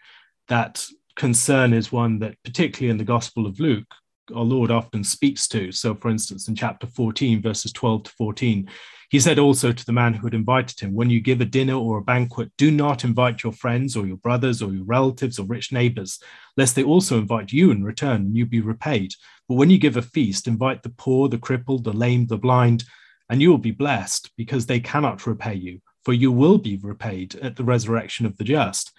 That 0.49 0.85
concern 1.15 1.73
is 1.73 1.93
one 1.93 2.19
that, 2.19 2.37
particularly 2.45 2.91
in 2.91 2.99
the 2.99 3.05
Gospel 3.05 3.47
of 3.47 3.61
Luke, 3.61 3.95
our 4.35 4.45
Lord 4.45 4.71
often 4.71 5.05
speaks 5.05 5.49
to. 5.49 5.73
So, 5.73 5.95
for 5.95 6.11
instance, 6.11 6.49
in 6.49 6.55
chapter 6.55 6.87
14, 6.87 7.43
verses 7.43 7.73
12 7.73 8.05
to 8.05 8.11
14, 8.13 8.69
he 9.11 9.21
said 9.21 9.39
also 9.39 9.71
to 9.71 9.87
the 9.87 9.93
man 9.93 10.15
who 10.15 10.27
had 10.27 10.35
invited 10.35 10.81
him, 10.81 10.95
When 10.95 11.11
you 11.11 11.21
give 11.21 11.41
a 11.41 11.45
dinner 11.45 11.75
or 11.75 11.99
a 11.99 12.03
banquet, 12.03 12.51
do 12.59 12.71
not 12.71 13.05
invite 13.05 13.43
your 13.43 13.53
friends 13.53 13.97
or 13.97 14.07
your 14.07 14.17
brothers 14.17 14.63
or 14.63 14.73
your 14.73 14.85
relatives 14.85 15.39
or 15.39 15.47
rich 15.47 15.73
neighbors, 15.73 16.19
lest 16.57 16.75
they 16.75 16.83
also 16.83 17.19
invite 17.19 17.53
you 17.53 17.71
in 17.71 17.85
return 17.85 18.23
and 18.23 18.37
you 18.37 18.47
be 18.47 18.61
repaid. 18.61 19.13
But 19.49 19.55
when 19.55 19.71
you 19.71 19.79
give 19.79 19.97
a 19.97 20.03
feast, 20.03 20.49
invite 20.49 20.83
the 20.83 20.89
poor, 20.91 21.29
the 21.29 21.39
crippled, 21.39 21.85
the 21.85 21.93
lame, 21.93 22.27
the 22.27 22.39
blind, 22.39 22.85
and 23.29 23.41
you 23.41 23.51
will 23.51 23.59
be 23.59 23.71
blessed 23.71 24.31
because 24.37 24.67
they 24.67 24.81
cannot 24.81 25.27
repay 25.27 25.55
you, 25.55 25.81
for 26.05 26.13
you 26.13 26.33
will 26.33 26.59
be 26.59 26.79
repaid 26.83 27.37
at 27.37 27.57
the 27.57 27.65
resurrection 27.65 28.27
of 28.27 28.37
the 28.37 28.45
just. 28.45 28.93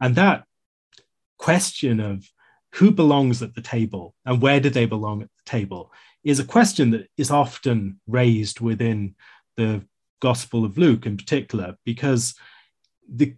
And 0.00 0.16
that 0.16 0.44
question 1.38 2.00
of 2.00 2.28
who 2.76 2.90
belongs 2.90 3.42
at 3.42 3.54
the 3.54 3.62
table 3.62 4.14
and 4.26 4.40
where 4.42 4.60
do 4.60 4.68
they 4.68 4.84
belong 4.84 5.22
at 5.22 5.28
the 5.28 5.50
table 5.50 5.92
is 6.24 6.38
a 6.38 6.44
question 6.44 6.90
that 6.90 7.08
is 7.16 7.30
often 7.30 7.98
raised 8.06 8.60
within 8.60 9.14
the 9.56 9.82
Gospel 10.20 10.64
of 10.64 10.76
Luke 10.76 11.06
in 11.06 11.16
particular, 11.16 11.76
because 11.84 12.34
the 13.08 13.34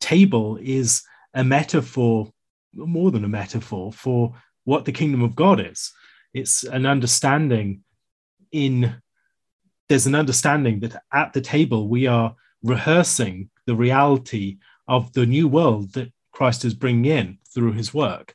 table 0.00 0.58
is 0.62 1.02
a 1.34 1.44
metaphor, 1.44 2.32
more 2.72 3.10
than 3.10 3.24
a 3.24 3.28
metaphor, 3.28 3.92
for 3.92 4.34
what 4.64 4.84
the 4.84 4.92
kingdom 4.92 5.22
of 5.22 5.36
God 5.36 5.60
is. 5.60 5.92
It's 6.32 6.64
an 6.64 6.86
understanding 6.86 7.82
in, 8.52 8.94
there's 9.88 10.06
an 10.06 10.14
understanding 10.14 10.80
that 10.80 11.02
at 11.12 11.32
the 11.32 11.40
table 11.40 11.88
we 11.88 12.06
are 12.06 12.34
rehearsing 12.62 13.50
the 13.66 13.74
reality 13.74 14.58
of 14.86 15.12
the 15.12 15.26
new 15.26 15.48
world 15.48 15.92
that 15.94 16.12
Christ 16.32 16.64
is 16.64 16.74
bringing 16.74 17.06
in 17.06 17.38
through 17.52 17.72
his 17.72 17.92
work. 17.92 18.34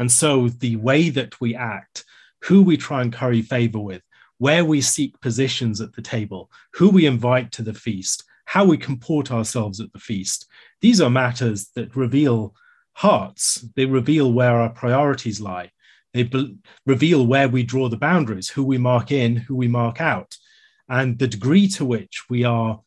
And 0.00 0.10
so 0.10 0.48
the 0.48 0.76
way 0.76 1.10
that 1.10 1.38
we 1.42 1.54
act, 1.54 2.06
who 2.44 2.62
we 2.62 2.78
try 2.78 3.02
and 3.02 3.12
curry 3.12 3.42
favor 3.42 3.78
with, 3.78 4.00
where 4.38 4.64
we 4.64 4.80
seek 4.80 5.20
positions 5.20 5.82
at 5.82 5.92
the 5.92 6.00
table, 6.00 6.50
who 6.72 6.88
we 6.88 7.04
invite 7.04 7.52
to 7.52 7.62
the 7.62 7.74
feast, 7.74 8.24
how 8.46 8.64
we 8.64 8.78
comport 8.78 9.30
ourselves 9.30 9.78
at 9.78 9.92
the 9.92 9.98
feast. 9.98 10.46
These 10.80 11.02
are 11.02 11.10
matters 11.10 11.68
that 11.74 11.94
reveal 11.94 12.54
hearts. 12.94 13.62
They 13.76 13.84
reveal 13.84 14.32
where 14.32 14.62
our 14.62 14.70
priorities 14.70 15.38
lie. 15.38 15.70
They 16.14 16.22
be- 16.22 16.56
reveal 16.86 17.26
where 17.26 17.50
we 17.50 17.62
draw 17.62 17.90
the 17.90 17.98
boundaries, 17.98 18.48
who 18.48 18.64
we 18.64 18.78
mark 18.78 19.12
in, 19.12 19.36
who 19.36 19.54
we 19.54 19.68
mark 19.68 20.00
out, 20.00 20.34
and 20.88 21.18
the 21.18 21.28
degree 21.28 21.68
to 21.68 21.84
which 21.84 22.24
we 22.30 22.44
are 22.44 22.80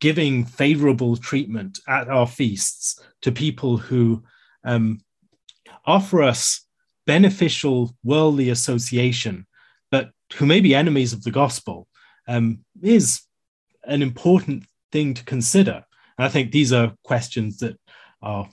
giving 0.00 0.44
favorable 0.44 1.16
treatment 1.16 1.78
at 1.86 2.08
our 2.08 2.26
feasts 2.26 3.00
to 3.20 3.30
people 3.30 3.76
who 3.76 4.24
um, 4.64 4.98
offer 5.84 6.22
us 6.22 6.66
beneficial 7.06 7.96
worldly 8.04 8.48
association 8.50 9.46
but 9.92 10.10
who 10.34 10.46
may 10.46 10.60
be 10.60 10.74
enemies 10.74 11.12
of 11.12 11.22
the 11.22 11.30
gospel 11.30 11.86
um, 12.26 12.64
is 12.82 13.22
an 13.84 14.02
important 14.02 14.64
thing 14.90 15.14
to 15.14 15.24
consider. 15.24 15.84
And 16.18 16.24
I 16.24 16.28
think 16.28 16.50
these 16.50 16.72
are 16.72 16.94
questions 17.04 17.58
that 17.58 17.78
are 18.22 18.48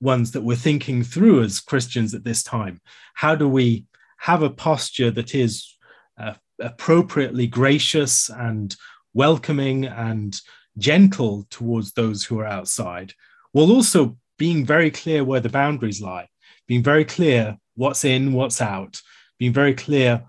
ones 0.00 0.32
that 0.32 0.42
we're 0.42 0.56
thinking 0.56 1.02
through 1.02 1.42
as 1.42 1.60
Christians 1.60 2.14
at 2.14 2.24
this 2.24 2.42
time. 2.42 2.80
How 3.14 3.34
do 3.34 3.48
we 3.48 3.86
have 4.18 4.42
a 4.42 4.50
posture 4.50 5.10
that 5.10 5.34
is 5.34 5.76
uh, 6.18 6.34
appropriately 6.60 7.46
gracious 7.46 8.28
and 8.30 8.74
welcoming 9.14 9.86
and 9.86 10.38
gentle 10.78 11.46
towards 11.50 11.92
those 11.92 12.24
who 12.24 12.38
are 12.38 12.46
outside, 12.46 13.12
while 13.52 13.72
also 13.72 14.18
being 14.38 14.66
very 14.66 14.90
clear 14.90 15.24
where 15.24 15.40
the 15.40 15.48
boundaries 15.48 16.02
lie, 16.02 16.28
being 16.66 16.82
very 16.82 17.04
clear 17.04 17.58
what's 17.74 18.04
in, 18.04 18.32
what's 18.32 18.60
out, 18.60 19.00
being 19.38 19.52
very 19.52 19.74
clear 19.74 20.24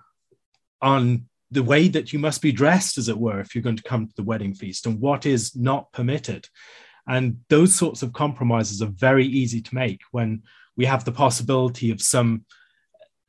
on 0.82 1.28
the 1.52 1.64
way 1.64 1.88
that 1.88 2.12
you 2.12 2.20
must 2.20 2.42
be 2.42 2.52
dressed, 2.52 2.98
as 2.98 3.10
it 3.10 3.18
were, 3.18 3.40
if 3.40 3.56
you're 3.56 3.64
going 3.64 3.78
to 3.78 3.84
come 3.84 4.08
to 4.08 4.16
the 4.16 4.24
wedding 4.24 4.54
feast 4.54 4.86
and 4.86 5.00
what 5.00 5.26
is 5.26 5.56
not 5.56 5.92
permitted. 5.94 6.48
And 7.08 7.40
those 7.50 7.74
sorts 7.74 8.04
of 8.04 8.12
compromises 8.12 8.82
are 8.82 8.92
very 8.94 9.26
easy 9.26 9.62
to 9.62 9.76
make 9.76 10.02
when 10.12 10.44
we 10.76 10.86
have 10.86 11.06
the 11.06 11.12
possibility 11.12 11.90
of 11.92 12.02
some 12.02 12.46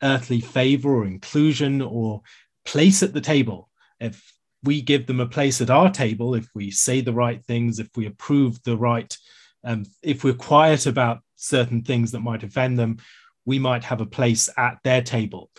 earthly 0.02 0.40
favor 0.40 0.96
or 0.96 1.06
inclusion 1.06 1.80
or 1.80 2.22
place 2.64 3.02
at 3.02 3.14
the 3.14 3.20
table. 3.20 3.68
If 4.00 4.32
we 4.64 4.82
give 4.82 5.06
them 5.06 5.20
a 5.20 5.26
place 5.26 5.61
at 5.61 5.70
our 5.70 5.90
table, 5.90 6.34
if 6.34 6.48
we 6.54 6.72
say 6.72 7.00
the 7.00 7.12
right 7.12 7.44
things, 7.44 7.78
if 7.78 7.88
we 7.96 8.06
approve 8.06 8.61
the 8.64 8.76
right, 8.76 9.16
um, 9.64 9.84
if 10.02 10.24
we're 10.24 10.34
quiet 10.34 10.86
about 10.86 11.20
certain 11.39 11.82
things 11.82 12.12
that 12.12 12.20
might 12.20 12.43
offend 12.43 12.78
them, 12.78 12.99
we 13.47 13.59
might 13.59 13.84
have 13.84 14.03
a 14.03 14.07
place 14.07 14.51
at 14.59 14.78
their 14.84 15.01
table. 15.01 15.51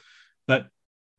But 0.48 0.68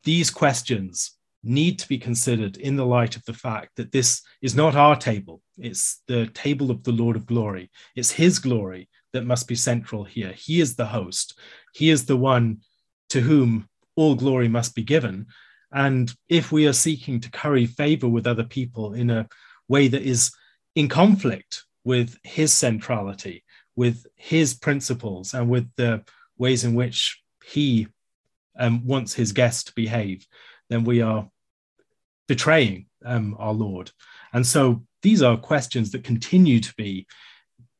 these 0.04 0.30
questions 0.30 1.16
need 1.42 1.78
to 1.78 1.88
be 1.88 1.98
considered 1.98 2.58
in 2.58 2.76
the 2.76 2.86
light 2.86 3.16
of 3.16 3.24
the 3.24 3.32
fact 3.32 3.76
that 3.76 3.90
this 3.90 4.22
is 4.42 4.54
not 4.54 4.76
our 4.76 4.94
table, 4.94 5.42
it's 5.58 6.02
the 6.06 6.26
table 6.28 6.70
of 6.70 6.84
the 6.84 6.92
Lord 6.92 7.16
of 7.16 7.26
glory. 7.26 7.70
It's 7.96 8.10
his 8.10 8.38
glory 8.38 8.88
that 9.12 9.26
must 9.26 9.48
be 9.48 9.54
central 9.54 10.04
here. 10.04 10.32
He 10.32 10.60
is 10.60 10.76
the 10.76 10.86
host, 10.86 11.38
he 11.74 11.90
is 11.90 12.06
the 12.06 12.16
one 12.16 12.58
to 13.08 13.20
whom 13.20 13.68
all 13.96 14.14
glory 14.14 14.48
must 14.48 14.74
be 14.74 14.82
given. 14.82 15.26
And 15.72 16.12
if 16.28 16.52
we 16.52 16.66
are 16.66 16.72
seeking 16.72 17.20
to 17.20 17.30
curry 17.30 17.66
favor 17.66 18.08
with 18.08 18.26
other 18.26 18.44
people 18.44 18.94
in 18.94 19.10
a 19.10 19.28
way 19.68 19.88
that 19.88 20.02
is 20.02 20.32
in 20.74 20.88
conflict 20.88 21.64
with 21.84 22.18
his 22.22 22.52
centrality, 22.52 23.44
with 23.76 24.06
his 24.16 24.54
principles, 24.54 25.34
and 25.34 25.48
with 25.48 25.68
the 25.76 26.02
ways 26.38 26.64
in 26.64 26.74
which 26.74 27.22
he 27.44 27.88
um, 28.58 28.86
wants 28.86 29.14
his 29.14 29.32
guests 29.32 29.64
to 29.64 29.74
behave, 29.74 30.26
then 30.68 30.84
we 30.84 31.02
are 31.02 31.28
betraying 32.28 32.86
um, 33.04 33.36
our 33.38 33.52
Lord. 33.52 33.90
And 34.32 34.46
so 34.46 34.84
these 35.02 35.22
are 35.22 35.36
questions 35.36 35.90
that 35.90 36.04
continue 36.04 36.60
to 36.60 36.74
be 36.76 37.06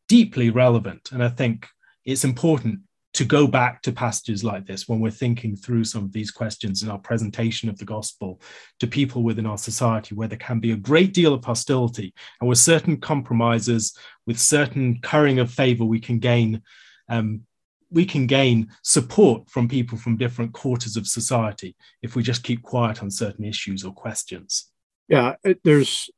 deeply 0.08 0.50
relevant. 0.50 1.12
And 1.12 1.22
I 1.22 1.28
think 1.28 1.68
it's 2.04 2.24
important 2.24 2.80
to 3.20 3.26
go 3.26 3.46
back 3.46 3.82
to 3.82 3.92
passages 3.92 4.42
like 4.42 4.64
this 4.64 4.88
when 4.88 4.98
we're 4.98 5.10
thinking 5.10 5.54
through 5.54 5.84
some 5.84 6.02
of 6.02 6.10
these 6.10 6.30
questions 6.30 6.82
in 6.82 6.88
our 6.88 6.98
presentation 6.98 7.68
of 7.68 7.76
the 7.76 7.84
gospel 7.84 8.40
to 8.78 8.86
people 8.86 9.22
within 9.22 9.44
our 9.44 9.58
society 9.58 10.14
where 10.14 10.26
there 10.26 10.38
can 10.38 10.58
be 10.58 10.72
a 10.72 10.76
great 10.76 11.12
deal 11.12 11.34
of 11.34 11.44
hostility 11.44 12.14
and 12.40 12.48
with 12.48 12.56
certain 12.56 12.98
compromises 12.98 13.94
with 14.26 14.38
certain 14.38 14.98
currying 15.02 15.38
of 15.38 15.50
favor 15.50 15.84
we 15.84 16.00
can 16.00 16.18
gain 16.18 16.62
um, 17.10 17.42
we 17.90 18.06
can 18.06 18.26
gain 18.26 18.70
support 18.82 19.50
from 19.50 19.68
people 19.68 19.98
from 19.98 20.16
different 20.16 20.54
quarters 20.54 20.96
of 20.96 21.06
society 21.06 21.76
if 22.00 22.16
we 22.16 22.22
just 22.22 22.42
keep 22.42 22.62
quiet 22.62 23.02
on 23.02 23.10
certain 23.10 23.44
issues 23.44 23.84
or 23.84 23.92
questions. 23.92 24.70
Yeah 25.08 25.34
there's 25.62 26.08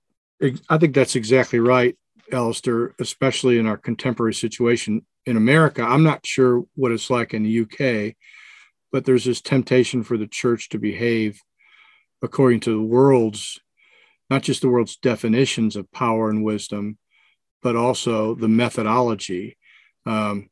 i 0.68 0.78
think 0.78 0.94
that's 0.94 1.16
exactly 1.16 1.59
right 1.59 1.98
Alastair, 2.32 2.94
especially 3.00 3.59
in 3.59 3.66
our 3.66 3.76
contemporary 3.76 4.34
situation 4.34 5.05
in 5.26 5.36
America. 5.36 5.82
I'm 5.82 6.02
not 6.02 6.26
sure 6.26 6.64
what 6.74 6.92
it's 6.92 7.10
like 7.10 7.34
in 7.34 7.42
the 7.42 7.60
UK, 7.60 8.14
but 8.90 9.04
there's 9.04 9.24
this 9.24 9.40
temptation 9.40 10.02
for 10.02 10.16
the 10.16 10.26
church 10.26 10.68
to 10.70 10.78
behave 10.78 11.40
according 12.22 12.60
to 12.60 12.70
the 12.70 12.82
world's, 12.82 13.60
not 14.30 14.42
just 14.42 14.62
the 14.62 14.68
world's 14.68 14.96
definitions 14.96 15.76
of 15.76 15.90
power 15.92 16.30
and 16.30 16.44
wisdom, 16.44 16.98
but 17.62 17.76
also 17.76 18.34
the 18.34 18.48
methodology. 18.48 19.56
Um, 20.06 20.50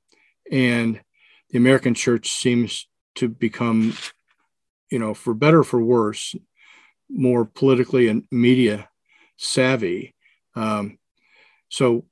and 0.50 1.00
the 1.50 1.58
American 1.58 1.94
church 1.94 2.30
seems 2.30 2.88
to 3.16 3.28
become, 3.28 3.94
you 4.90 4.98
know, 4.98 5.14
for 5.14 5.34
better 5.34 5.62
for 5.62 5.82
worse, 5.82 6.34
more 7.08 7.44
politically 7.44 8.08
and 8.08 8.24
media 8.30 8.88
savvy. 9.36 10.14
Um, 10.54 10.98
so 11.68 12.04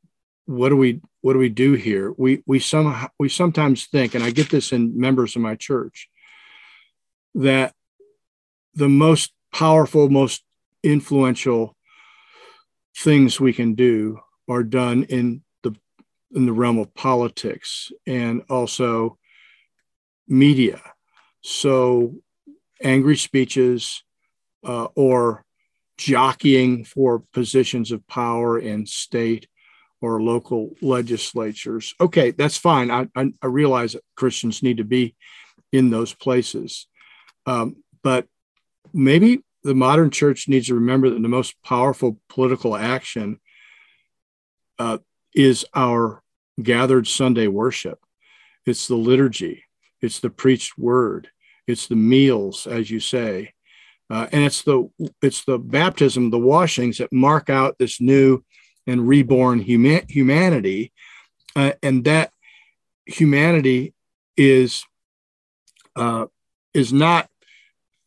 what 0.48 0.70
do 0.70 0.76
we 0.76 1.02
what 1.20 1.34
do 1.34 1.38
we 1.38 1.50
do 1.50 1.74
here? 1.74 2.14
We 2.16 2.42
we 2.46 2.58
somehow 2.58 3.08
we 3.18 3.28
sometimes 3.28 3.84
think, 3.84 4.14
and 4.14 4.24
I 4.24 4.30
get 4.30 4.48
this 4.48 4.72
in 4.72 4.98
members 4.98 5.36
of 5.36 5.42
my 5.42 5.56
church, 5.56 6.08
that 7.34 7.74
the 8.74 8.88
most 8.88 9.32
powerful, 9.52 10.08
most 10.08 10.42
influential 10.82 11.76
things 12.96 13.38
we 13.38 13.52
can 13.52 13.74
do 13.74 14.20
are 14.48 14.62
done 14.62 15.02
in 15.04 15.42
the 15.62 15.76
in 16.34 16.46
the 16.46 16.54
realm 16.54 16.78
of 16.78 16.94
politics 16.94 17.92
and 18.06 18.42
also 18.48 19.18
media. 20.26 20.80
So 21.42 22.14
angry 22.82 23.18
speeches 23.18 24.02
uh, 24.64 24.88
or 24.94 25.44
jockeying 25.98 26.86
for 26.86 27.22
positions 27.34 27.92
of 27.92 28.06
power 28.06 28.58
in 28.58 28.86
state 28.86 29.46
or 30.00 30.22
local 30.22 30.70
legislatures. 30.80 31.94
Okay, 32.00 32.30
that's 32.30 32.56
fine. 32.56 32.90
I, 32.90 33.08
I, 33.16 33.32
I 33.42 33.46
realize 33.46 33.92
that 33.92 34.04
Christians 34.16 34.62
need 34.62 34.76
to 34.76 34.84
be 34.84 35.16
in 35.72 35.90
those 35.90 36.14
places. 36.14 36.86
Um, 37.46 37.76
but 38.02 38.26
maybe 38.92 39.42
the 39.64 39.74
modern 39.74 40.10
church 40.10 40.48
needs 40.48 40.68
to 40.68 40.74
remember 40.74 41.10
that 41.10 41.20
the 41.20 41.28
most 41.28 41.54
powerful 41.64 42.18
political 42.28 42.76
action 42.76 43.40
uh, 44.78 44.98
is 45.34 45.66
our 45.74 46.22
gathered 46.62 47.06
Sunday 47.06 47.48
worship. 47.48 47.98
It's 48.66 48.86
the 48.86 48.96
liturgy, 48.96 49.64
it's 50.00 50.20
the 50.20 50.30
preached 50.30 50.78
word, 50.78 51.28
it's 51.66 51.86
the 51.86 51.96
meals, 51.96 52.66
as 52.66 52.90
you 52.90 53.00
say, 53.00 53.54
uh, 54.10 54.26
and 54.32 54.44
it's 54.44 54.62
the 54.62 54.90
it's 55.22 55.44
the 55.44 55.58
baptism, 55.58 56.30
the 56.30 56.38
washings 56.38 56.98
that 56.98 57.12
mark 57.12 57.50
out 57.50 57.76
this 57.78 58.00
new 58.00 58.42
and 58.88 59.06
reborn 59.06 59.62
huma- 59.62 60.10
humanity, 60.10 60.92
uh, 61.54 61.72
and 61.82 62.04
that 62.04 62.32
humanity 63.06 63.92
is 64.36 64.84
uh, 65.94 66.26
is 66.72 66.92
not 66.92 67.28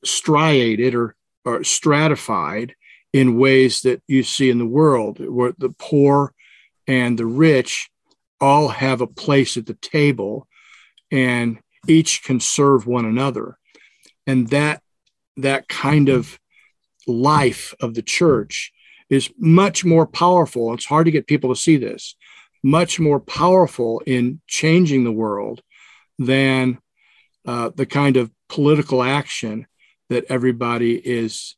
striated 0.04 0.96
or, 0.96 1.16
or 1.46 1.64
stratified 1.64 2.76
in 3.14 3.38
ways 3.38 3.82
that 3.82 4.02
you 4.08 4.24
see 4.24 4.50
in 4.50 4.58
the 4.58 4.66
world, 4.66 5.20
where 5.20 5.54
the 5.58 5.70
poor 5.70 6.34
and 6.88 7.20
the 7.20 7.26
rich 7.26 7.90
all 8.40 8.70
have 8.70 9.02
a 9.02 9.08
place 9.08 9.58
at 9.58 9.68
the 9.68 9.76
table, 9.76 10.48
and 11.12 11.60
each 11.88 12.24
can 12.24 12.40
serve 12.40 12.88
one 12.88 13.06
another, 13.06 13.58
and 14.26 14.48
that 14.48 14.82
that 15.38 15.68
kind 15.68 16.10
of 16.10 16.40
life 17.06 17.76
of 17.80 17.94
the 17.94 18.02
church 18.02 18.72
is 19.12 19.30
much 19.38 19.84
more 19.86 20.08
powerful. 20.08 20.74
It's 20.74 20.86
hard 20.86 21.06
to 21.06 21.12
get 21.12 21.28
people 21.28 21.54
to 21.54 21.62
see 21.62 21.78
this, 21.78 22.16
much 22.64 23.00
more 23.00 23.20
powerful 23.20 24.02
in 24.08 24.42
changing 24.48 25.04
the 25.04 25.12
world 25.12 25.62
than 26.18 26.80
uh, 27.46 27.72
the 27.76 27.86
kind 27.86 28.18
of 28.18 28.32
political 28.48 29.04
action 29.04 29.68
that 30.10 30.26
everybody 30.30 30.96
is, 30.96 31.56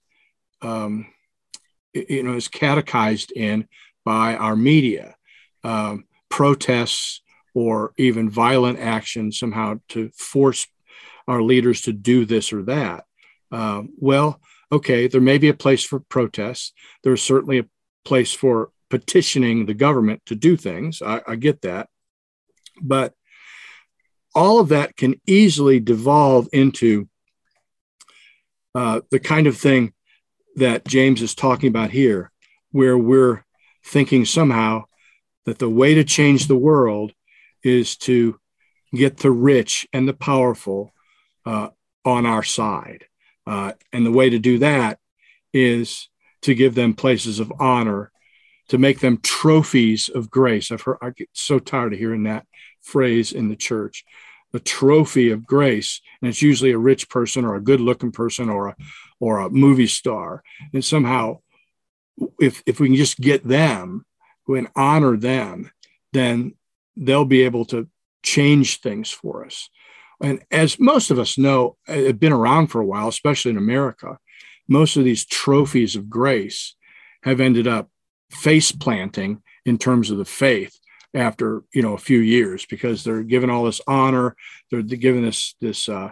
um, 0.61 1.05
you 1.93 2.23
know, 2.23 2.33
is 2.33 2.47
catechized 2.47 3.31
in 3.31 3.67
by 4.03 4.35
our 4.35 4.55
media, 4.55 5.15
um, 5.63 6.05
protests 6.29 7.21
or 7.53 7.93
even 7.97 8.29
violent 8.29 8.79
action 8.79 9.31
somehow 9.31 9.79
to 9.89 10.09
force 10.17 10.65
our 11.27 11.41
leaders 11.41 11.81
to 11.81 11.93
do 11.93 12.25
this 12.25 12.51
or 12.51 12.63
that. 12.63 13.05
Uh, 13.51 13.83
well, 13.99 14.39
okay, 14.71 15.07
there 15.07 15.21
may 15.21 15.37
be 15.37 15.49
a 15.49 15.53
place 15.53 15.83
for 15.83 15.99
protests. 15.99 16.73
There's 17.03 17.21
certainly 17.21 17.59
a 17.59 17.67
place 18.05 18.33
for 18.33 18.71
petitioning 18.89 19.65
the 19.65 19.73
government 19.73 20.21
to 20.27 20.35
do 20.35 20.55
things. 20.55 21.01
I, 21.01 21.21
I 21.27 21.35
get 21.35 21.61
that. 21.61 21.89
But 22.81 23.13
all 24.35 24.59
of 24.59 24.69
that 24.69 24.95
can 24.95 25.19
easily 25.27 25.79
devolve 25.79 26.47
into 26.51 27.07
uh, 28.75 29.01
the 29.11 29.19
kind 29.19 29.47
of 29.47 29.57
thing 29.57 29.93
that 30.55 30.85
James 30.85 31.21
is 31.21 31.35
talking 31.35 31.69
about 31.69 31.91
here, 31.91 32.31
where 32.71 32.97
we're 32.97 33.45
thinking 33.85 34.25
somehow 34.25 34.83
that 35.45 35.59
the 35.59 35.69
way 35.69 35.93
to 35.95 36.03
change 36.03 36.47
the 36.47 36.55
world 36.55 37.13
is 37.63 37.95
to 37.97 38.39
get 38.93 39.17
the 39.17 39.31
rich 39.31 39.87
and 39.93 40.07
the 40.07 40.13
powerful 40.13 40.93
uh, 41.45 41.69
on 42.05 42.25
our 42.25 42.43
side. 42.43 43.05
Uh, 43.45 43.73
and 43.91 44.05
the 44.05 44.11
way 44.11 44.29
to 44.29 44.39
do 44.39 44.59
that 44.59 44.99
is 45.53 46.09
to 46.43 46.55
give 46.55 46.75
them 46.75 46.93
places 46.93 47.39
of 47.39 47.51
honor, 47.59 48.11
to 48.69 48.77
make 48.77 48.99
them 48.99 49.17
trophies 49.17 50.09
of 50.09 50.29
grace. 50.29 50.71
I've 50.71 50.81
heard, 50.81 50.97
I 51.01 51.11
get 51.11 51.29
so 51.33 51.59
tired 51.59 51.93
of 51.93 51.99
hearing 51.99 52.23
that 52.23 52.45
phrase 52.81 53.31
in 53.31 53.49
the 53.49 53.55
church 53.55 54.03
a 54.55 54.59
trophy 54.59 55.31
of 55.31 55.47
grace. 55.47 55.99
And 56.21 56.29
it's 56.29 56.43
usually 56.43 56.71
a 56.71 56.77
rich 56.77 57.09
person 57.09 57.43
or 57.43 57.55
a 57.55 57.63
good 57.63 57.81
looking 57.81 58.11
person 58.11 58.49
or 58.49 58.67
a 58.67 58.75
or 59.19 59.39
a 59.39 59.49
movie 59.49 59.87
star. 59.87 60.43
And 60.73 60.85
somehow 60.85 61.39
if 62.39 62.61
if 62.65 62.79
we 62.79 62.87
can 62.87 62.95
just 62.95 63.19
get 63.19 63.47
them 63.47 64.05
and 64.47 64.67
honor 64.75 65.17
them 65.17 65.71
then 66.11 66.53
they'll 66.95 67.25
be 67.25 67.43
able 67.43 67.65
to 67.65 67.87
change 68.21 68.81
things 68.81 69.09
for 69.09 69.45
us 69.45 69.69
and 70.23 70.41
as 70.49 70.79
most 70.79 71.11
of 71.11 71.19
us 71.19 71.37
know 71.37 71.77
have 71.85 72.19
been 72.19 72.33
around 72.33 72.67
for 72.67 72.81
a 72.81 72.85
while 72.85 73.07
especially 73.07 73.51
in 73.51 73.57
america 73.57 74.17
most 74.67 74.97
of 74.97 75.03
these 75.03 75.25
trophies 75.25 75.95
of 75.95 76.09
grace 76.09 76.75
have 77.21 77.39
ended 77.39 77.67
up 77.67 77.89
face 78.31 78.71
planting 78.71 79.43
in 79.65 79.77
terms 79.77 80.09
of 80.09 80.17
the 80.17 80.25
faith 80.25 80.79
after 81.13 81.61
you 81.73 81.81
know 81.81 81.93
a 81.93 81.99
few 81.99 82.19
years 82.19 82.65
because 82.65 83.03
they're 83.03 83.23
given 83.23 83.49
all 83.49 83.65
this 83.65 83.81
honor 83.87 84.35
they're 84.71 84.81
given 84.81 85.23
this 85.23 85.55
this 85.61 85.87
uh, 85.87 86.11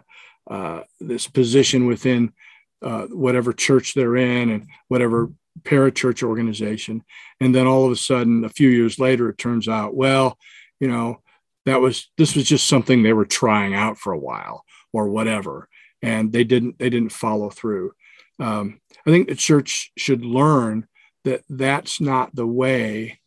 uh, 0.50 0.82
this 1.00 1.28
position 1.28 1.86
within 1.86 2.34
uh, 2.82 3.06
whatever 3.08 3.54
church 3.54 3.94
they're 3.94 4.18
in 4.18 4.50
and 4.50 4.68
whatever 4.88 5.32
parachurch 5.64 6.24
organization. 6.24 7.04
And 7.40 7.54
then 7.54 7.68
all 7.68 7.86
of 7.86 7.92
a 7.92 7.96
sudden 7.96 8.44
a 8.44 8.50
few 8.50 8.70
years 8.70 9.00
later 9.00 9.30
it 9.30 9.38
turns 9.38 9.68
out 9.68 9.96
well 9.96 10.38
you 10.80 10.88
know 10.88 11.22
that 11.66 11.82
was 11.82 12.10
this 12.18 12.36
was 12.36 12.46
just 12.46 12.68
something 12.68 13.04
they 13.04 13.14
were 13.14 13.26
trying 13.26 13.74
out 13.74 13.98
for 13.98 14.14
a 14.14 14.20
while 14.20 14.66
or 14.94 15.08
whatever. 15.08 15.68
And 16.02 16.34
they 16.34 16.44
didn't 16.44 16.80
they 16.80 16.90
didn't 16.90 17.12
follow 17.12 17.50
through. 17.50 17.92
Um, 18.40 18.80
i 19.06 19.12
think 19.12 19.28
the 19.28 19.36
church 19.36 19.92
should 19.98 20.26
learn 20.26 20.88
that 21.26 21.44
that's 21.50 22.02
not 22.02 22.34
the 22.36 22.48
way 22.48 23.20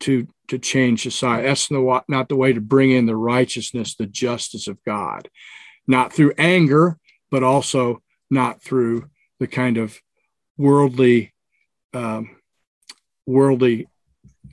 to 0.00 0.26
to 0.48 0.58
change 0.58 1.02
society. 1.02 1.46
That's 1.46 1.68
the, 1.68 2.02
not 2.08 2.28
the 2.28 2.36
way 2.36 2.52
to 2.52 2.60
bring 2.60 2.90
in 2.90 3.06
the 3.06 3.16
righteousness, 3.16 3.94
the 3.94 4.06
justice 4.06 4.66
of 4.66 4.82
God, 4.84 5.28
not 5.86 6.12
through 6.12 6.34
anger, 6.36 6.98
but 7.30 7.44
also 7.44 8.02
not 8.30 8.60
through 8.60 9.08
the 9.38 9.46
kind 9.46 9.78
of 9.78 9.96
worldly, 10.58 11.32
um, 11.94 12.36
worldly 13.26 13.86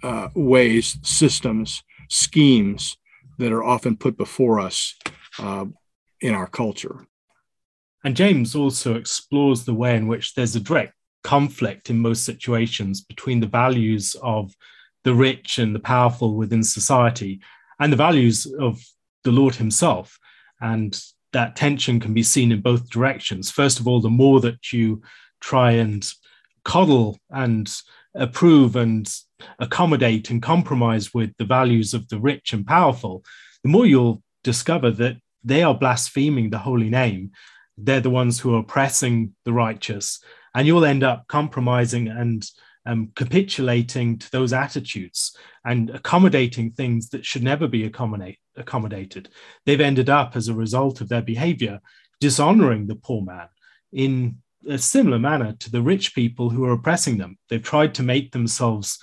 uh, 0.03 0.29
ways, 0.35 0.99
systems, 1.01 1.83
schemes 2.09 2.95
that 3.37 3.51
are 3.51 3.63
often 3.63 3.97
put 3.97 4.17
before 4.17 4.59
us 4.59 4.95
uh, 5.39 5.65
in 6.21 6.33
our 6.33 6.47
culture. 6.47 7.05
And 8.03 8.15
James 8.15 8.55
also 8.55 8.95
explores 8.95 9.65
the 9.65 9.73
way 9.73 9.95
in 9.95 10.07
which 10.07 10.33
there's 10.33 10.55
a 10.55 10.59
direct 10.59 10.93
conflict 11.23 11.89
in 11.89 11.99
most 11.99 12.23
situations 12.23 13.01
between 13.01 13.39
the 13.39 13.47
values 13.47 14.15
of 14.21 14.53
the 15.03 15.13
rich 15.13 15.59
and 15.59 15.73
the 15.73 15.79
powerful 15.79 16.35
within 16.35 16.63
society 16.63 17.41
and 17.79 17.91
the 17.91 17.97
values 17.97 18.45
of 18.59 18.81
the 19.23 19.31
Lord 19.31 19.55
Himself. 19.55 20.17
And 20.61 20.99
that 21.33 21.55
tension 21.55 21.99
can 21.99 22.13
be 22.13 22.23
seen 22.23 22.51
in 22.51 22.61
both 22.61 22.89
directions. 22.89 23.51
First 23.51 23.79
of 23.79 23.87
all, 23.87 24.01
the 24.01 24.09
more 24.09 24.39
that 24.41 24.71
you 24.71 25.01
try 25.39 25.71
and 25.71 26.09
coddle 26.63 27.19
and 27.29 27.69
approve 28.17 28.75
and 28.75 29.07
accommodate 29.59 30.29
and 30.29 30.41
compromise 30.41 31.13
with 31.13 31.31
the 31.37 31.45
values 31.45 31.93
of 31.93 32.07
the 32.09 32.19
rich 32.19 32.53
and 32.53 32.65
powerful, 32.65 33.23
the 33.63 33.69
more 33.69 33.85
you'll 33.85 34.21
discover 34.43 34.91
that 34.91 35.17
they 35.43 35.63
are 35.63 35.77
blaspheming 35.77 36.49
the 36.49 36.57
holy 36.57 36.89
name. 36.89 37.31
They're 37.77 38.01
the 38.01 38.09
ones 38.09 38.39
who 38.39 38.55
are 38.55 38.59
oppressing 38.59 39.35
the 39.45 39.53
righteous, 39.53 40.19
and 40.55 40.65
you'll 40.65 40.85
end 40.85 41.03
up 41.03 41.27
compromising 41.27 42.07
and 42.07 42.43
um, 42.87 43.11
capitulating 43.15 44.17
to 44.17 44.31
those 44.31 44.53
attitudes 44.53 45.35
and 45.65 45.89
accommodating 45.89 46.71
things 46.71 47.09
that 47.09 47.25
should 47.25 47.43
never 47.43 47.67
be 47.67 47.83
accommodate, 47.85 48.39
accommodated. 48.55 49.29
They've 49.65 49.79
ended 49.79 50.09
up, 50.09 50.35
as 50.35 50.47
a 50.47 50.55
result 50.55 51.01
of 51.01 51.09
their 51.09 51.21
behavior, 51.21 51.81
dishonoring 52.19 52.87
the 52.87 52.95
poor 52.95 53.21
man 53.21 53.49
in 53.91 54.37
a 54.67 54.77
similar 54.77 55.19
manner 55.19 55.53
to 55.53 55.71
the 55.71 55.81
rich 55.81 56.13
people 56.13 56.49
who 56.49 56.65
are 56.65 56.73
oppressing 56.73 57.17
them. 57.17 57.37
They've 57.49 57.63
tried 57.63 57.95
to 57.95 58.03
make 58.03 58.31
themselves 58.31 58.99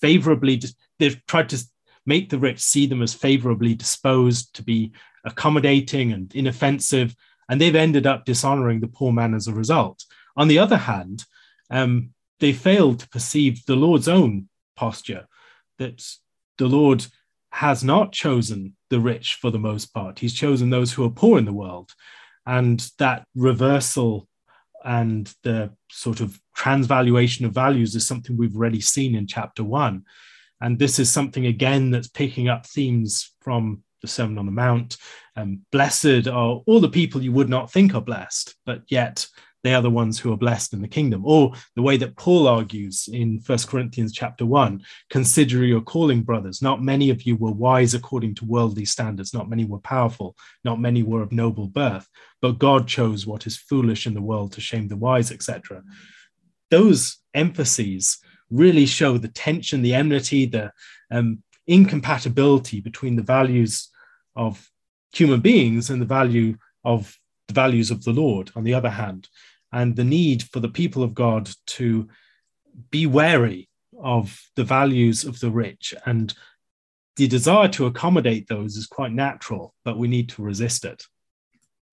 favorably, 0.00 0.60
they've 0.98 1.24
tried 1.26 1.48
to 1.50 1.64
make 2.04 2.30
the 2.30 2.38
rich 2.38 2.60
see 2.60 2.86
them 2.86 3.02
as 3.02 3.14
favorably 3.14 3.74
disposed 3.74 4.54
to 4.54 4.62
be 4.62 4.92
accommodating 5.24 6.12
and 6.12 6.32
inoffensive, 6.34 7.14
and 7.48 7.60
they've 7.60 7.74
ended 7.74 8.06
up 8.06 8.24
dishonoring 8.24 8.80
the 8.80 8.88
poor 8.88 9.12
man 9.12 9.34
as 9.34 9.48
a 9.48 9.54
result. 9.54 10.04
On 10.36 10.48
the 10.48 10.58
other 10.58 10.76
hand, 10.76 11.24
um, 11.70 12.10
they 12.40 12.52
failed 12.52 13.00
to 13.00 13.08
perceive 13.08 13.64
the 13.66 13.76
Lord's 13.76 14.08
own 14.08 14.48
posture 14.76 15.26
that 15.78 16.06
the 16.58 16.66
Lord 16.66 17.06
has 17.50 17.82
not 17.82 18.12
chosen 18.12 18.76
the 18.90 19.00
rich 19.00 19.38
for 19.40 19.50
the 19.50 19.58
most 19.58 19.86
part. 19.86 20.18
He's 20.18 20.34
chosen 20.34 20.70
those 20.70 20.92
who 20.92 21.04
are 21.04 21.10
poor 21.10 21.38
in 21.38 21.44
the 21.44 21.52
world. 21.52 21.92
And 22.44 22.80
that 22.98 23.26
reversal 23.34 24.28
and 24.86 25.34
the 25.42 25.72
sort 25.90 26.20
of 26.20 26.40
transvaluation 26.54 27.44
of 27.44 27.52
values 27.52 27.94
is 27.96 28.06
something 28.06 28.36
we've 28.36 28.56
already 28.56 28.80
seen 28.80 29.14
in 29.16 29.26
chapter 29.26 29.64
one. 29.64 30.04
And 30.60 30.78
this 30.78 30.98
is 30.98 31.10
something, 31.10 31.46
again, 31.46 31.90
that's 31.90 32.08
picking 32.08 32.48
up 32.48 32.64
themes 32.64 33.32
from 33.40 33.82
the 34.00 34.08
Sermon 34.08 34.38
on 34.38 34.46
the 34.46 34.52
Mount. 34.52 34.96
Um, 35.34 35.62
blessed 35.72 36.28
are 36.28 36.62
all 36.64 36.80
the 36.80 36.88
people 36.88 37.22
you 37.22 37.32
would 37.32 37.50
not 37.50 37.70
think 37.70 37.94
are 37.94 38.00
blessed, 38.00 38.54
but 38.64 38.82
yet 38.88 39.26
they 39.66 39.74
are 39.74 39.82
the 39.82 39.90
ones 39.90 40.18
who 40.18 40.32
are 40.32 40.36
blessed 40.36 40.72
in 40.72 40.80
the 40.80 40.88
kingdom. 40.88 41.22
Or 41.24 41.52
the 41.74 41.82
way 41.82 41.96
that 41.96 42.16
paul 42.16 42.46
argues 42.46 43.08
in 43.12 43.40
First 43.40 43.68
corinthians 43.68 44.12
chapter 44.12 44.46
1 44.46 44.82
consider 45.10 45.64
your 45.64 45.80
calling 45.80 46.22
brothers. 46.22 46.62
Not 46.62 46.82
many 46.82 47.10
of 47.10 47.22
you 47.22 47.36
were 47.36 47.52
wise 47.52 47.94
according 47.94 48.36
to 48.36 48.44
worldly 48.44 48.84
standards. 48.84 49.34
Not 49.34 49.50
many 49.50 49.64
were 49.64 49.80
powerful. 49.80 50.36
Not 50.64 50.80
many 50.80 51.02
were 51.02 51.22
of 51.22 51.32
noble 51.32 51.68
birth. 51.68 52.08
But 52.40 52.58
god 52.58 52.86
chose 52.86 53.26
what 53.26 53.46
is 53.46 53.56
foolish 53.56 54.06
in 54.06 54.14
the 54.14 54.22
world 54.22 54.52
to 54.52 54.60
shame 54.60 54.88
the 54.88 54.96
wise 54.96 55.32
etc 55.32 55.82
those 56.70 57.18
emphases 57.34 58.18
really 58.50 58.86
show 58.86 59.18
the 59.18 59.28
tension 59.28 59.82
the 59.82 59.94
enmity 59.94 60.46
the 60.46 60.72
um, 61.10 61.42
incompatibility 61.66 62.80
between 62.80 63.16
the 63.16 63.22
values 63.22 63.88
of 64.34 64.70
human 65.12 65.40
beings 65.40 65.90
and 65.90 66.00
the 66.00 66.06
value 66.06 66.56
of 66.84 67.18
the 67.48 67.54
values 67.54 67.90
of 67.90 68.04
the 68.04 68.12
Lord, 68.12 68.50
on 68.56 68.64
the 68.64 68.74
other 68.74 68.90
hand 68.90 69.28
and 69.72 69.96
the 69.96 70.04
need 70.04 70.42
for 70.42 70.60
the 70.60 70.68
people 70.68 71.02
of 71.02 71.14
God 71.14 71.50
to 71.66 72.08
be 72.90 73.06
wary 73.06 73.68
of 74.02 74.40
the 74.56 74.64
values 74.64 75.24
of 75.24 75.40
the 75.40 75.50
rich. 75.50 75.94
And 76.04 76.32
the 77.16 77.26
desire 77.26 77.68
to 77.68 77.86
accommodate 77.86 78.46
those 78.48 78.76
is 78.76 78.86
quite 78.86 79.12
natural, 79.12 79.74
but 79.84 79.98
we 79.98 80.08
need 80.08 80.28
to 80.30 80.42
resist 80.42 80.84
it. 80.84 81.04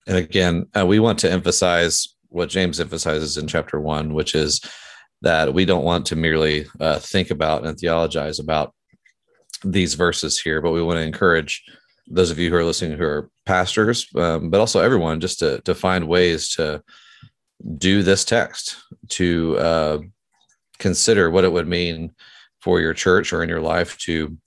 And 0.06 0.18
again, 0.18 0.68
uh, 0.78 0.86
we 0.86 1.00
want 1.00 1.20
to 1.20 1.32
emphasize 1.32 2.10
what 2.28 2.50
James 2.50 2.80
emphasizes 2.80 3.38
in 3.38 3.48
chapter 3.48 3.80
one, 3.80 4.14
which 4.14 4.36
is 4.36 4.60
that 5.22 5.54
we 5.54 5.64
don't 5.64 5.86
want 5.86 6.06
to 6.08 6.16
merely 6.18 6.66
uh, 6.82 7.00
think 7.00 7.32
about 7.32 7.66
and 7.66 7.78
theologize 7.78 8.40
about 8.40 8.74
these 9.64 9.94
verses 9.94 10.40
here, 10.40 10.62
but 10.62 10.72
we 10.72 10.84
want 10.84 10.98
to 10.98 11.04
encourage 11.04 11.64
those 12.08 12.32
of 12.32 12.38
you 12.38 12.50
who 12.50 12.58
are 12.58 12.66
listening 12.66 12.98
who 12.98 13.06
are 13.06 13.30
pastors, 13.46 14.08
um, 14.16 14.50
but 14.50 14.60
also 14.60 14.82
everyone 14.82 15.22
just 15.22 15.40
to, 15.40 15.62
to 15.62 15.74
find 15.74 16.08
ways 16.08 16.50
to 16.56 16.84
do 17.78 18.04
this 18.04 18.26
text 18.26 18.78
to 19.10 19.58
uh, 19.58 20.00
consider 20.80 21.30
what 21.30 21.44
it 21.44 21.52
would 21.52 21.68
mean 21.68 22.12
for 22.62 22.80
your 22.80 22.94
church 22.94 23.34
or 23.34 23.44
in 23.44 23.50
your 23.50 23.62
life 23.62 23.98
to 24.00 24.38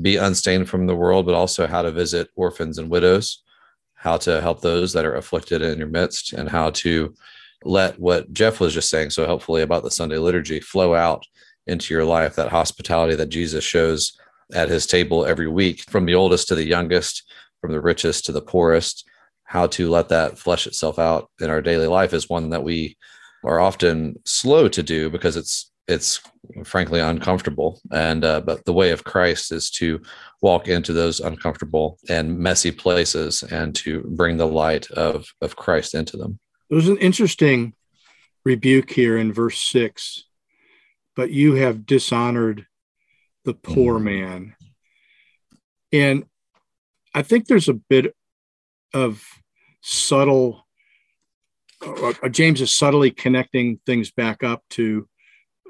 be 0.00 0.16
unstained 0.16 0.68
from 0.68 0.86
the 0.86 0.94
world, 0.94 1.26
but 1.26 1.34
also 1.34 1.66
how 1.66 1.82
to 1.82 1.90
visit 1.90 2.28
orphans 2.36 2.78
and 2.78 2.90
widows, 2.90 3.42
how 3.94 4.16
to 4.16 4.40
help 4.40 4.60
those 4.60 4.92
that 4.92 5.04
are 5.04 5.16
afflicted 5.16 5.62
in 5.62 5.78
your 5.78 5.88
midst, 5.88 6.32
and 6.32 6.48
how 6.48 6.70
to 6.70 7.14
let 7.64 7.98
what 7.98 8.32
Jeff 8.32 8.60
was 8.60 8.72
just 8.72 8.88
saying 8.88 9.10
so 9.10 9.26
helpfully 9.26 9.62
about 9.62 9.82
the 9.82 9.90
Sunday 9.90 10.16
liturgy 10.16 10.60
flow 10.60 10.94
out 10.94 11.24
into 11.66 11.92
your 11.92 12.04
life, 12.04 12.36
that 12.36 12.48
hospitality 12.48 13.14
that 13.16 13.28
Jesus 13.28 13.64
shows 13.64 14.16
at 14.54 14.68
his 14.68 14.86
table 14.86 15.26
every 15.26 15.48
week, 15.48 15.82
from 15.90 16.06
the 16.06 16.14
oldest 16.14 16.48
to 16.48 16.54
the 16.54 16.64
youngest, 16.64 17.30
from 17.60 17.72
the 17.72 17.80
richest 17.80 18.24
to 18.24 18.32
the 18.32 18.40
poorest, 18.40 19.08
how 19.50 19.66
to 19.66 19.90
let 19.90 20.10
that 20.10 20.38
flesh 20.38 20.68
itself 20.68 20.96
out 20.96 21.28
in 21.40 21.50
our 21.50 21.60
daily 21.60 21.88
life 21.88 22.12
is 22.12 22.28
one 22.28 22.50
that 22.50 22.62
we 22.62 22.96
are 23.42 23.58
often 23.58 24.14
slow 24.24 24.68
to 24.68 24.80
do 24.80 25.10
because 25.10 25.36
it's 25.36 25.72
it's 25.88 26.20
frankly 26.64 27.00
uncomfortable. 27.00 27.80
And 27.90 28.24
uh, 28.24 28.42
but 28.42 28.64
the 28.64 28.72
way 28.72 28.92
of 28.92 29.02
christ 29.02 29.50
is 29.50 29.68
to 29.72 30.00
walk 30.40 30.68
into 30.68 30.92
those 30.92 31.18
uncomfortable 31.18 31.98
and 32.08 32.38
messy 32.38 32.70
places 32.70 33.42
and 33.42 33.74
to 33.74 34.02
bring 34.02 34.36
the 34.36 34.46
light 34.46 34.88
of 34.92 35.26
of 35.40 35.56
christ 35.56 35.96
into 35.96 36.16
them. 36.16 36.38
There's 36.70 36.86
an 36.86 36.98
interesting 36.98 37.74
rebuke 38.44 38.90
here 38.92 39.18
in 39.18 39.32
verse 39.32 39.60
6 39.64 40.26
but 41.16 41.30
you 41.30 41.56
have 41.56 41.84
dishonored 41.84 42.66
the 43.44 43.52
poor 43.52 43.96
mm-hmm. 43.96 44.04
man. 44.04 44.54
And 45.92 46.24
i 47.12 47.22
think 47.22 47.46
there's 47.46 47.68
a 47.68 47.74
bit 47.74 48.14
of 48.94 49.39
subtle 49.80 50.66
James 52.30 52.60
is 52.60 52.76
subtly 52.76 53.10
connecting 53.10 53.80
things 53.86 54.10
back 54.10 54.42
up 54.44 54.62
to 54.70 55.08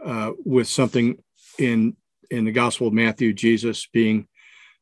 uh, 0.04 0.32
with 0.44 0.66
something 0.66 1.22
in 1.58 1.96
in 2.30 2.44
the 2.44 2.52
Gospel 2.52 2.88
of 2.88 2.92
Matthew, 2.92 3.32
Jesus 3.32 3.86
being 3.92 4.28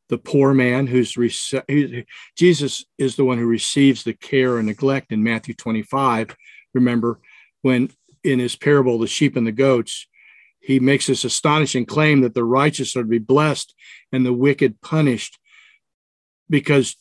the 0.08 0.18
poor 0.18 0.54
man 0.54 0.86
who's 0.86 1.14
rece- 1.14 2.06
Jesus 2.36 2.84
is 2.96 3.16
the 3.16 3.24
one 3.24 3.38
who 3.38 3.46
receives 3.46 4.04
the 4.04 4.14
care 4.14 4.58
and 4.58 4.66
neglect 4.66 5.12
in 5.12 5.22
Matthew 5.22 5.54
25. 5.54 6.36
Remember 6.74 7.20
when 7.62 7.90
in 8.24 8.38
his 8.38 8.56
parable, 8.56 8.98
the 8.98 9.06
sheep 9.06 9.36
and 9.36 9.46
the 9.46 9.52
goats, 9.52 10.06
he 10.60 10.80
makes 10.80 11.06
this 11.06 11.24
astonishing 11.24 11.86
claim 11.86 12.22
that 12.22 12.34
the 12.34 12.44
righteous 12.44 12.96
are 12.96 13.02
to 13.02 13.08
be 13.08 13.18
blessed 13.18 13.74
and 14.12 14.24
the 14.24 14.32
wicked 14.32 14.80
punished 14.80 15.38
because 16.50 16.96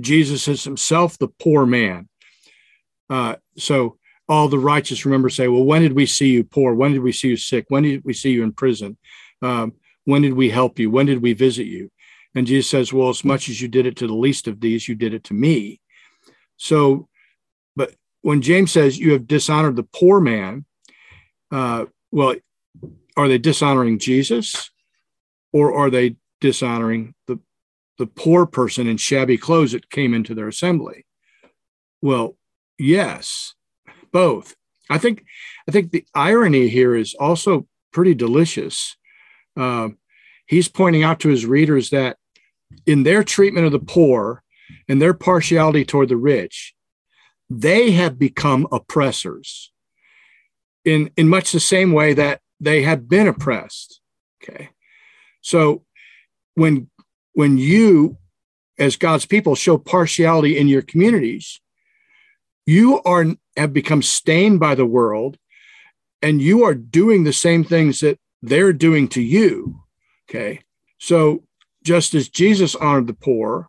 Jesus 0.00 0.48
is 0.48 0.64
himself 0.64 1.18
the 1.18 1.28
poor 1.28 1.66
man. 1.66 2.08
Uh, 3.10 3.36
so 3.56 3.98
all 4.28 4.48
the 4.48 4.58
righteous 4.58 5.04
remember 5.04 5.30
say, 5.30 5.48
well, 5.48 5.64
when 5.64 5.82
did 5.82 5.94
we 5.94 6.06
see 6.06 6.28
you 6.28 6.44
poor? 6.44 6.74
When 6.74 6.92
did 6.92 7.02
we 7.02 7.12
see 7.12 7.28
you 7.28 7.36
sick? 7.36 7.66
When 7.68 7.82
did 7.82 8.04
we 8.04 8.12
see 8.12 8.30
you 8.30 8.42
in 8.42 8.52
prison? 8.52 8.98
Um, 9.40 9.74
when 10.04 10.22
did 10.22 10.34
we 10.34 10.50
help 10.50 10.78
you? 10.78 10.90
When 10.90 11.06
did 11.06 11.22
we 11.22 11.32
visit 11.32 11.66
you? 11.66 11.90
And 12.34 12.46
Jesus 12.46 12.70
says, 12.70 12.92
well, 12.92 13.08
as 13.08 13.24
much 13.24 13.48
as 13.48 13.60
you 13.60 13.68
did 13.68 13.86
it 13.86 13.96
to 13.96 14.06
the 14.06 14.14
least 14.14 14.46
of 14.46 14.60
these, 14.60 14.86
you 14.86 14.94
did 14.94 15.14
it 15.14 15.24
to 15.24 15.34
me. 15.34 15.80
So, 16.56 17.08
but 17.74 17.94
when 18.22 18.42
James 18.42 18.72
says 18.72 18.98
you 18.98 19.12
have 19.12 19.26
dishonored 19.26 19.76
the 19.76 19.82
poor 19.82 20.20
man, 20.20 20.64
uh, 21.50 21.86
well, 22.12 22.34
are 23.16 23.28
they 23.28 23.38
dishonoring 23.38 23.98
Jesus 23.98 24.70
or 25.52 25.74
are 25.74 25.90
they 25.90 26.16
dishonoring 26.40 27.14
the, 27.26 27.40
the 27.98 28.06
poor 28.06 28.46
person 28.46 28.86
in 28.86 28.96
shabby 28.96 29.36
clothes 29.36 29.72
that 29.72 29.90
came 29.90 30.14
into 30.14 30.34
their 30.34 30.48
assembly? 30.48 31.04
Well, 32.00 32.36
yes, 32.78 33.54
both. 34.12 34.54
I 34.90 34.98
think 34.98 35.24
I 35.68 35.72
think 35.72 35.90
the 35.90 36.04
irony 36.14 36.68
here 36.68 36.94
is 36.94 37.14
also 37.14 37.66
pretty 37.92 38.14
delicious. 38.14 38.96
Uh, 39.56 39.90
he's 40.46 40.68
pointing 40.68 41.02
out 41.02 41.20
to 41.20 41.28
his 41.28 41.44
readers 41.44 41.90
that 41.90 42.16
in 42.86 43.02
their 43.02 43.24
treatment 43.24 43.66
of 43.66 43.72
the 43.72 43.78
poor 43.78 44.42
and 44.88 45.00
their 45.00 45.14
partiality 45.14 45.84
toward 45.84 46.08
the 46.08 46.16
rich, 46.16 46.74
they 47.50 47.90
have 47.92 48.18
become 48.18 48.66
oppressors 48.72 49.72
in, 50.84 51.10
in 51.16 51.28
much 51.28 51.52
the 51.52 51.60
same 51.60 51.92
way 51.92 52.14
that 52.14 52.40
they 52.60 52.82
have 52.82 53.08
been 53.08 53.26
oppressed. 53.26 54.00
Okay. 54.42 54.70
So 55.40 55.84
when 56.54 56.90
when 57.38 57.56
you 57.56 58.18
as 58.80 58.96
God's 58.96 59.24
people 59.24 59.54
show 59.54 59.78
partiality 59.78 60.58
in 60.58 60.66
your 60.66 60.82
communities, 60.82 61.60
you 62.66 63.00
are 63.04 63.26
have 63.56 63.72
become 63.72 64.02
stained 64.02 64.58
by 64.58 64.74
the 64.74 64.84
world 64.84 65.38
and 66.20 66.42
you 66.42 66.64
are 66.64 66.74
doing 66.74 67.22
the 67.22 67.32
same 67.32 67.62
things 67.62 68.00
that 68.00 68.18
they're 68.42 68.72
doing 68.72 69.06
to 69.06 69.22
you. 69.22 69.84
Okay. 70.28 70.62
So 70.98 71.44
just 71.84 72.12
as 72.12 72.28
Jesus 72.28 72.74
honored 72.74 73.06
the 73.06 73.14
poor 73.14 73.68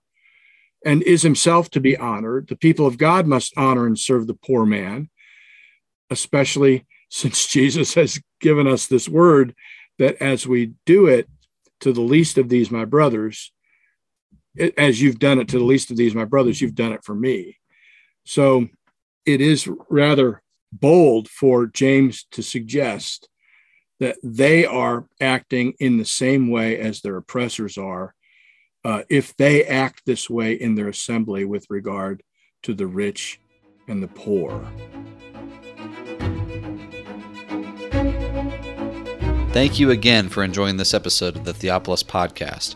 and 0.84 1.04
is 1.04 1.22
himself 1.22 1.70
to 1.70 1.80
be 1.80 1.96
honored, 1.96 2.48
the 2.48 2.56
people 2.56 2.88
of 2.88 2.98
God 2.98 3.28
must 3.28 3.54
honor 3.56 3.86
and 3.86 4.00
serve 4.00 4.26
the 4.26 4.34
poor 4.34 4.66
man, 4.66 5.12
especially 6.10 6.88
since 7.12 7.46
Jesus 7.46 7.94
has 7.94 8.20
given 8.42 8.66
us 8.66 8.88
this 8.88 9.08
word 9.08 9.54
that 10.00 10.20
as 10.20 10.48
we 10.48 10.74
do 10.88 11.06
it 11.06 11.30
to 11.82 11.94
the 11.94 12.02
least 12.02 12.40
of 12.40 12.50
these, 12.50 12.72
my 12.72 12.84
brothers, 12.84 13.52
as 14.78 15.02
you've 15.02 15.20
done 15.20 15.40
it 15.40 15.48
to 15.50 15.60
the 15.60 15.64
least 15.64 15.92
of 15.92 15.98
these, 15.98 16.16
my 16.16 16.26
brothers, 16.26 16.62
you've 16.62 16.76
done 16.76 16.92
it 16.92 17.04
for 17.04 17.16
me. 17.16 17.58
So 18.26 18.68
it 19.26 19.42
is 19.42 19.70
rather 19.90 20.42
bold 20.72 21.30
for 21.30 21.68
James 21.68 22.26
to 22.32 22.44
suggest 22.44 23.30
that 24.00 24.18
they 24.24 24.66
are 24.66 25.08
acting 25.20 25.74
in 25.80 25.98
the 25.98 26.06
same 26.06 26.50
way 26.50 26.78
as 26.78 27.02
their 27.02 27.18
oppressors 27.18 27.78
are 27.78 28.14
uh, 28.86 29.04
if 29.10 29.36
they 29.36 29.66
act 29.66 30.04
this 30.06 30.30
way 30.30 30.54
in 30.54 30.76
their 30.76 30.88
assembly 30.88 31.44
with 31.44 31.66
regard 31.70 32.24
to 32.64 32.74
the 32.74 32.88
rich 32.88 33.40
and 33.88 34.02
the 34.02 34.08
poor. 34.08 34.66
Thank 39.52 39.80
you 39.80 39.92
again 39.92 40.30
for 40.30 40.44
enjoying 40.44 40.78
this 40.78 40.94
episode 40.94 41.36
of 41.36 41.44
the 41.44 41.54
Theopolis 41.54 42.04
Podcast. 42.04 42.76